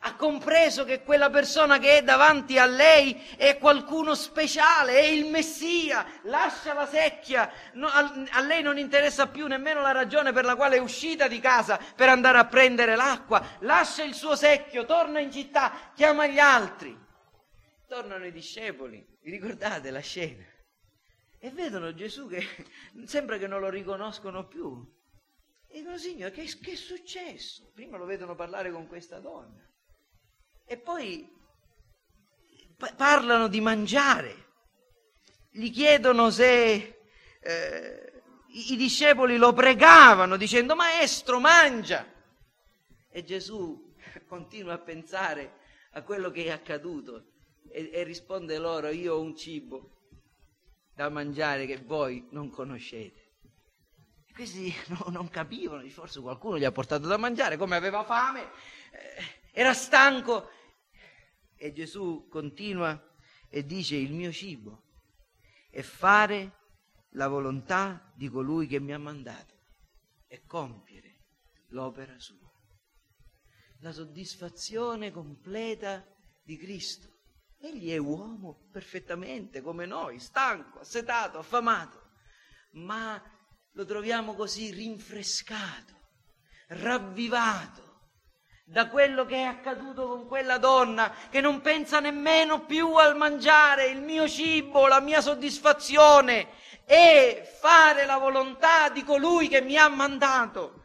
ha 0.01 0.15
compreso 0.15 0.85
che 0.85 1.03
quella 1.03 1.31
persona 1.31 1.79
che 1.79 1.99
è 1.99 2.03
davanti 2.03 2.59
a 2.59 2.67
lei 2.67 3.21
è 3.37 3.59
qualcuno 3.59 4.15
speciale, 4.15 4.99
è 4.99 5.05
il 5.05 5.27
Messia, 5.27 6.07
lascia 6.23 6.75
la 6.75 6.87
secchia, 6.87 7.51
no, 7.75 7.87
a, 7.87 8.27
a, 8.31 8.41
lei 8.43 8.63
non 8.63 8.79
interessa 8.79 9.29
più 9.29 9.47
nemmeno 9.47 9.81
la 9.81 9.93
ragione 9.93 10.33
per 10.33 10.45
la 10.45 10.55
quale 10.55 10.77
è 10.77 10.81
uscita 10.81 11.29
di 11.29 11.41
casa 11.41 11.81
per 11.95 12.09
andare 12.09 12.39
a 12.39 12.47
prendere 12.47 12.95
l'acqua, 12.95 13.57
lascia 13.61 14.05
il 14.05 14.15
suo 14.15 14.37
secchio, 14.37 14.85
torna 14.85 15.21
in 15.21 15.33
città, 15.33 15.91
chiama 15.95 16.27
gli 16.27 16.39
altri. 16.39 17.05
Tornano 17.89 18.27
i 18.27 18.33
discepoli, 18.33 19.05
vi 19.23 19.31
ricordate 19.31 19.91
la 19.91 20.01
scena? 20.01 20.45
E 21.39 21.51
vedono 21.51 21.95
Gesù 21.95 22.29
che 22.29 22.45
sembra 23.07 23.39
che 23.39 23.47
non 23.47 23.61
lo 23.61 23.71
riconoscono 23.71 24.47
più. 24.47 24.95
E 25.69 25.79
dicono, 25.79 25.99
Signore, 25.99 26.33
che, 26.33 26.45
che 26.61 26.73
è 26.73 26.77
successo? 26.77 27.71
Prima 27.75 27.97
lo 27.97 28.05
vedono 28.05 28.35
parlare 28.35 28.71
con 28.71 28.87
questa 28.87 29.19
donna. 29.19 29.66
E 30.67 30.77
poi 30.77 31.33
parlano 32.97 33.47
di 33.49 33.61
mangiare, 33.61 34.45
gli 35.51 35.71
chiedono 35.71 36.31
se 36.31 36.99
eh, 37.41 38.23
i, 38.49 38.77
discepoli 38.77 39.37
lo 39.37 39.53
pregavano 39.53 40.37
dicendo 40.37 40.75
maestro 40.75 41.39
mangia. 41.39 42.05
E 43.09 43.25
Gesù 43.25 43.95
continua 44.27 44.75
a 44.75 44.79
pensare 44.79 45.61
a 45.93 46.03
quello 46.03 46.31
che 46.31 46.47
è 46.47 46.51
accaduto 46.51 47.33
e, 47.71 47.91
e 47.93 48.03
risponde 48.03 48.59
loro 48.59 48.89
io 48.89 49.15
ho 49.15 49.21
un 49.21 49.37
cibo 49.37 49.93
da 50.95 51.09
mangiare 51.09 51.67
che 51.67 51.79
voi 51.79 52.27
non 52.31 52.51
conoscete. 52.51 53.21
E 54.27 54.33
questi 54.35 54.75
no, 54.89 55.07
non 55.11 55.29
capivano, 55.29 55.89
forse 55.89 56.21
qualcuno 56.21 56.59
gli 56.59 56.65
ha 56.65 56.73
portato 56.73 57.07
da 57.07 57.17
mangiare, 57.17 57.57
come 57.57 57.77
aveva 57.77 58.03
fame, 58.05 58.43
eh, 58.43 59.45
era 59.59 59.73
stanco 59.73 60.51
e 61.57 61.73
Gesù 61.73 62.29
continua 62.29 63.03
e 63.49 63.65
dice 63.65 63.97
il 63.97 64.13
mio 64.13 64.31
cibo 64.31 64.83
è 65.71 65.81
fare 65.81 66.59
la 67.13 67.27
volontà 67.27 68.13
di 68.15 68.29
colui 68.29 68.67
che 68.67 68.81
mi 68.81 68.93
ha 68.93 68.99
mandato 68.99 69.55
e 70.27 70.45
compiere 70.45 71.23
l'opera 71.69 72.19
sua. 72.19 72.53
La 73.81 73.93
soddisfazione 73.93 75.11
completa 75.11 76.07
di 76.45 76.59
Cristo. 76.59 77.21
Egli 77.59 77.93
è 77.93 77.97
uomo 77.97 78.69
perfettamente 78.71 79.63
come 79.63 79.87
noi, 79.87 80.19
stanco, 80.19 80.81
assetato, 80.81 81.39
affamato, 81.39 82.11
ma 82.73 83.19
lo 83.73 83.85
troviamo 83.87 84.35
così 84.35 84.71
rinfrescato, 84.71 85.95
ravvivato 86.69 87.86
da 88.69 88.89
quello 88.89 89.25
che 89.25 89.37
è 89.37 89.43
accaduto 89.43 90.09
con 90.09 90.27
quella 90.27 90.59
donna 90.59 91.15
che 91.31 91.41
non 91.41 91.61
pensa 91.61 92.01
nemmeno 92.01 92.65
più 92.65 92.95
al 92.97 93.17
mangiare 93.17 93.87
il 93.87 94.03
mio 94.03 94.29
cibo, 94.29 94.89
la 94.89 95.01
mia 95.01 95.21
soddisfazione 95.21 96.49
e 96.85 97.49
fare 97.61 98.05
la 98.07 98.19
volontà 98.19 98.91
di 98.91 99.05
colui 99.05 99.47
che 99.47 99.61
mi 99.61 99.77
ha 99.77 99.89
mandato. 99.89 100.85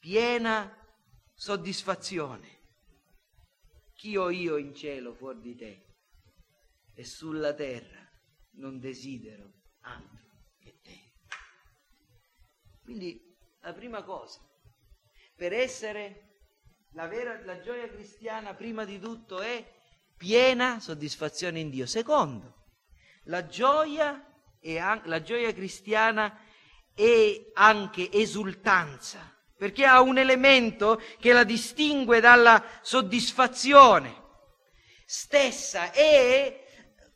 Piena 0.00 0.76
soddisfazione. 1.32 2.58
Chi 3.94 4.16
ho 4.16 4.28
io 4.28 4.56
in 4.56 4.74
cielo 4.74 5.14
fuori 5.14 5.40
di 5.40 5.54
te? 5.54 5.86
E 6.94 7.04
sulla 7.04 7.54
terra 7.54 8.10
non 8.54 8.80
desidero 8.80 9.52
altro 9.82 10.26
che 10.58 10.80
te. 10.82 11.12
Quindi 12.82 13.38
la 13.60 13.72
prima 13.72 14.02
cosa, 14.02 14.40
per 15.36 15.52
essere 15.52 16.29
la, 16.92 17.06
vera, 17.06 17.40
la 17.44 17.60
gioia 17.60 17.88
cristiana 17.88 18.54
prima 18.54 18.84
di 18.84 18.98
tutto 18.98 19.40
è 19.40 19.64
piena 20.16 20.80
soddisfazione 20.80 21.60
in 21.60 21.70
Dio. 21.70 21.86
Secondo, 21.86 22.54
la 23.24 23.46
gioia, 23.46 24.24
an- 24.78 25.02
la 25.04 25.22
gioia 25.22 25.52
cristiana 25.52 26.38
è 26.94 27.50
anche 27.54 28.10
esultanza, 28.10 29.34
perché 29.56 29.84
ha 29.84 30.00
un 30.00 30.18
elemento 30.18 31.00
che 31.18 31.32
la 31.32 31.44
distingue 31.44 32.20
dalla 32.20 32.62
soddisfazione 32.82 34.18
stessa, 35.06 35.90
è 35.90 36.64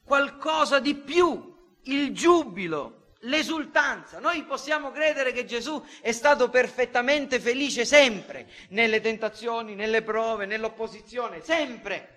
qualcosa 0.04 0.80
di 0.80 0.94
più, 0.94 1.52
il 1.84 2.12
giubilo, 2.12 3.03
l'esultanza. 3.24 4.18
Noi 4.18 4.42
possiamo 4.44 4.90
credere 4.90 5.32
che 5.32 5.44
Gesù 5.44 5.82
è 6.00 6.12
stato 6.12 6.48
perfettamente 6.48 7.38
felice 7.40 7.84
sempre, 7.84 8.48
nelle 8.70 9.00
tentazioni, 9.00 9.74
nelle 9.74 10.02
prove, 10.02 10.46
nell'opposizione, 10.46 11.42
sempre. 11.42 12.08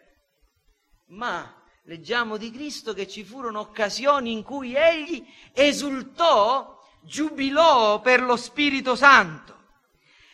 Ma 1.07 1.61
leggiamo 1.83 2.37
di 2.37 2.51
Cristo 2.51 2.93
che 2.93 3.07
ci 3.07 3.23
furono 3.23 3.59
occasioni 3.59 4.31
in 4.31 4.43
cui 4.43 4.75
egli 4.75 5.25
esultò, 5.53 6.79
giubilò 7.01 8.01
per 8.01 8.21
lo 8.21 8.35
Spirito 8.35 8.95
Santo. 8.95 9.55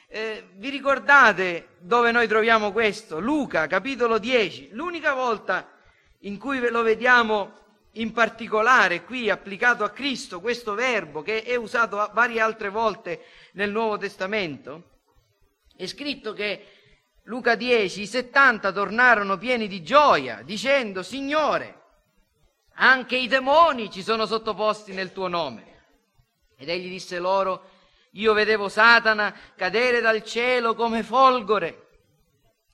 Eh, 0.07 0.49
vi 0.57 0.69
ricordate 0.69 1.69
dove 1.79 2.11
noi 2.11 2.27
troviamo 2.27 2.71
questo? 2.71 3.19
Luca, 3.19 3.65
capitolo 3.67 4.19
10, 4.19 4.69
l'unica 4.73 5.13
volta 5.13 5.71
in 6.19 6.37
cui 6.37 6.59
lo 6.69 6.83
vediamo 6.83 7.62
in 7.93 8.11
particolare 8.11 9.03
qui 9.03 9.29
applicato 9.29 9.83
a 9.83 9.91
Cristo 9.91 10.39
questo 10.39 10.73
verbo 10.73 11.21
che 11.21 11.43
è 11.43 11.55
usato 11.55 12.09
varie 12.13 12.39
altre 12.39 12.69
volte 12.69 13.25
nel 13.53 13.71
Nuovo 13.71 13.97
Testamento, 13.97 14.91
è 15.75 15.85
scritto 15.85 16.33
che 16.33 16.67
Luca 17.23 17.55
10, 17.55 18.01
i 18.01 18.07
70 18.07 18.71
tornarono 18.71 19.37
pieni 19.37 19.67
di 19.67 19.81
gioia, 19.81 20.41
dicendo, 20.43 21.03
Signore, 21.03 21.81
anche 22.75 23.15
i 23.15 23.27
demoni 23.27 23.89
ci 23.89 24.03
sono 24.03 24.25
sottoposti 24.25 24.91
nel 24.91 25.13
tuo 25.13 25.27
nome. 25.27 25.71
Ed 26.57 26.69
egli 26.69 26.89
disse 26.89 27.19
loro, 27.19 27.69
io 28.11 28.33
vedevo 28.33 28.67
Satana 28.67 29.33
cadere 29.55 30.01
dal 30.01 30.23
cielo 30.23 30.75
come 30.75 31.01
folgore. 31.01 31.87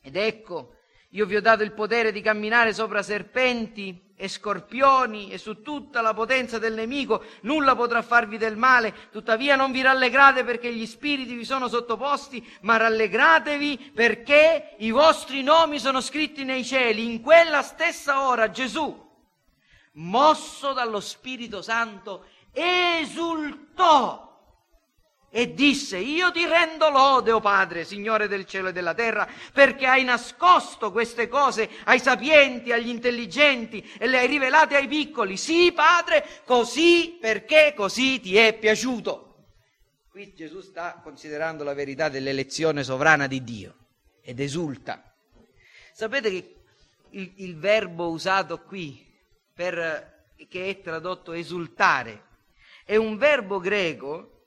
Ed 0.02 0.16
ecco, 0.16 0.76
io 1.10 1.26
vi 1.26 1.36
ho 1.36 1.42
dato 1.42 1.64
il 1.64 1.74
potere 1.74 2.12
di 2.12 2.22
camminare 2.22 2.74
sopra 2.74 3.04
serpenti 3.04 4.09
e 4.22 4.28
scorpioni 4.28 5.32
e 5.32 5.38
su 5.38 5.62
tutta 5.62 6.02
la 6.02 6.14
potenza 6.14 6.60
del 6.60 6.74
nemico, 6.74 7.24
nulla 7.44 7.74
potrà 7.74 8.02
farvi 8.02 8.38
del 8.38 8.58
male, 8.58 8.94
tuttavia 9.14 9.56
non 9.56 9.72
vi 9.72 9.82
rallegrate 9.82 10.44
perché 10.44 10.74
gli 10.74 10.86
spiriti 10.86 11.36
vi 11.36 11.46
sono 11.46 11.70
sottoposti, 11.70 12.46
ma 12.64 12.76
rallegratevi 12.76 13.92
perché 13.96 14.76
i 14.80 14.92
vostri 14.92 15.42
nomi 15.42 15.80
sono 15.80 16.02
scritti 16.02 16.44
nei 16.44 16.66
cieli. 16.66 17.06
In 17.06 17.22
quella 17.22 17.62
stessa 17.62 18.28
ora 18.28 18.52
Gesù, 18.52 19.10
mosso 19.94 20.74
dallo 20.74 21.00
Spirito 21.00 21.62
Santo, 21.62 22.26
esultò 22.52 24.29
e 25.32 25.54
disse, 25.54 25.98
io 25.98 26.32
ti 26.32 26.46
rendo 26.46 26.90
lode, 26.90 27.32
o 27.32 27.36
oh 27.36 27.40
Padre, 27.40 27.86
Signore 27.86 28.28
del 28.28 28.46
cielo 28.46 28.70
e 28.70 28.74
della 28.74 28.96
terra, 28.96 29.28
perché 29.54 29.86
hai 29.86 30.04
nascosto 30.04 30.92
queste 30.92 31.28
cose 31.28 31.70
ai 31.84 32.00
sapienti, 32.00 32.72
agli 32.72 32.90
intelligenti 32.90 33.88
e 34.00 34.08
le 34.08 34.20
hai 34.20 34.28
rivelate 34.28 34.76
ai 34.76 34.88
piccoli. 34.88 35.38
Sì, 35.38 35.72
Padre, 35.72 36.42
così 36.46 37.18
perché 37.22 37.74
così 37.76 38.20
ti 38.20 38.38
è 38.38 38.58
piaciuto. 38.58 39.26
Qui 40.10 40.34
Gesù 40.34 40.62
sta 40.62 41.00
considerando 41.04 41.64
la 41.64 41.76
verità 41.76 42.10
dell'elezione 42.10 42.84
sovrana 42.84 43.28
di 43.28 43.44
Dio 43.44 43.76
ed 44.22 44.40
esulta. 44.40 45.04
Sapete 45.94 46.32
che 46.32 46.56
il, 47.12 47.34
il 47.38 47.58
verbo 47.58 48.10
usato 48.10 48.64
qui, 48.64 49.06
per, 49.54 50.34
che 50.50 50.70
è 50.70 50.82
tradotto 50.82 51.34
esultare, 51.34 52.26
è 52.84 52.96
un 52.96 53.18
verbo 53.18 53.60
greco 53.60 54.39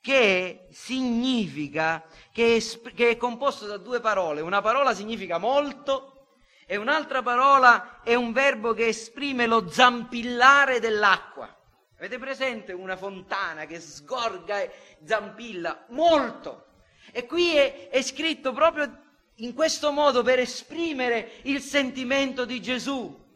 che 0.00 0.68
significa, 0.70 2.04
che 2.32 2.56
è, 2.56 2.92
che 2.94 3.10
è 3.10 3.16
composto 3.16 3.66
da 3.66 3.76
due 3.76 4.00
parole. 4.00 4.40
Una 4.40 4.60
parola 4.60 4.94
significa 4.94 5.38
molto 5.38 6.36
e 6.66 6.76
un'altra 6.76 7.22
parola 7.22 8.00
è 8.02 8.14
un 8.14 8.32
verbo 8.32 8.74
che 8.74 8.88
esprime 8.88 9.46
lo 9.46 9.68
zampillare 9.68 10.80
dell'acqua. 10.80 11.54
Avete 11.96 12.18
presente 12.18 12.72
una 12.72 12.96
fontana 12.96 13.64
che 13.64 13.80
sgorga 13.80 14.60
e 14.60 14.72
zampilla? 15.04 15.86
Molto. 15.88 16.66
E 17.10 17.26
qui 17.26 17.56
è, 17.56 17.88
è 17.88 18.02
scritto 18.02 18.52
proprio 18.52 19.06
in 19.36 19.54
questo 19.54 19.92
modo 19.92 20.22
per 20.22 20.38
esprimere 20.38 21.40
il 21.42 21.60
sentimento 21.60 22.44
di 22.44 22.60
Gesù 22.60 23.26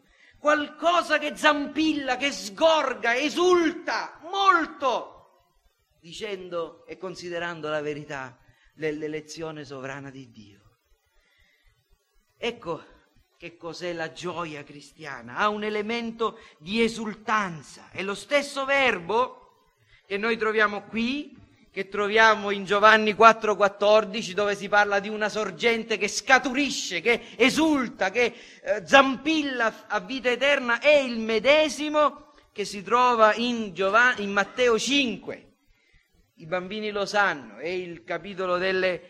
qualcosa 0.43 1.19
che 1.19 1.37
zampilla, 1.37 2.17
che 2.17 2.29
sgorga, 2.29 3.15
esulta 3.15 4.19
molto, 4.23 5.12
dicendo 6.03 6.85
e 6.85 6.97
considerando 6.97 7.69
la 7.69 7.79
verità 7.79 8.37
dell'elezione 8.75 9.63
sovrana 9.63 10.09
di 10.09 10.29
Dio. 10.31 10.59
Ecco 12.37 12.83
che 13.37 13.55
cos'è 13.55 13.93
la 13.93 14.11
gioia 14.11 14.63
cristiana, 14.63 15.37
ha 15.37 15.47
un 15.47 15.63
elemento 15.63 16.39
di 16.59 16.83
esultanza, 16.83 17.89
è 17.89 18.03
lo 18.03 18.15
stesso 18.15 18.65
verbo 18.65 19.69
che 20.05 20.17
noi 20.17 20.35
troviamo 20.35 20.83
qui 20.83 21.39
che 21.71 21.87
troviamo 21.87 22.51
in 22.51 22.65
Giovanni 22.65 23.13
4:14 23.13 24.33
dove 24.33 24.55
si 24.55 24.67
parla 24.67 24.99
di 24.99 25.07
una 25.07 25.29
sorgente 25.29 25.97
che 25.97 26.09
scaturisce, 26.09 26.99
che 26.99 27.29
esulta, 27.37 28.11
che 28.11 28.35
eh, 28.61 28.85
zampilla 28.85 29.87
a 29.87 29.99
vita 30.01 30.29
eterna, 30.29 30.79
è 30.79 30.95
il 30.95 31.17
medesimo 31.17 32.33
che 32.51 32.65
si 32.65 32.83
trova 32.83 33.33
in, 33.35 33.73
Giovanni, 33.73 34.23
in 34.23 34.31
Matteo 34.31 34.77
5. 34.77 35.52
I 36.43 36.45
bambini 36.45 36.91
lo 36.91 37.05
sanno, 37.05 37.55
è 37.55 37.69
il, 37.69 38.03
delle, 38.03 39.01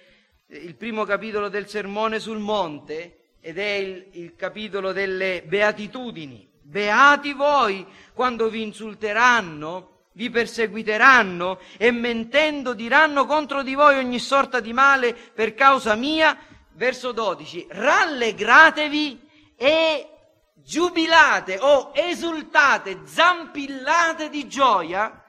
il 0.49 0.75
primo 0.75 1.03
capitolo 1.03 1.49
del 1.49 1.67
Sermone 1.67 2.19
sul 2.19 2.37
Monte 2.37 3.37
ed 3.41 3.57
è 3.57 3.71
il, 3.71 4.07
il 4.11 4.35
capitolo 4.35 4.91
delle 4.91 5.41
beatitudini. 5.43 6.47
Beati 6.61 7.33
voi 7.33 7.87
quando 8.13 8.49
vi 8.49 8.61
insulteranno 8.61 10.09
vi 10.11 10.29
perseguiteranno 10.29 11.57
e 11.77 11.89
mentendo 11.89 12.75
diranno 12.75 13.25
contro 13.25 13.63
di 13.63 13.73
voi 13.73 13.97
ogni 13.97 14.19
sorta 14.19 14.59
di 14.59 14.71
male 14.71 15.15
per 15.15 15.55
causa 15.55 15.95
mia. 15.95 16.37
Verso 16.73 17.13
12, 17.13 17.65
rallegratevi 17.67 19.27
e 19.55 20.07
giubilate 20.53 21.57
o 21.59 21.93
esultate, 21.95 23.01
zampillate 23.05 24.29
di 24.29 24.47
gioia, 24.47 25.22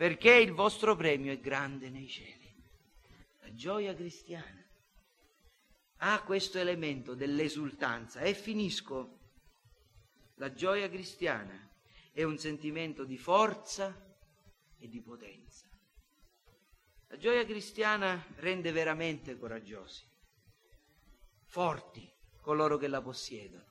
perché 0.00 0.32
il 0.32 0.52
vostro 0.52 0.96
premio 0.96 1.30
è 1.30 1.38
grande 1.38 1.90
nei 1.90 2.08
cieli. 2.08 2.50
La 3.42 3.52
gioia 3.52 3.94
cristiana 3.94 4.66
ha 5.98 6.22
questo 6.22 6.56
elemento 6.56 7.14
dell'esultanza 7.14 8.20
e 8.20 8.32
finisco. 8.32 9.18
La 10.36 10.54
gioia 10.54 10.88
cristiana 10.88 11.70
è 12.12 12.22
un 12.22 12.38
sentimento 12.38 13.04
di 13.04 13.18
forza, 13.18 13.94
e 14.78 14.88
di 14.88 15.02
potenza. 15.02 15.68
La 17.08 17.18
gioia 17.18 17.44
cristiana 17.44 18.24
rende 18.36 18.72
veramente 18.72 19.36
coraggiosi, 19.36 20.02
forti 21.44 22.10
coloro 22.40 22.78
che 22.78 22.88
la 22.88 23.02
possiedono. 23.02 23.66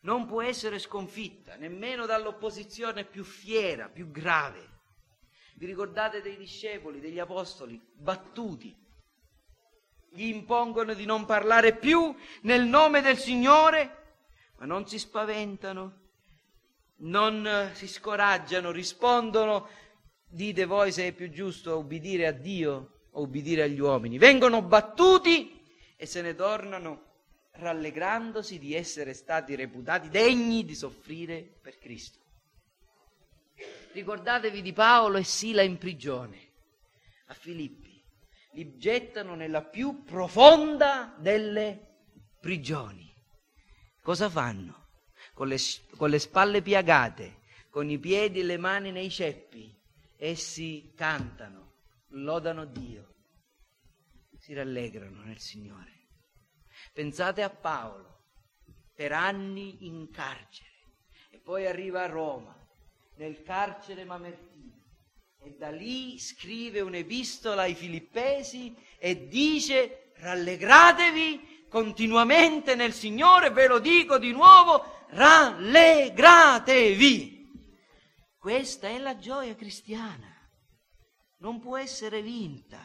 Non 0.00 0.26
può 0.26 0.42
essere 0.42 0.78
sconfitta 0.78 1.56
nemmeno 1.56 2.04
dall'opposizione 2.04 3.06
più 3.06 3.24
fiera, 3.24 3.88
più 3.88 4.10
grave. 4.10 4.73
Vi 5.56 5.66
ricordate 5.66 6.20
dei 6.20 6.36
discepoli, 6.36 7.00
degli 7.00 7.18
apostoli, 7.18 7.80
battuti? 7.94 8.74
Gli 10.10 10.24
impongono 10.24 10.94
di 10.94 11.04
non 11.04 11.24
parlare 11.24 11.76
più 11.76 12.14
nel 12.42 12.64
nome 12.64 13.00
del 13.00 13.16
Signore, 13.16 14.02
ma 14.58 14.66
non 14.66 14.86
si 14.86 14.98
spaventano, 14.98 16.02
non 16.98 17.70
si 17.74 17.86
scoraggiano, 17.86 18.70
rispondono 18.70 19.68
dite 20.28 20.64
voi 20.64 20.90
se 20.90 21.08
è 21.08 21.12
più 21.12 21.30
giusto 21.30 21.78
ubbidire 21.78 22.26
a 22.26 22.32
Dio 22.32 23.06
o 23.10 23.22
ubbidire 23.22 23.62
agli 23.62 23.78
uomini. 23.78 24.18
Vengono 24.18 24.62
battuti 24.62 25.60
e 25.96 26.06
se 26.06 26.20
ne 26.20 26.34
tornano 26.34 27.12
rallegrandosi 27.52 28.58
di 28.58 28.74
essere 28.74 29.14
stati 29.14 29.54
reputati 29.54 30.08
degni 30.08 30.64
di 30.64 30.74
soffrire 30.74 31.42
per 31.62 31.78
Cristo. 31.78 32.22
Ricordatevi 33.94 34.60
di 34.60 34.72
Paolo 34.72 35.18
e 35.18 35.22
Sila 35.22 35.62
in 35.62 35.78
prigione 35.78 36.50
a 37.26 37.34
Filippi. 37.34 38.02
Li 38.54 38.76
gettano 38.76 39.36
nella 39.36 39.62
più 39.62 40.02
profonda 40.02 41.14
delle 41.16 42.00
prigioni. 42.40 43.14
Cosa 44.02 44.28
fanno? 44.28 44.88
Con 45.32 45.46
le, 45.46 45.58
con 45.96 46.10
le 46.10 46.18
spalle 46.18 46.60
piagate, 46.60 47.42
con 47.70 47.88
i 47.88 48.00
piedi 48.00 48.40
e 48.40 48.42
le 48.42 48.56
mani 48.56 48.90
nei 48.90 49.10
ceppi, 49.10 49.72
essi 50.16 50.92
cantano, 50.96 51.74
lodano 52.08 52.64
Dio, 52.64 53.14
si 54.36 54.54
rallegrano 54.54 55.22
nel 55.22 55.38
Signore. 55.38 56.08
Pensate 56.92 57.42
a 57.42 57.50
Paolo, 57.50 58.24
per 58.92 59.12
anni 59.12 59.86
in 59.86 60.10
carcere, 60.10 60.82
e 61.30 61.38
poi 61.38 61.66
arriva 61.66 62.02
a 62.02 62.06
Roma, 62.06 62.62
nel 63.16 63.42
carcere 63.42 64.04
mamertino, 64.04 64.52
e 65.38 65.56
da 65.58 65.70
lì 65.70 66.18
scrive 66.18 66.80
un'epistola 66.80 67.62
ai 67.62 67.74
filippesi 67.74 68.74
e 68.98 69.28
dice 69.28 70.12
rallegratevi 70.16 71.66
continuamente 71.68 72.74
nel 72.74 72.92
Signore, 72.92 73.50
ve 73.50 73.66
lo 73.66 73.78
dico 73.78 74.18
di 74.18 74.32
nuovo, 74.32 75.06
rallegratevi. 75.08 77.32
Questa 78.38 78.88
è 78.88 78.98
la 78.98 79.18
gioia 79.18 79.54
cristiana. 79.54 80.32
Non 81.38 81.60
può 81.60 81.76
essere 81.76 82.22
vinta. 82.22 82.80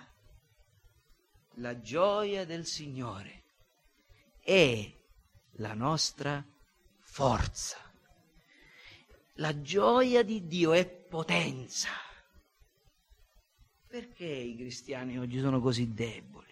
La 1.56 1.80
gioia 1.80 2.46
del 2.46 2.66
Signore 2.66 3.44
è 4.42 4.92
la 5.58 5.74
nostra 5.74 6.46
forza. 7.02 7.89
La 9.40 9.62
gioia 9.62 10.22
di 10.24 10.48
Dio 10.48 10.74
è 10.74 10.86
potenza. 10.86 11.90
Perché 13.88 14.26
i 14.26 14.56
cristiani 14.56 15.18
oggi 15.18 15.40
sono 15.40 15.60
così 15.62 15.94
deboli? 15.94 16.48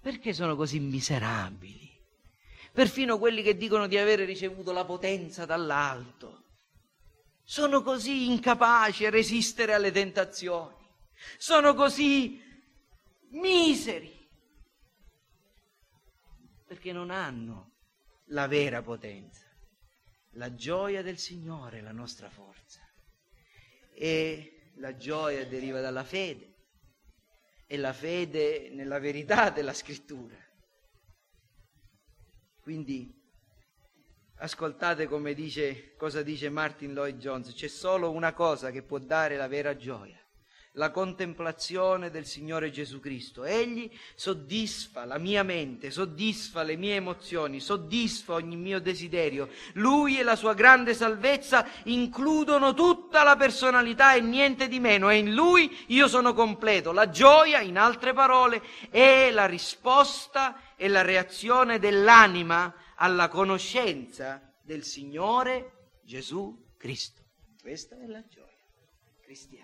Perché 0.00 0.32
sono 0.32 0.56
così 0.56 0.80
miserabili? 0.80 1.90
Perfino 2.72 3.18
quelli 3.18 3.42
che 3.42 3.56
dicono 3.56 3.86
di 3.86 3.98
avere 3.98 4.24
ricevuto 4.24 4.72
la 4.72 4.84
potenza 4.84 5.44
dall'alto 5.44 6.42
sono 7.44 7.82
così 7.82 8.30
incapaci 8.30 9.04
a 9.04 9.10
resistere 9.10 9.74
alle 9.74 9.90
tentazioni, 9.90 10.88
sono 11.36 11.74
così 11.74 12.40
miseri, 13.30 14.28
perché 16.66 16.92
non 16.92 17.10
hanno 17.10 17.72
la 18.26 18.46
vera 18.46 18.80
potenza. 18.80 19.41
La 20.32 20.54
gioia 20.54 21.02
del 21.02 21.18
Signore 21.18 21.78
è 21.78 21.82
la 21.82 21.92
nostra 21.92 22.28
forza. 22.28 22.80
E 23.94 24.72
la 24.76 24.96
gioia 24.96 25.46
deriva 25.46 25.80
dalla 25.80 26.04
fede. 26.04 26.54
E 27.66 27.76
la 27.76 27.92
fede 27.92 28.70
nella 28.70 28.98
verità 28.98 29.50
della 29.50 29.74
scrittura. 29.74 30.36
Quindi 32.60 33.20
Ascoltate 34.42 35.06
come 35.06 35.34
dice, 35.34 35.94
cosa 35.94 36.20
dice 36.22 36.50
Martin 36.50 36.94
Lloyd 36.94 37.16
Jones, 37.18 37.54
c'è 37.54 37.68
solo 37.68 38.10
una 38.10 38.32
cosa 38.32 38.72
che 38.72 38.82
può 38.82 38.98
dare 38.98 39.36
la 39.36 39.46
vera 39.46 39.76
gioia, 39.76 40.20
la 40.76 40.90
contemplazione 40.90 42.10
del 42.10 42.24
Signore 42.24 42.70
Gesù 42.70 43.00
Cristo. 43.00 43.44
Egli 43.44 43.90
soddisfa 44.14 45.04
la 45.04 45.18
mia 45.18 45.42
mente, 45.42 45.90
soddisfa 45.90 46.62
le 46.62 46.76
mie 46.76 46.94
emozioni, 46.96 47.60
soddisfa 47.60 48.34
ogni 48.34 48.56
mio 48.56 48.80
desiderio. 48.80 49.50
Lui 49.74 50.18
e 50.18 50.22
la 50.22 50.36
sua 50.36 50.54
grande 50.54 50.94
salvezza 50.94 51.66
includono 51.84 52.72
tutta 52.74 53.22
la 53.22 53.36
personalità 53.36 54.14
e 54.14 54.20
niente 54.20 54.68
di 54.68 54.80
meno 54.80 55.10
e 55.10 55.18
in 55.18 55.34
Lui 55.34 55.84
io 55.88 56.08
sono 56.08 56.32
completo. 56.32 56.92
La 56.92 57.10
gioia, 57.10 57.60
in 57.60 57.76
altre 57.76 58.12
parole, 58.12 58.62
è 58.90 59.30
la 59.30 59.46
risposta 59.46 60.74
e 60.76 60.88
la 60.88 61.02
reazione 61.02 61.78
dell'anima 61.78 62.74
alla 62.96 63.28
conoscenza 63.28 64.40
del 64.62 64.84
Signore 64.84 65.98
Gesù 66.02 66.70
Cristo. 66.78 67.20
Questa 67.60 67.96
è 67.96 68.06
la 68.06 68.24
gioia 68.26 68.48
cristiana. 69.22 69.61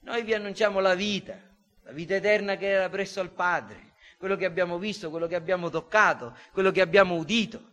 Noi 0.00 0.22
vi 0.22 0.34
annunciamo 0.34 0.80
la 0.80 0.94
vita, 0.94 1.38
la 1.82 1.92
vita 1.92 2.14
eterna 2.14 2.56
che 2.56 2.66
era 2.66 2.88
presso 2.88 3.20
al 3.20 3.32
Padre, 3.32 3.94
quello 4.18 4.36
che 4.36 4.44
abbiamo 4.44 4.78
visto, 4.78 5.10
quello 5.10 5.26
che 5.26 5.34
abbiamo 5.34 5.70
toccato, 5.70 6.36
quello 6.52 6.70
che 6.70 6.80
abbiamo 6.80 7.16
udito. 7.16 7.68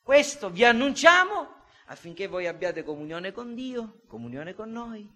Questo 0.00 0.50
vi 0.50 0.64
annunciamo 0.64 1.64
affinché 1.86 2.26
voi 2.26 2.46
abbiate 2.46 2.82
comunione 2.82 3.32
con 3.32 3.54
Dio, 3.54 4.02
comunione 4.06 4.54
con 4.54 4.70
noi 4.70 5.08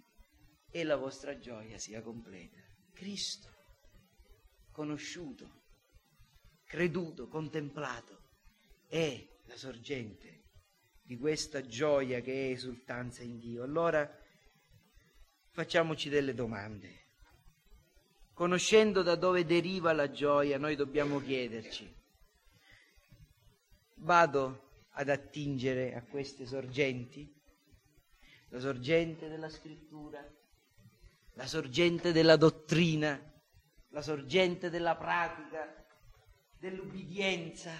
e 0.70 0.84
la 0.84 0.97
vostra 0.97 1.38
gioia 1.38 1.78
sia 1.78 2.03
completa. 2.03 2.59
Cristo, 2.93 3.49
conosciuto, 4.72 5.62
creduto, 6.64 7.28
contemplato, 7.28 8.18
è 8.86 9.26
la 9.47 9.57
sorgente 9.57 10.45
di 11.03 11.16
questa 11.16 11.66
gioia 11.66 12.20
che 12.20 12.49
è 12.49 12.51
esultanza 12.53 13.22
in 13.22 13.38
Dio. 13.38 13.62
Allora 13.62 14.09
facciamoci 15.51 16.09
delle 16.09 16.34
domande. 16.34 16.98
Conoscendo 18.32 19.03
da 19.03 19.16
dove 19.16 19.44
deriva 19.44 19.92
la 19.92 20.11
gioia, 20.11 20.59
noi 20.59 20.74
dobbiamo 20.76 21.20
chiederci, 21.20 21.92
vado 23.96 24.68
ad 24.92 25.09
attingere 25.09 25.94
a 25.94 26.03
queste 26.03 26.46
sorgenti? 26.46 27.30
La 28.48 28.61
sorgente 28.61 29.28
della 29.28 29.48
scrittura, 29.48 30.26
la 31.34 31.46
sorgente 31.46 32.12
della 32.12 32.36
dottrina, 32.36 33.20
la 33.90 34.03
sorgente 34.03 34.70
della 34.70 34.96
pratica, 34.96 35.86
dell'ubbidienza, 36.59 37.72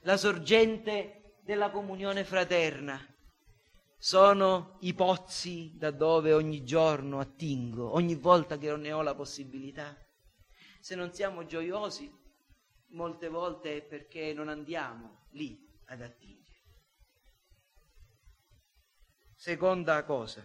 la 0.00 0.16
sorgente 0.16 1.36
della 1.42 1.70
comunione 1.70 2.24
fraterna. 2.24 3.04
Sono 4.02 4.78
i 4.80 4.94
pozzi 4.94 5.72
da 5.76 5.90
dove 5.90 6.32
ogni 6.32 6.64
giorno 6.64 7.20
attingo, 7.20 7.92
ogni 7.92 8.14
volta 8.14 8.56
che 8.56 8.74
ne 8.74 8.92
ho 8.92 9.02
la 9.02 9.14
possibilità. 9.14 9.94
Se 10.80 10.94
non 10.94 11.12
siamo 11.12 11.44
gioiosi, 11.44 12.10
molte 12.92 13.28
volte 13.28 13.76
è 13.76 13.82
perché 13.82 14.32
non 14.32 14.48
andiamo 14.48 15.26
lì 15.32 15.70
ad 15.88 16.00
attingere. 16.00 16.62
Seconda 19.34 20.02
cosa, 20.04 20.42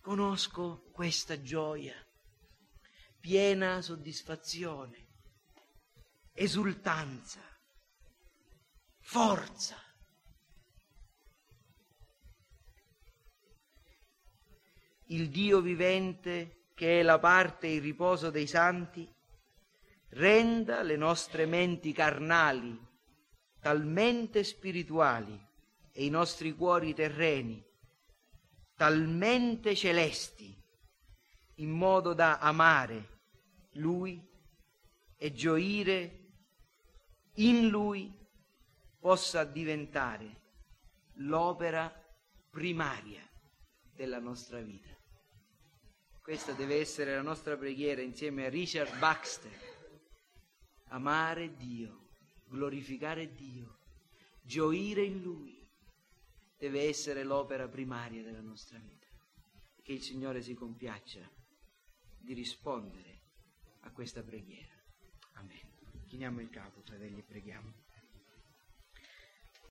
conosco 0.00 0.90
questa 0.92 1.42
gioia, 1.42 1.96
piena 3.18 3.82
soddisfazione, 3.82 5.08
esultanza, 6.32 7.40
forza. 9.00 9.86
Il 15.10 15.28
Dio 15.28 15.60
vivente, 15.60 16.70
che 16.74 17.00
è 17.00 17.02
la 17.02 17.18
parte 17.18 17.66
e 17.66 17.74
il 17.74 17.82
riposo 17.82 18.30
dei 18.30 18.46
santi, 18.46 19.06
renda 20.10 20.82
le 20.82 20.96
nostre 20.96 21.46
menti 21.46 21.92
carnali 21.92 22.86
talmente 23.60 24.44
spirituali 24.44 25.38
e 25.92 26.04
i 26.04 26.10
nostri 26.10 26.54
cuori 26.54 26.94
terreni 26.94 27.62
talmente 28.74 29.74
celesti 29.74 30.56
in 31.56 31.70
modo 31.70 32.14
da 32.14 32.38
amare 32.38 33.18
Lui 33.72 34.24
e 35.16 35.32
gioire 35.32 36.18
in 37.34 37.68
Lui 37.68 38.16
possa 39.00 39.42
diventare 39.44 40.40
l'opera 41.14 41.92
primaria 42.50 43.28
della 43.92 44.20
nostra 44.20 44.60
vita. 44.60 44.97
Questa 46.28 46.52
deve 46.52 46.78
essere 46.78 47.14
la 47.14 47.22
nostra 47.22 47.56
preghiera 47.56 48.02
insieme 48.02 48.44
a 48.44 48.50
Richard 48.50 48.98
Baxter. 48.98 49.50
Amare 50.88 51.56
Dio, 51.56 52.08
glorificare 52.44 53.32
Dio, 53.32 53.78
gioire 54.42 55.04
in 55.04 55.22
Lui 55.22 55.66
deve 56.58 56.82
essere 56.82 57.24
l'opera 57.24 57.66
primaria 57.66 58.22
della 58.22 58.42
nostra 58.42 58.76
vita. 58.76 59.06
Che 59.82 59.90
il 59.90 60.02
Signore 60.02 60.42
si 60.42 60.52
compiaccia 60.52 61.26
di 62.18 62.34
rispondere 62.34 63.20
a 63.80 63.90
questa 63.90 64.22
preghiera. 64.22 64.74
Amen. 65.36 65.66
Chiniamo 66.04 66.42
il 66.42 66.50
capo, 66.50 66.82
fratelli, 66.82 67.20
e 67.20 67.22
preghiamo. 67.22 67.72